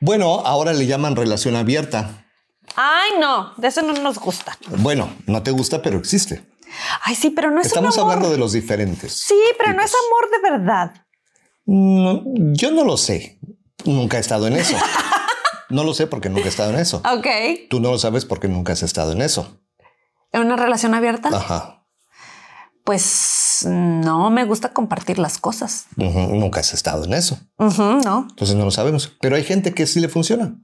Bueno, 0.00 0.40
ahora 0.44 0.72
le 0.72 0.86
llaman 0.86 1.14
relación 1.14 1.54
abierta. 1.54 2.26
Ay, 2.74 3.12
no, 3.20 3.52
de 3.56 3.68
eso 3.68 3.82
no 3.82 3.92
nos 3.92 4.18
gusta. 4.18 4.58
Bueno, 4.78 5.08
no 5.26 5.42
te 5.44 5.52
gusta, 5.52 5.82
pero 5.82 5.98
existe. 5.98 6.44
Ay, 7.02 7.14
sí, 7.14 7.30
pero 7.30 7.52
no 7.52 7.60
es 7.60 7.68
Estamos 7.68 7.96
hablando 7.96 8.28
de 8.28 8.38
los 8.38 8.52
diferentes. 8.52 9.12
Sí, 9.12 9.38
pero 9.56 9.72
no 9.72 9.82
es 9.82 9.92
amor 9.94 10.30
de 10.30 10.50
verdad. 10.50 11.06
yo 11.64 12.70
no 12.72 12.84
lo 12.84 12.96
sé. 12.96 13.38
Nunca 13.84 14.16
he 14.16 14.20
estado 14.20 14.48
en 14.48 14.54
eso. 14.54 14.76
no 15.70 15.84
lo 15.84 15.94
sé 15.94 16.08
porque 16.08 16.28
nunca 16.28 16.46
he 16.46 16.48
estado 16.48 16.70
en 16.70 16.78
eso. 16.80 17.02
Ok. 17.08 17.26
Tú 17.70 17.78
no 17.78 17.92
lo 17.92 17.98
sabes 17.98 18.24
porque 18.24 18.48
nunca 18.48 18.72
has 18.72 18.82
estado 18.82 19.12
en 19.12 19.22
eso. 19.22 19.60
¿En 20.32 20.40
una 20.42 20.56
relación 20.56 20.94
abierta? 20.94 21.28
Ajá. 21.28 21.81
Pues 22.84 23.64
no 23.68 24.30
me 24.30 24.44
gusta 24.44 24.72
compartir 24.72 25.18
las 25.18 25.38
cosas. 25.38 25.86
Nunca 25.96 26.60
has 26.60 26.74
estado 26.74 27.04
en 27.04 27.14
eso. 27.14 27.38
no. 27.58 28.26
Entonces 28.28 28.56
no 28.56 28.64
lo 28.64 28.70
sabemos. 28.70 29.16
Pero 29.20 29.36
hay 29.36 29.44
gente 29.44 29.72
que 29.72 29.86
sí 29.86 30.00
le 30.00 30.08
funciona. 30.08 30.56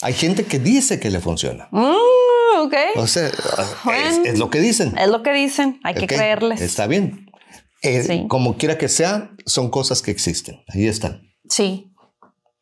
Hay 0.00 0.14
gente 0.14 0.44
que 0.44 0.58
dice 0.58 0.98
que 0.98 1.10
le 1.10 1.20
funciona. 1.20 1.68
Mm, 1.70 2.64
ok. 2.64 2.74
O 2.96 3.06
sea, 3.06 3.30
es, 4.24 4.38
lo 4.38 4.50
que 4.50 4.60
dicen. 4.60 4.96
Es 4.98 5.08
lo 5.08 5.22
que 5.22 5.32
dicen. 5.32 5.78
Hay 5.84 5.94
que 5.94 6.06
creerles. 6.06 6.60
Está 6.60 6.86
bien. 6.86 7.30
Eh, 7.82 8.26
como 8.28 8.56
quiera 8.56 8.78
que 8.78 8.88
sea, 8.88 9.32
son 9.44 9.70
cosas 9.70 10.02
que 10.02 10.10
existen. 10.10 10.62
Ahí 10.68 10.86
están. 10.86 11.22
Sí. 11.48 11.92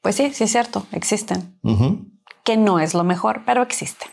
Pues 0.02 0.16
sí, 0.16 0.32
sí 0.34 0.44
es 0.44 0.50
cierto. 0.50 0.86
Existen. 0.92 1.58
Que 2.44 2.56
no 2.56 2.80
es 2.80 2.94
lo 2.94 3.04
mejor, 3.04 3.42
pero 3.46 3.62
existen. 3.62 4.08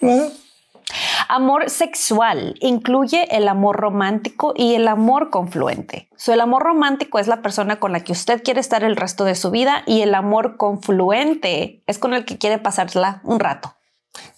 Amor 1.29 1.69
sexual 1.69 2.55
incluye 2.61 3.27
el 3.35 3.47
amor 3.47 3.77
romántico 3.77 4.53
y 4.55 4.75
el 4.75 4.87
amor 4.87 5.29
confluente. 5.29 6.09
el 6.27 6.41
amor 6.41 6.63
romántico 6.63 7.19
es 7.19 7.27
la 7.27 7.41
persona 7.41 7.79
con 7.79 7.91
la 7.91 8.03
que 8.03 8.13
usted 8.13 8.41
quiere 8.43 8.59
estar 8.59 8.83
el 8.83 8.95
resto 8.95 9.25
de 9.25 9.35
su 9.35 9.51
vida 9.51 9.83
y 9.85 10.01
el 10.01 10.15
amor 10.15 10.57
confluente 10.57 11.83
es 11.87 11.99
con 11.99 12.13
el 12.13 12.25
que 12.25 12.37
quiere 12.37 12.59
pasarla 12.59 13.21
un 13.23 13.39
rato. 13.39 13.73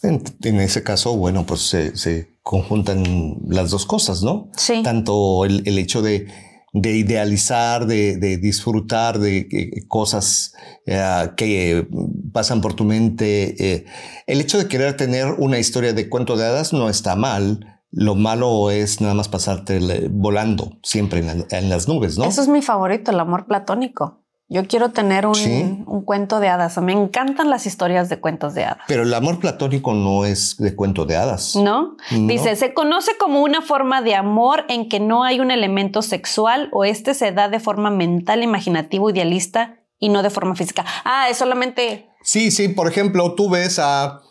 En, 0.01 0.59
ese 0.59 0.83
caso, 0.83 1.15
bueno, 1.15 1.45
pues 1.45 1.61
se, 1.61 2.37
conjuntan 2.43 3.37
las 3.47 3.69
dos 3.69 3.85
cosas, 3.85 4.23
¿no? 4.23 4.49
Sí. 4.57 4.81
Tanto 4.83 5.45
el 5.45 5.77
hecho 5.77 6.01
de 6.01 6.27
de 6.73 6.95
idealizar, 6.95 7.85
de, 7.85 8.37
disfrutar 8.37 9.19
de, 9.19 9.83
cosas 9.87 10.53
eh, 10.85 11.29
que 11.35 11.87
pasan 12.31 12.61
por 12.61 12.73
tu 12.73 12.83
mente. 12.83 13.73
Eh, 13.73 13.85
el 14.27 14.41
hecho 14.41 14.57
de 14.57 14.67
querer 14.67 14.95
tener 14.97 15.33
una 15.37 15.59
historia 15.59 15.93
de 15.93 16.09
cuento 16.09 16.37
de 16.37 16.45
hadas 16.45 16.73
no 16.73 16.89
está 16.89 17.15
mal. 17.15 17.81
Lo 17.91 18.13
malo 18.13 18.69
es 18.69 19.01
nada 19.01 19.15
más 19.15 19.29
pasarte 19.29 20.07
volando 20.11 20.77
siempre 20.83 21.25
en 21.49 21.69
las 21.69 21.87
nubes, 21.87 22.19
¿no? 22.19 22.25
Eso 22.25 22.41
es 22.43 22.47
mi 22.47 22.61
favorito, 22.61 23.09
el 23.09 23.19
amor 23.19 23.47
platónico. 23.47 24.18
Yo 24.51 24.65
quiero 24.65 24.89
tener 24.89 25.27
un, 25.27 25.85
cuento 26.05 26.39
de 26.39 26.49
hadas. 26.49 26.79
Me 26.79 26.91
encantan 26.91 27.51
las 27.51 27.67
historias 27.67 28.09
de 28.09 28.19
cuentos 28.19 28.55
de 28.55 28.65
hadas. 28.65 28.83
Pero 28.87 29.03
el 29.03 29.13
amor 29.13 29.39
platónico 29.39 29.93
no 29.93 30.25
es 30.25 30.57
de 30.57 30.75
cuento 30.75 31.05
de 31.05 31.15
hadas. 31.15 31.55
¿No? 31.55 31.97
Dice, 32.09 32.55
se 32.55 32.73
conoce 32.73 33.15
como 33.19 33.43
una 33.43 33.61
forma 33.61 34.01
de 34.01 34.15
amor 34.15 34.65
en 34.67 34.89
que 34.89 34.99
no 34.99 35.23
hay 35.23 35.39
un 35.39 35.51
elemento 35.51 36.01
sexual 36.01 36.69
o 36.71 36.83
este 36.83 37.13
se 37.13 37.31
da 37.31 37.47
de 37.47 37.59
forma 37.59 37.91
mental, 37.91 38.41
imaginativo, 38.41 39.11
idealista 39.11 39.75
y 39.99 40.09
no 40.09 40.23
de 40.23 40.31
forma 40.31 40.55
física. 40.55 40.83
Ah, 41.05 41.29
es 41.29 41.37
solamente... 41.37 42.09
Sí, 42.23 42.49
sí. 42.49 42.69
Por 42.69 42.87
ejemplo, 42.87 43.35
tú 43.35 43.51
ves 43.51 43.77
a 43.77 44.21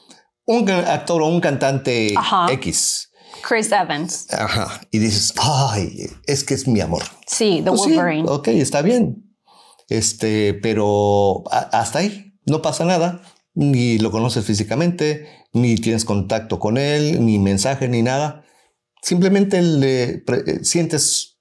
un 0.46 0.68
actor 0.68 1.22
o 1.22 1.26
un 1.26 1.40
cantante 1.40 2.12
X. 2.50 3.12
Chris 3.46 3.70
Evans. 3.70 4.26
Ajá. 4.32 4.80
Y 4.90 4.98
dices, 4.98 5.32
ay, 5.36 6.10
es 6.26 6.42
que 6.42 6.54
es 6.54 6.66
mi 6.66 6.80
amor. 6.80 7.04
Sí, 7.24 7.60
The 7.62 7.70
pues 7.70 7.82
Wolverine. 7.82 8.28
ok, 8.28 8.48
está 8.48 8.82
bien. 8.82 9.27
Este, 9.88 10.54
pero 10.54 11.44
hasta 11.50 12.00
ahí 12.00 12.34
no 12.46 12.62
pasa 12.62 12.84
nada. 12.84 13.22
Ni 13.54 13.98
lo 13.98 14.10
conoces 14.10 14.44
físicamente, 14.44 15.28
ni 15.52 15.74
tienes 15.76 16.04
contacto 16.04 16.60
con 16.60 16.78
él, 16.78 17.24
ni 17.24 17.38
mensaje, 17.38 17.88
ni 17.88 18.02
nada. 18.02 18.44
Simplemente 19.02 19.60
le 19.62 20.22
sientes 20.62 21.40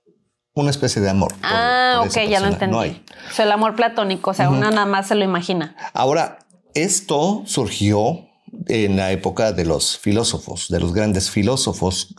una 0.54 0.72
especie 0.72 1.02
de 1.02 1.10
amor. 1.10 1.34
Ah, 1.44 2.02
ok, 2.04 2.14
ya 2.28 2.40
lo 2.40 2.48
entendí. 2.48 2.74
No 2.74 2.80
hay. 2.80 3.04
O 3.30 3.34
sea, 3.34 3.46
el 3.46 3.52
amor 3.52 3.76
platónico, 3.76 4.32
o 4.32 4.34
sea, 4.34 4.50
uno 4.50 4.72
nada 4.72 4.86
más 4.86 5.08
se 5.08 5.16
lo 5.16 5.24
imagina. 5.24 5.76
Ahora, 5.94 6.40
esto 6.74 7.44
surgió 7.46 8.27
en 8.68 8.96
la 8.96 9.12
época 9.12 9.52
de 9.52 9.66
los 9.66 9.98
filósofos, 9.98 10.68
de 10.70 10.80
los 10.80 10.94
grandes 10.94 11.30
filósofos. 11.30 12.14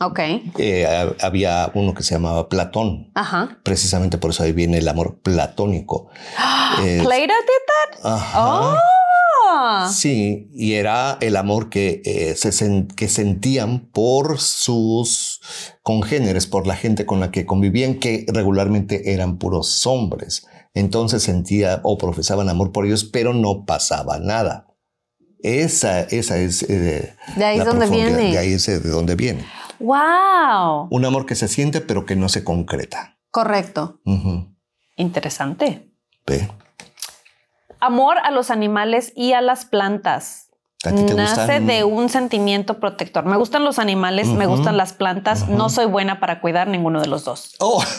Eh, 0.57 0.87
había 1.21 1.71
uno 1.73 1.93
que 1.93 2.03
se 2.03 2.15
llamaba 2.15 2.49
Platón. 2.49 3.11
Ajá. 3.15 3.59
Precisamente 3.63 4.17
por 4.17 4.31
eso 4.31 4.43
ahí 4.43 4.51
viene 4.51 4.79
el 4.79 4.87
amor 4.87 5.19
platónico. 5.21 6.09
¿Plato 6.75 7.11
did 7.11 8.01
that? 8.01 8.11
Ajá. 8.13 8.73
Oh. 8.73 8.77
Sí, 9.91 10.49
y 10.53 10.73
era 10.73 11.17
el 11.21 11.35
amor 11.35 11.69
que, 11.69 12.01
eh, 12.05 12.35
se 12.35 12.87
que 12.95 13.07
sentían 13.07 13.89
por 13.91 14.39
sus 14.39 15.41
congéneres, 15.81 16.45
por 16.45 16.67
la 16.67 16.75
gente 16.75 17.05
con 17.05 17.19
la 17.19 17.31
que 17.31 17.45
convivían, 17.45 17.95
que 17.95 18.25
regularmente 18.27 19.13
eran 19.13 19.37
puros 19.37 19.85
hombres. 19.87 20.45
Entonces 20.73 21.23
sentía 21.23 21.81
o 21.83 21.97
profesaban 21.97 22.49
amor 22.49 22.71
por 22.71 22.85
ellos, 22.85 23.03
pero 23.03 23.33
no 23.33 23.65
pasaba 23.65 24.19
nada. 24.19 24.68
Esa, 25.41 26.01
esa 26.01 26.37
es. 26.37 26.63
Eh, 26.63 27.15
de 27.35 27.45
ahí 27.45 27.59
es 27.59 27.65
donde 27.65 27.87
viene. 27.87 28.31
De 28.31 28.37
ahí 28.37 28.53
es 28.53 28.65
de 28.65 28.79
donde 28.79 29.15
viene. 29.15 29.45
¡Wow! 29.79 30.87
Un 30.91 31.05
amor 31.05 31.25
que 31.25 31.35
se 31.35 31.47
siente, 31.47 31.81
pero 31.81 32.05
que 32.05 32.15
no 32.15 32.29
se 32.29 32.43
concreta. 32.43 33.17
Correcto. 33.31 33.99
Interesante. 34.97 35.89
Ve. 36.25 36.49
Amor 37.79 38.17
a 38.17 38.31
los 38.31 38.51
animales 38.51 39.13
y 39.15 39.33
a 39.33 39.41
las 39.41 39.65
plantas. 39.65 40.47
Nace 41.15 41.59
de 41.59 41.83
un 41.83 42.09
sentimiento 42.09 42.79
protector. 42.79 43.25
Me 43.25 43.37
gustan 43.37 43.63
los 43.63 43.79
animales, 43.79 44.27
me 44.27 44.45
gustan 44.45 44.77
las 44.77 44.93
plantas. 44.93 45.47
No 45.47 45.69
soy 45.69 45.85
buena 45.85 46.19
para 46.19 46.41
cuidar 46.41 46.67
ninguno 46.67 47.01
de 47.01 47.07
los 47.07 47.23
dos. 47.23 47.55
Oh. 47.59 47.83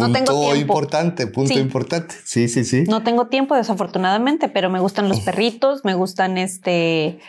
no 0.00 0.12
tengo 0.12 0.54
importante, 0.54 1.26
punto 1.26 1.58
importante. 1.58 2.14
Sí, 2.24 2.48
sí, 2.48 2.64
sí. 2.64 2.84
No 2.88 3.02
tengo 3.02 3.28
tiempo, 3.28 3.54
desafortunadamente, 3.54 4.48
pero 4.48 4.70
me 4.70 4.80
gustan 4.80 5.08
los 5.08 5.20
perritos, 5.20 5.84
me 5.84 5.94
gustan 5.94 6.38
este 6.38 7.20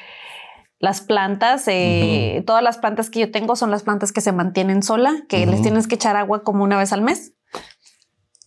las 0.80 1.02
plantas. 1.02 1.64
Eh, 1.68 2.44
todas 2.46 2.64
las 2.64 2.78
plantas 2.78 3.10
que 3.10 3.20
yo 3.20 3.32
tengo 3.32 3.56
son 3.56 3.72
las 3.72 3.84
plantas 3.84 4.12
que 4.12 4.22
se 4.22 4.32
mantienen 4.32 4.84
sola, 4.84 5.24
que 5.30 5.46
les 5.46 5.62
tienes 5.62 5.88
que 5.88 5.96
echar 5.96 6.16
agua 6.16 6.44
como 6.44 6.64
una 6.64 6.78
vez 6.78 6.92
al 6.92 7.02
mes. 7.02 7.34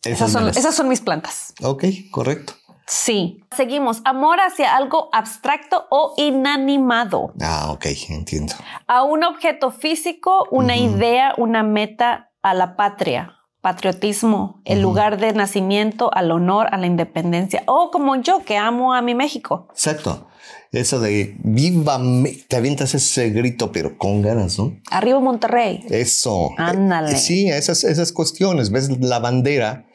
Esas 0.05 0.33
son, 0.33 0.49
esas 0.49 0.75
son 0.75 0.89
mis 0.89 1.01
plantas. 1.01 1.55
Ok, 1.63 1.85
correcto. 2.11 2.55
Sí. 2.87 3.41
Seguimos. 3.55 4.01
Amor 4.05 4.39
hacia 4.41 4.75
algo 4.75 5.11
abstracto 5.13 5.87
o 5.91 6.15
inanimado. 6.17 7.35
Ah, 7.41 7.71
ok, 7.71 7.87
entiendo. 8.09 8.55
A 8.87 9.03
un 9.03 9.25
objeto 9.25 9.71
físico, 9.71 10.47
una 10.51 10.77
idea, 10.77 11.35
una 11.37 11.63
meta, 11.63 12.31
a 12.41 12.55
la 12.55 12.77
patria 12.77 13.38
patriotismo, 13.61 14.61
el 14.65 14.81
lugar 14.81 15.19
de 15.19 15.33
nacimiento, 15.33 16.11
al 16.15 16.31
honor, 16.31 16.69
a 16.71 16.79
la 16.79 16.87
independencia, 16.87 17.65
o 17.67 17.91
como 17.91 18.17
yo 18.17 18.45
que 18.45 18.57
amo 18.57 18.95
a 18.95 19.03
mi 19.03 19.15
México. 19.15 19.69
Exacto. 19.71 20.29
Eso 20.71 21.01
de 21.01 21.37
viva, 21.43 21.99
te 22.47 22.57
avientas 22.57 22.95
ese 22.95 23.31
grito, 23.31 23.73
pero 23.73 23.97
con 23.97 24.21
ganas, 24.21 24.59
¿no? 24.59 24.77
Arriba 24.91 25.19
Monterrey. 25.19 25.85
Eso. 25.89 26.51
Ándale. 26.59 27.17
Sí, 27.17 27.49
esas, 27.49 27.85
esas 27.85 28.13
cuestiones. 28.13 28.71
Ves 28.71 29.01
la 29.01 29.19
bandera, 29.19 29.87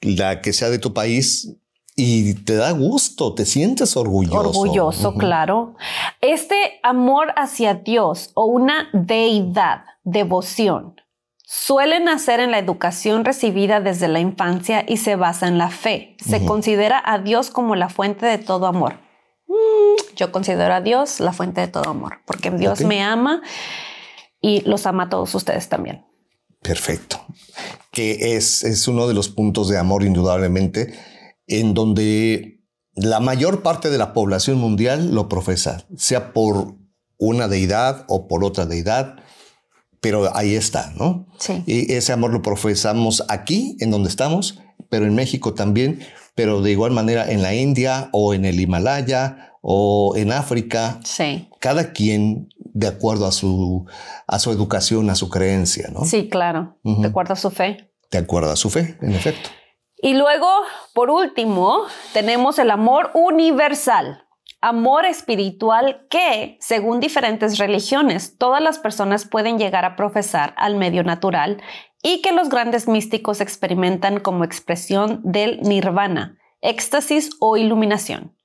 la 0.00 0.40
que 0.40 0.52
sea 0.52 0.68
de 0.68 0.80
tu 0.80 0.92
país, 0.92 1.56
y 1.98 2.34
te 2.34 2.56
da 2.56 2.72
gusto, 2.72 3.34
te 3.34 3.46
sientes 3.46 3.96
orgulloso. 3.96 4.50
Orgulloso, 4.50 5.14
claro. 5.14 5.76
Este 6.20 6.78
amor 6.82 7.32
hacia 7.36 7.72
Dios 7.72 8.32
o 8.34 8.44
una 8.44 8.88
deidad, 8.92 9.84
devoción, 10.04 10.95
Suele 11.48 12.00
nacer 12.00 12.40
en 12.40 12.50
la 12.50 12.58
educación 12.58 13.24
recibida 13.24 13.80
desde 13.80 14.08
la 14.08 14.18
infancia 14.18 14.84
y 14.84 14.96
se 14.96 15.14
basa 15.14 15.46
en 15.46 15.58
la 15.58 15.70
fe. 15.70 16.16
Se 16.18 16.44
considera 16.44 17.00
a 17.04 17.20
Dios 17.20 17.50
como 17.50 17.76
la 17.76 17.88
fuente 17.88 18.26
de 18.26 18.38
todo 18.38 18.66
amor. 18.66 18.94
Mm, 19.46 20.16
yo 20.16 20.32
considero 20.32 20.74
a 20.74 20.80
Dios 20.80 21.20
la 21.20 21.32
fuente 21.32 21.60
de 21.60 21.68
todo 21.68 21.88
amor, 21.88 22.18
porque 22.26 22.50
Dios 22.50 22.80
me 22.80 23.00
ama 23.00 23.42
y 24.40 24.62
los 24.62 24.86
ama 24.86 25.04
a 25.04 25.08
todos 25.08 25.32
ustedes 25.36 25.68
también. 25.68 26.04
Perfecto. 26.62 27.24
Que 27.92 28.34
es, 28.34 28.64
es 28.64 28.88
uno 28.88 29.06
de 29.06 29.14
los 29.14 29.28
puntos 29.28 29.68
de 29.68 29.78
amor, 29.78 30.02
indudablemente, 30.02 30.98
en 31.46 31.74
donde 31.74 32.64
la 32.96 33.20
mayor 33.20 33.62
parte 33.62 33.88
de 33.88 33.98
la 33.98 34.12
población 34.14 34.58
mundial 34.58 35.14
lo 35.14 35.28
profesa, 35.28 35.86
sea 35.96 36.32
por 36.32 36.74
una 37.18 37.46
deidad 37.46 38.04
o 38.08 38.26
por 38.26 38.42
otra 38.42 38.66
deidad 38.66 39.20
pero 40.06 40.30
ahí 40.36 40.54
está, 40.54 40.92
¿no? 40.96 41.26
Sí. 41.36 41.64
Y 41.66 41.92
ese 41.92 42.12
amor 42.12 42.32
lo 42.32 42.40
profesamos 42.40 43.24
aquí, 43.28 43.76
en 43.80 43.90
donde 43.90 44.08
estamos, 44.08 44.62
pero 44.88 45.04
en 45.04 45.16
México 45.16 45.52
también, 45.52 45.98
pero 46.36 46.62
de 46.62 46.70
igual 46.70 46.92
manera 46.92 47.28
en 47.28 47.42
la 47.42 47.56
India 47.56 48.08
o 48.12 48.32
en 48.32 48.44
el 48.44 48.60
Himalaya 48.60 49.54
o 49.62 50.14
en 50.16 50.30
África. 50.30 51.00
Sí. 51.02 51.48
Cada 51.58 51.92
quien 51.92 52.50
de 52.56 52.86
acuerdo 52.86 53.26
a 53.26 53.32
su, 53.32 53.84
a 54.28 54.38
su 54.38 54.52
educación, 54.52 55.10
a 55.10 55.16
su 55.16 55.28
creencia, 55.28 55.88
¿no? 55.92 56.04
Sí, 56.04 56.28
claro. 56.28 56.78
De 56.84 57.08
acuerdo 57.08 57.32
a 57.32 57.36
su 57.36 57.50
fe. 57.50 57.90
De 58.12 58.18
acuerdo 58.18 58.52
a 58.52 58.56
su 58.56 58.70
fe, 58.70 58.96
en 59.02 59.12
efecto. 59.12 59.50
Y 59.96 60.14
luego, 60.14 60.46
por 60.94 61.10
último, 61.10 61.80
tenemos 62.12 62.60
el 62.60 62.70
amor 62.70 63.10
universal 63.14 64.25
amor 64.60 65.04
espiritual 65.04 66.06
que, 66.10 66.56
según 66.60 67.00
diferentes 67.00 67.58
religiones, 67.58 68.36
todas 68.38 68.62
las 68.62 68.78
personas 68.78 69.26
pueden 69.26 69.58
llegar 69.58 69.84
a 69.84 69.96
profesar 69.96 70.54
al 70.56 70.76
medio 70.76 71.04
natural 71.04 71.62
y 72.02 72.22
que 72.22 72.32
los 72.32 72.48
grandes 72.48 72.88
místicos 72.88 73.40
experimentan 73.40 74.20
como 74.20 74.44
expresión 74.44 75.20
del 75.24 75.60
nirvana, 75.62 76.38
éxtasis 76.60 77.30
o 77.40 77.56
iluminación. 77.56 78.36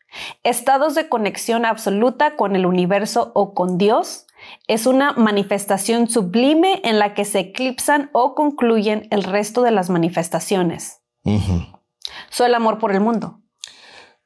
Estados 0.43 0.95
de 0.95 1.07
conexión 1.07 1.65
absoluta 1.65 2.35
con 2.35 2.55
el 2.55 2.65
universo 2.65 3.31
o 3.33 3.53
con 3.53 3.77
Dios, 3.77 4.27
Es 4.67 4.85
una 4.85 5.13
manifestación 5.13 6.09
sublime 6.09 6.81
en 6.83 6.99
la 6.99 7.13
que 7.13 7.25
se 7.25 7.39
eclipsan 7.39 8.09
o 8.13 8.35
concluyen 8.35 9.07
el 9.11 9.23
resto 9.23 9.61
de 9.61 9.71
las 9.71 9.89
manifestaciones. 9.89 11.01
Soy 12.29 12.47
el 12.47 12.55
amor 12.55 12.79
por 12.79 12.91
el 12.91 13.01
mundo. 13.01 13.40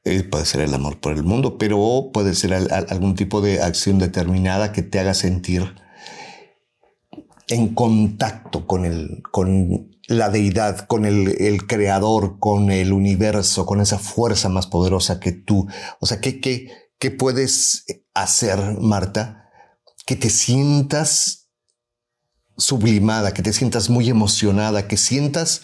Eh, 0.08 0.22
puede 0.24 0.45
ser 0.45 0.62
el 0.62 0.74
amor 0.74 0.99
por 0.99 1.14
el 1.14 1.24
mundo, 1.24 1.58
pero 1.58 2.12
puede 2.14 2.36
ser 2.36 2.53
algún 2.53 3.16
tipo 3.16 3.41
de 3.41 3.64
acción 3.64 3.97
determinada 3.97 4.72
que 4.72 4.84
te 4.84 4.99
haga 4.99 5.16
sentir 5.16 5.74
en 7.47 7.74
contacto 7.74 8.68
con, 8.68 8.86
el, 8.86 9.24
con 9.32 9.89
la 10.08 10.30
deidad, 10.30 10.86
con 10.86 11.06
el, 11.06 11.66
creador, 11.66 12.38
con 12.39 12.70
el 12.70 12.93
universo, 12.93 13.66
con 13.66 13.82
esa 13.82 13.97
fuerza 13.97 14.47
más 14.47 14.68
poderosa 14.68 15.20
que 15.20 15.32
tú. 15.32 15.68
O 15.99 16.06
sea, 16.06 16.22
¿qué, 16.22 16.39
qué, 16.39 16.70
qué 16.99 17.10
puedes 17.10 17.86
hacer, 18.14 18.60
Marta? 18.80 19.49
Que 20.06 20.16
te 20.16 20.30
sientas 20.30 21.49
sublimada, 22.58 23.34
que 23.34 23.41
te 23.41 23.53
sientas 23.53 23.89
muy 23.89 24.08
emocionada, 24.08 24.88
que 24.88 24.97
sientas 24.97 25.64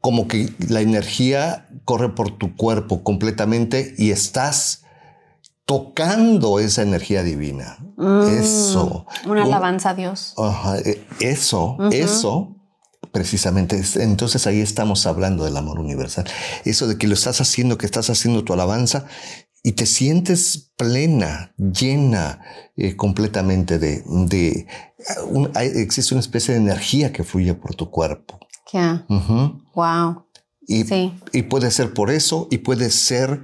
como 0.00 0.26
que 0.26 0.52
la 0.68 0.80
energía 0.80 1.67
corre 1.88 2.10
por 2.10 2.36
tu 2.36 2.54
cuerpo 2.54 3.02
completamente 3.02 3.94
y 3.96 4.10
estás 4.10 4.82
tocando 5.64 6.58
esa 6.58 6.82
energía 6.82 7.22
divina. 7.22 7.78
Mm, 7.96 8.28
eso. 8.28 9.06
Una 9.24 9.44
alabanza 9.44 9.90
a 9.90 9.94
Dios. 9.94 10.34
E, 10.84 11.02
eso, 11.20 11.78
eso, 11.90 12.54
precisamente. 13.10 13.82
Entonces 13.94 14.46
ahí 14.46 14.60
estamos 14.60 15.06
hablando 15.06 15.46
del 15.46 15.56
amor 15.56 15.80
universal. 15.80 16.26
Eso 16.66 16.86
de 16.88 16.98
que 16.98 17.06
lo 17.06 17.14
estás 17.14 17.40
haciendo, 17.40 17.78
que 17.78 17.86
estás 17.86 18.10
haciendo 18.10 18.44
tu 18.44 18.52
alabanza 18.52 19.06
y 19.62 19.72
te 19.72 19.86
sientes 19.86 20.70
plena, 20.76 21.54
llena 21.56 22.42
eh, 22.76 22.96
completamente 22.96 23.78
de... 23.78 24.04
de 24.06 24.66
existe 25.54 26.12
una 26.12 26.20
especie 26.20 26.52
de 26.52 26.60
energía 26.60 27.14
que 27.14 27.24
fluye 27.24 27.54
por 27.54 27.74
tu 27.74 27.90
cuerpo. 27.90 28.38
Ya. 28.74 29.06
Wow. 29.74 30.27
Y, 30.70 30.84
y 31.32 31.42
puede 31.42 31.70
ser 31.70 31.94
por 31.94 32.10
eso 32.10 32.46
y 32.50 32.58
puede 32.58 32.90
ser 32.90 33.40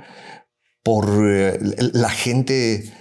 por 0.85 1.09
eh, 1.27 1.59
la 1.95 2.11
gente. 2.11 2.93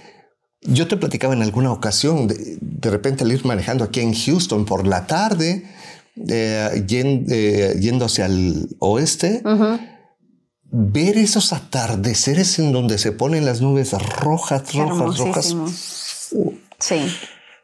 Yo 0.62 0.88
te 0.88 0.96
platicaba 0.96 1.34
en 1.34 1.42
alguna 1.42 1.70
ocasión, 1.70 2.26
de, 2.26 2.90
repente 2.90 3.22
al 3.22 3.32
ir 3.32 3.44
manejando 3.44 3.84
aquí 3.84 4.00
en 4.00 4.14
Houston 4.14 4.64
por 4.64 4.86
la 4.86 5.06
tarde, 5.06 5.66
eh, 6.26 6.84
yendo, 6.88 8.06
hacia 8.06 8.24
el 8.24 8.74
oeste, 8.78 9.42
ver 10.70 11.18
esos 11.18 11.52
atardeceres 11.52 12.58
en 12.58 12.72
donde 12.72 12.96
se 12.96 13.12
ponen 13.12 13.44
las 13.44 13.60
nubes 13.60 13.92
rojas, 13.92 14.74
rojas, 14.74 15.18
rojas. 15.18 15.54
Sí. 16.80 17.14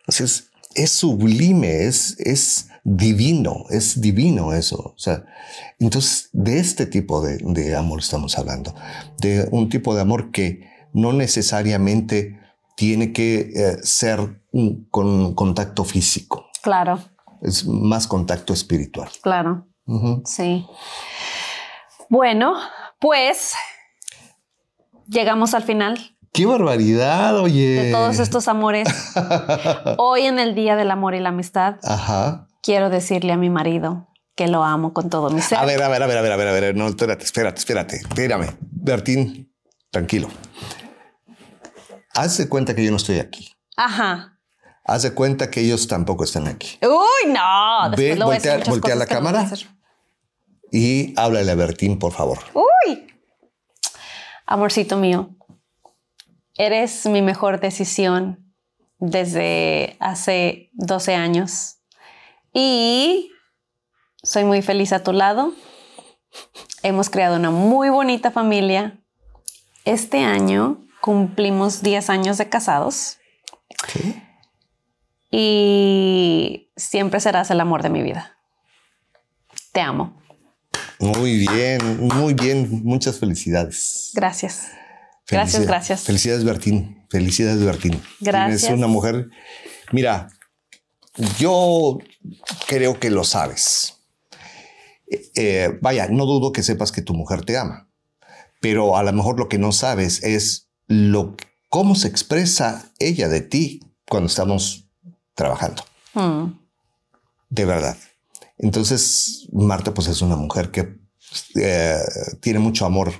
Entonces, 0.00 0.50
es 0.74 0.90
sublime, 0.90 1.86
es, 1.86 2.16
es 2.18 2.69
divino, 2.84 3.64
es 3.70 4.00
divino 4.00 4.52
eso. 4.52 4.94
O 4.94 4.98
sea, 4.98 5.24
entonces 5.78 6.30
de 6.32 6.58
este 6.58 6.86
tipo 6.86 7.22
de, 7.22 7.76
amor 7.76 8.00
estamos 8.00 8.38
hablando, 8.38 8.74
de 9.18 9.48
un 9.50 9.68
tipo 9.68 9.94
de 9.94 10.00
amor 10.00 10.30
que 10.30 10.68
no 10.92 11.12
necesariamente 11.12 12.40
tiene 12.76 13.12
que 13.12 13.52
eh, 13.54 13.76
ser 13.82 14.42
con 14.90 15.34
contacto 15.34 15.84
físico. 15.84 16.46
Claro. 16.62 16.98
Es 17.42 17.66
más 17.66 18.06
contacto 18.06 18.52
espiritual. 18.52 19.08
Claro. 19.22 19.66
Sí. 20.24 20.66
Bueno, 22.08 22.54
pues 23.00 23.54
llegamos 25.08 25.54
al 25.54 25.62
final. 25.62 26.16
¡Qué 26.32 26.46
barbaridad, 26.46 27.40
oye! 27.40 27.82
De 27.82 27.90
todos 27.90 28.20
estos 28.20 28.46
amores. 28.46 28.88
Hoy 29.98 30.26
en 30.26 30.38
el 30.38 30.54
Día 30.54 30.76
del 30.76 30.92
Amor 30.92 31.16
y 31.16 31.20
la 31.20 31.30
Amistad. 31.30 31.76
Ajá 31.82 32.46
quiero 32.62 32.90
decirle 32.90 33.32
a 33.32 33.36
mi 33.36 33.50
marido 33.50 34.08
que 34.34 34.48
lo 34.48 34.64
amo 34.64 34.92
con 34.92 35.10
todo 35.10 35.30
mi 35.30 35.42
ser. 35.42 35.58
A 35.58 35.64
ver, 35.64 35.82
a 35.82 35.88
ver, 35.88 36.02
a 36.02 36.06
ver, 36.06 36.18
a 36.18 36.22
ver, 36.22 36.32
a 36.32 36.36
ver, 36.36 36.48
a 36.48 36.52
ver, 36.52 36.76
no, 36.76 36.88
espérate, 36.88 37.24
espérate, 37.24 37.58
espérate, 37.58 37.96
espérame. 37.96 38.56
Bertín, 38.60 39.52
tranquilo. 39.90 40.28
Haz 42.14 42.38
de 42.38 42.48
cuenta 42.48 42.74
que 42.74 42.84
yo 42.84 42.90
no 42.90 42.96
estoy 42.96 43.18
aquí. 43.18 43.52
Ajá. 43.76 44.38
Haz 44.84 45.02
de 45.02 45.12
cuenta 45.14 45.50
que 45.50 45.60
ellos 45.60 45.86
tampoco 45.86 46.24
están 46.24 46.48
aquí. 46.48 46.78
Uy, 46.82 47.32
no. 47.32 47.96
Ve, 47.96 48.14
voltea, 48.16 48.58
voltea 48.66 48.94
la 48.94 49.06
cámara 49.06 49.48
y 50.72 51.14
háblale 51.16 51.50
a 51.50 51.54
Bertín, 51.54 51.98
por 51.98 52.12
favor. 52.12 52.38
Uy. 52.54 53.06
Amorcito 54.46 54.96
mío, 54.96 55.30
eres 56.56 57.06
mi 57.06 57.22
mejor 57.22 57.60
decisión 57.60 58.52
desde 58.98 59.96
hace 60.00 60.70
12 60.72 61.14
años 61.14 61.79
y 62.52 63.30
soy 64.22 64.44
muy 64.44 64.62
feliz 64.62 64.92
a 64.92 65.02
tu 65.02 65.12
lado. 65.12 65.52
Hemos 66.82 67.10
creado 67.10 67.36
una 67.36 67.50
muy 67.50 67.88
bonita 67.88 68.30
familia. 68.30 69.00
Este 69.84 70.18
año 70.24 70.86
cumplimos 71.00 71.82
10 71.82 72.10
años 72.10 72.38
de 72.38 72.48
casados. 72.48 73.18
Y 75.30 76.70
siempre 76.76 77.20
serás 77.20 77.50
el 77.50 77.60
amor 77.60 77.82
de 77.82 77.90
mi 77.90 78.02
vida. 78.02 78.36
Te 79.72 79.80
amo. 79.80 80.20
Muy 80.98 81.46
bien, 81.46 82.00
muy 82.00 82.34
bien. 82.34 82.82
Muchas 82.84 83.18
felicidades. 83.18 84.10
Gracias. 84.14 84.68
Gracias, 85.28 85.66
gracias. 85.66 86.02
Felicidades, 86.02 86.44
Bertín. 86.44 87.06
Felicidades, 87.08 87.64
Bertín. 87.64 88.02
Gracias. 88.20 88.64
Es 88.64 88.70
una 88.70 88.88
mujer. 88.88 89.28
Mira, 89.92 90.28
yo 91.38 91.98
creo 92.66 92.98
que 92.98 93.10
lo 93.10 93.24
sabes. 93.24 93.94
Eh, 95.34 95.78
vaya, 95.80 96.08
no 96.08 96.24
dudo 96.24 96.52
que 96.52 96.62
sepas 96.62 96.92
que 96.92 97.02
tu 97.02 97.14
mujer 97.14 97.44
te 97.44 97.58
ama, 97.58 97.88
pero 98.60 98.96
a 98.96 99.02
lo 99.02 99.12
mejor 99.12 99.38
lo 99.38 99.48
que 99.48 99.58
no 99.58 99.72
sabes 99.72 100.22
es 100.22 100.68
lo, 100.86 101.36
cómo 101.68 101.94
se 101.94 102.08
expresa 102.08 102.92
ella 102.98 103.28
de 103.28 103.40
ti 103.40 103.80
cuando 104.08 104.28
estamos 104.28 104.88
trabajando. 105.34 105.82
Hmm. 106.14 106.52
De 107.48 107.64
verdad. 107.64 107.96
Entonces, 108.58 109.48
Marta 109.52 109.94
pues 109.94 110.06
es 110.08 110.22
una 110.22 110.36
mujer 110.36 110.70
que 110.70 111.00
eh, 111.56 111.98
tiene 112.40 112.58
mucho 112.58 112.86
amor 112.86 113.12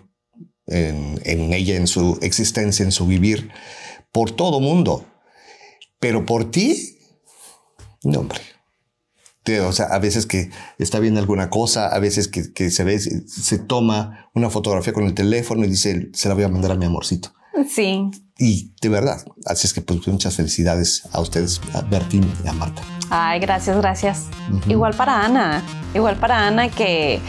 en, 0.67 1.21
en, 1.25 1.53
ella, 1.53 1.77
en 1.77 1.87
su 1.87 2.19
existencia, 2.23 2.85
en 2.85 2.93
su 2.93 3.07
vivir, 3.07 3.51
por 4.13 4.31
todo 4.31 4.61
mundo. 4.61 5.07
Pero 5.99 6.25
por 6.25 6.51
ti, 6.51 7.00
no, 8.05 8.21
hombre. 8.21 8.41
O 9.67 9.73
sea, 9.73 9.87
a 9.87 9.99
veces 9.99 10.27
que 10.27 10.51
está 10.79 11.01
viendo 11.01 11.19
alguna 11.19 11.51
cosa, 11.51 11.89
a 11.89 11.99
veces 11.99 12.29
que, 12.29 12.71
se 12.71 12.85
ve, 12.85 13.01
se, 13.01 13.59
toma 13.59 14.31
una 14.33 14.49
fotografía 14.49 14.93
con 14.93 15.05
el 15.05 15.15
teléfono 15.15 15.65
y 15.65 15.69
dice, 15.69 16.11
se 16.13 16.29
la 16.29 16.35
voy 16.35 16.45
a 16.45 16.49
mandar 16.49 16.71
a 16.71 16.77
mi 16.77 16.85
amorcito. 16.85 17.33
Sí. 17.69 18.11
Y 18.39 18.73
de 18.81 18.89
verdad, 18.89 19.25
así 19.47 19.67
es 19.67 19.75
que 19.75 19.81
pues 19.81 20.07
muchas 20.07 20.37
felicidades 20.37 21.03
a 21.13 21.21
ustedes, 21.21 21.61
a 21.75 21.81
Bertín 21.81 22.33
y 22.45 22.49
a 22.49 22.53
Marta. 22.53 22.83
Ay, 23.11 23.41
gracias, 23.41 23.77
gracias. 23.77 24.27
Igual 24.69 24.95
para 24.95 25.25
Ana, 25.25 25.65
igual 25.95 26.17
para 26.17 26.47
Ana 26.47 26.69
que 26.69 27.21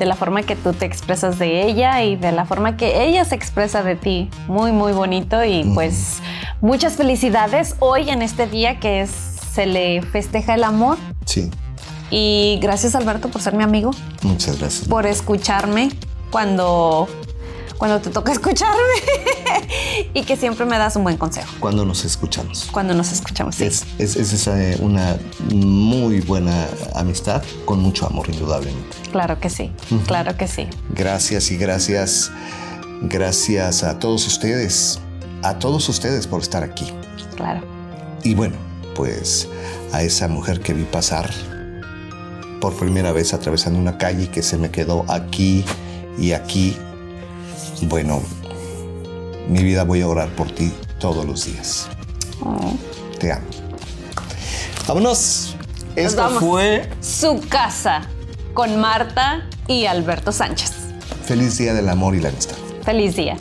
de 0.00 0.06
la 0.06 0.16
forma 0.16 0.42
que 0.42 0.56
tú 0.56 0.72
te 0.72 0.86
expresas 0.86 1.38
de 1.38 1.62
ella 1.66 2.02
y 2.02 2.16
de 2.16 2.32
la 2.32 2.46
forma 2.46 2.76
que 2.76 3.04
ella 3.04 3.24
se 3.24 3.36
expresa 3.36 3.82
de 3.82 3.96
ti. 3.96 4.28
Muy, 4.48 4.72
muy 4.72 4.92
bonito 4.92 5.44
y 5.44 5.62
pues 5.74 6.20
muchas 6.60 6.94
felicidades 6.94 7.76
hoy 7.78 8.10
en 8.10 8.22
este 8.22 8.46
día 8.46 8.80
que 8.80 9.02
es 9.02 9.29
se 9.52 9.66
le 9.66 10.02
festeja 10.02 10.54
el 10.54 10.64
amor. 10.64 10.98
Sí. 11.24 11.50
Y 12.10 12.58
gracias 12.60 12.94
Alberto 12.94 13.30
por 13.30 13.40
ser 13.40 13.54
mi 13.54 13.62
amigo. 13.62 13.92
Muchas 14.22 14.58
gracias. 14.58 14.88
Por 14.88 15.06
escucharme 15.06 15.90
cuando, 16.30 17.08
cuando 17.78 18.00
te 18.00 18.10
toca 18.10 18.32
escucharme 18.40 18.80
y 20.14 20.22
que 20.24 20.36
siempre 20.36 20.66
me 20.66 20.76
das 20.78 20.96
un 20.96 21.04
buen 21.04 21.16
consejo. 21.16 21.48
Cuando 21.60 21.84
nos 21.84 22.04
escuchamos. 22.04 22.68
Cuando 22.72 22.94
nos 22.94 23.12
escuchamos, 23.12 23.56
sí. 23.56 23.64
Es, 23.64 23.84
es, 23.98 24.46
eh, 24.48 24.76
una 24.80 25.16
muy 25.52 26.20
buena 26.20 26.66
amistad 26.94 27.42
con 27.64 27.80
mucho 27.80 28.06
amor, 28.06 28.28
indudablemente. 28.28 28.96
Claro 29.12 29.38
que 29.38 29.50
sí, 29.50 29.72
claro 30.06 30.36
que 30.36 30.48
sí. 30.48 30.66
Gracias 30.90 31.50
y 31.50 31.56
gracias, 31.56 32.32
gracias 33.02 33.84
a 33.84 33.98
todos 33.98 34.26
ustedes, 34.26 35.00
a 35.42 35.58
todos 35.58 35.88
ustedes 35.88 36.26
por 36.26 36.42
estar 36.42 36.64
aquí. 36.64 36.92
Claro. 37.36 37.62
Y 38.22 38.34
bueno, 38.34 38.69
pues 39.00 39.48
a 39.92 40.02
esa 40.02 40.28
mujer 40.28 40.60
que 40.60 40.74
vi 40.74 40.82
pasar 40.82 41.30
por 42.60 42.74
primera 42.74 43.12
vez 43.12 43.32
atravesando 43.32 43.78
una 43.78 43.96
calle 43.96 44.28
que 44.28 44.42
se 44.42 44.58
me 44.58 44.70
quedó 44.70 45.06
aquí 45.08 45.64
y 46.18 46.32
aquí. 46.32 46.76
Bueno, 47.84 48.20
mi 49.48 49.62
vida 49.62 49.84
voy 49.84 50.02
a 50.02 50.06
orar 50.06 50.28
por 50.36 50.50
ti 50.50 50.70
todos 50.98 51.24
los 51.24 51.46
días. 51.46 51.88
Oh. 52.42 52.74
Te 53.18 53.32
amo. 53.32 53.46
Vámonos. 54.86 55.56
Esto 55.96 56.28
fue 56.38 56.86
su 57.00 57.40
casa 57.48 58.02
con 58.52 58.78
Marta 58.78 59.48
y 59.66 59.86
Alberto 59.86 60.30
Sánchez. 60.30 60.72
Feliz 61.24 61.56
día 61.56 61.72
del 61.72 61.88
amor 61.88 62.14
y 62.14 62.20
la 62.20 62.28
amistad. 62.28 62.56
Feliz 62.84 63.16
día. 63.16 63.38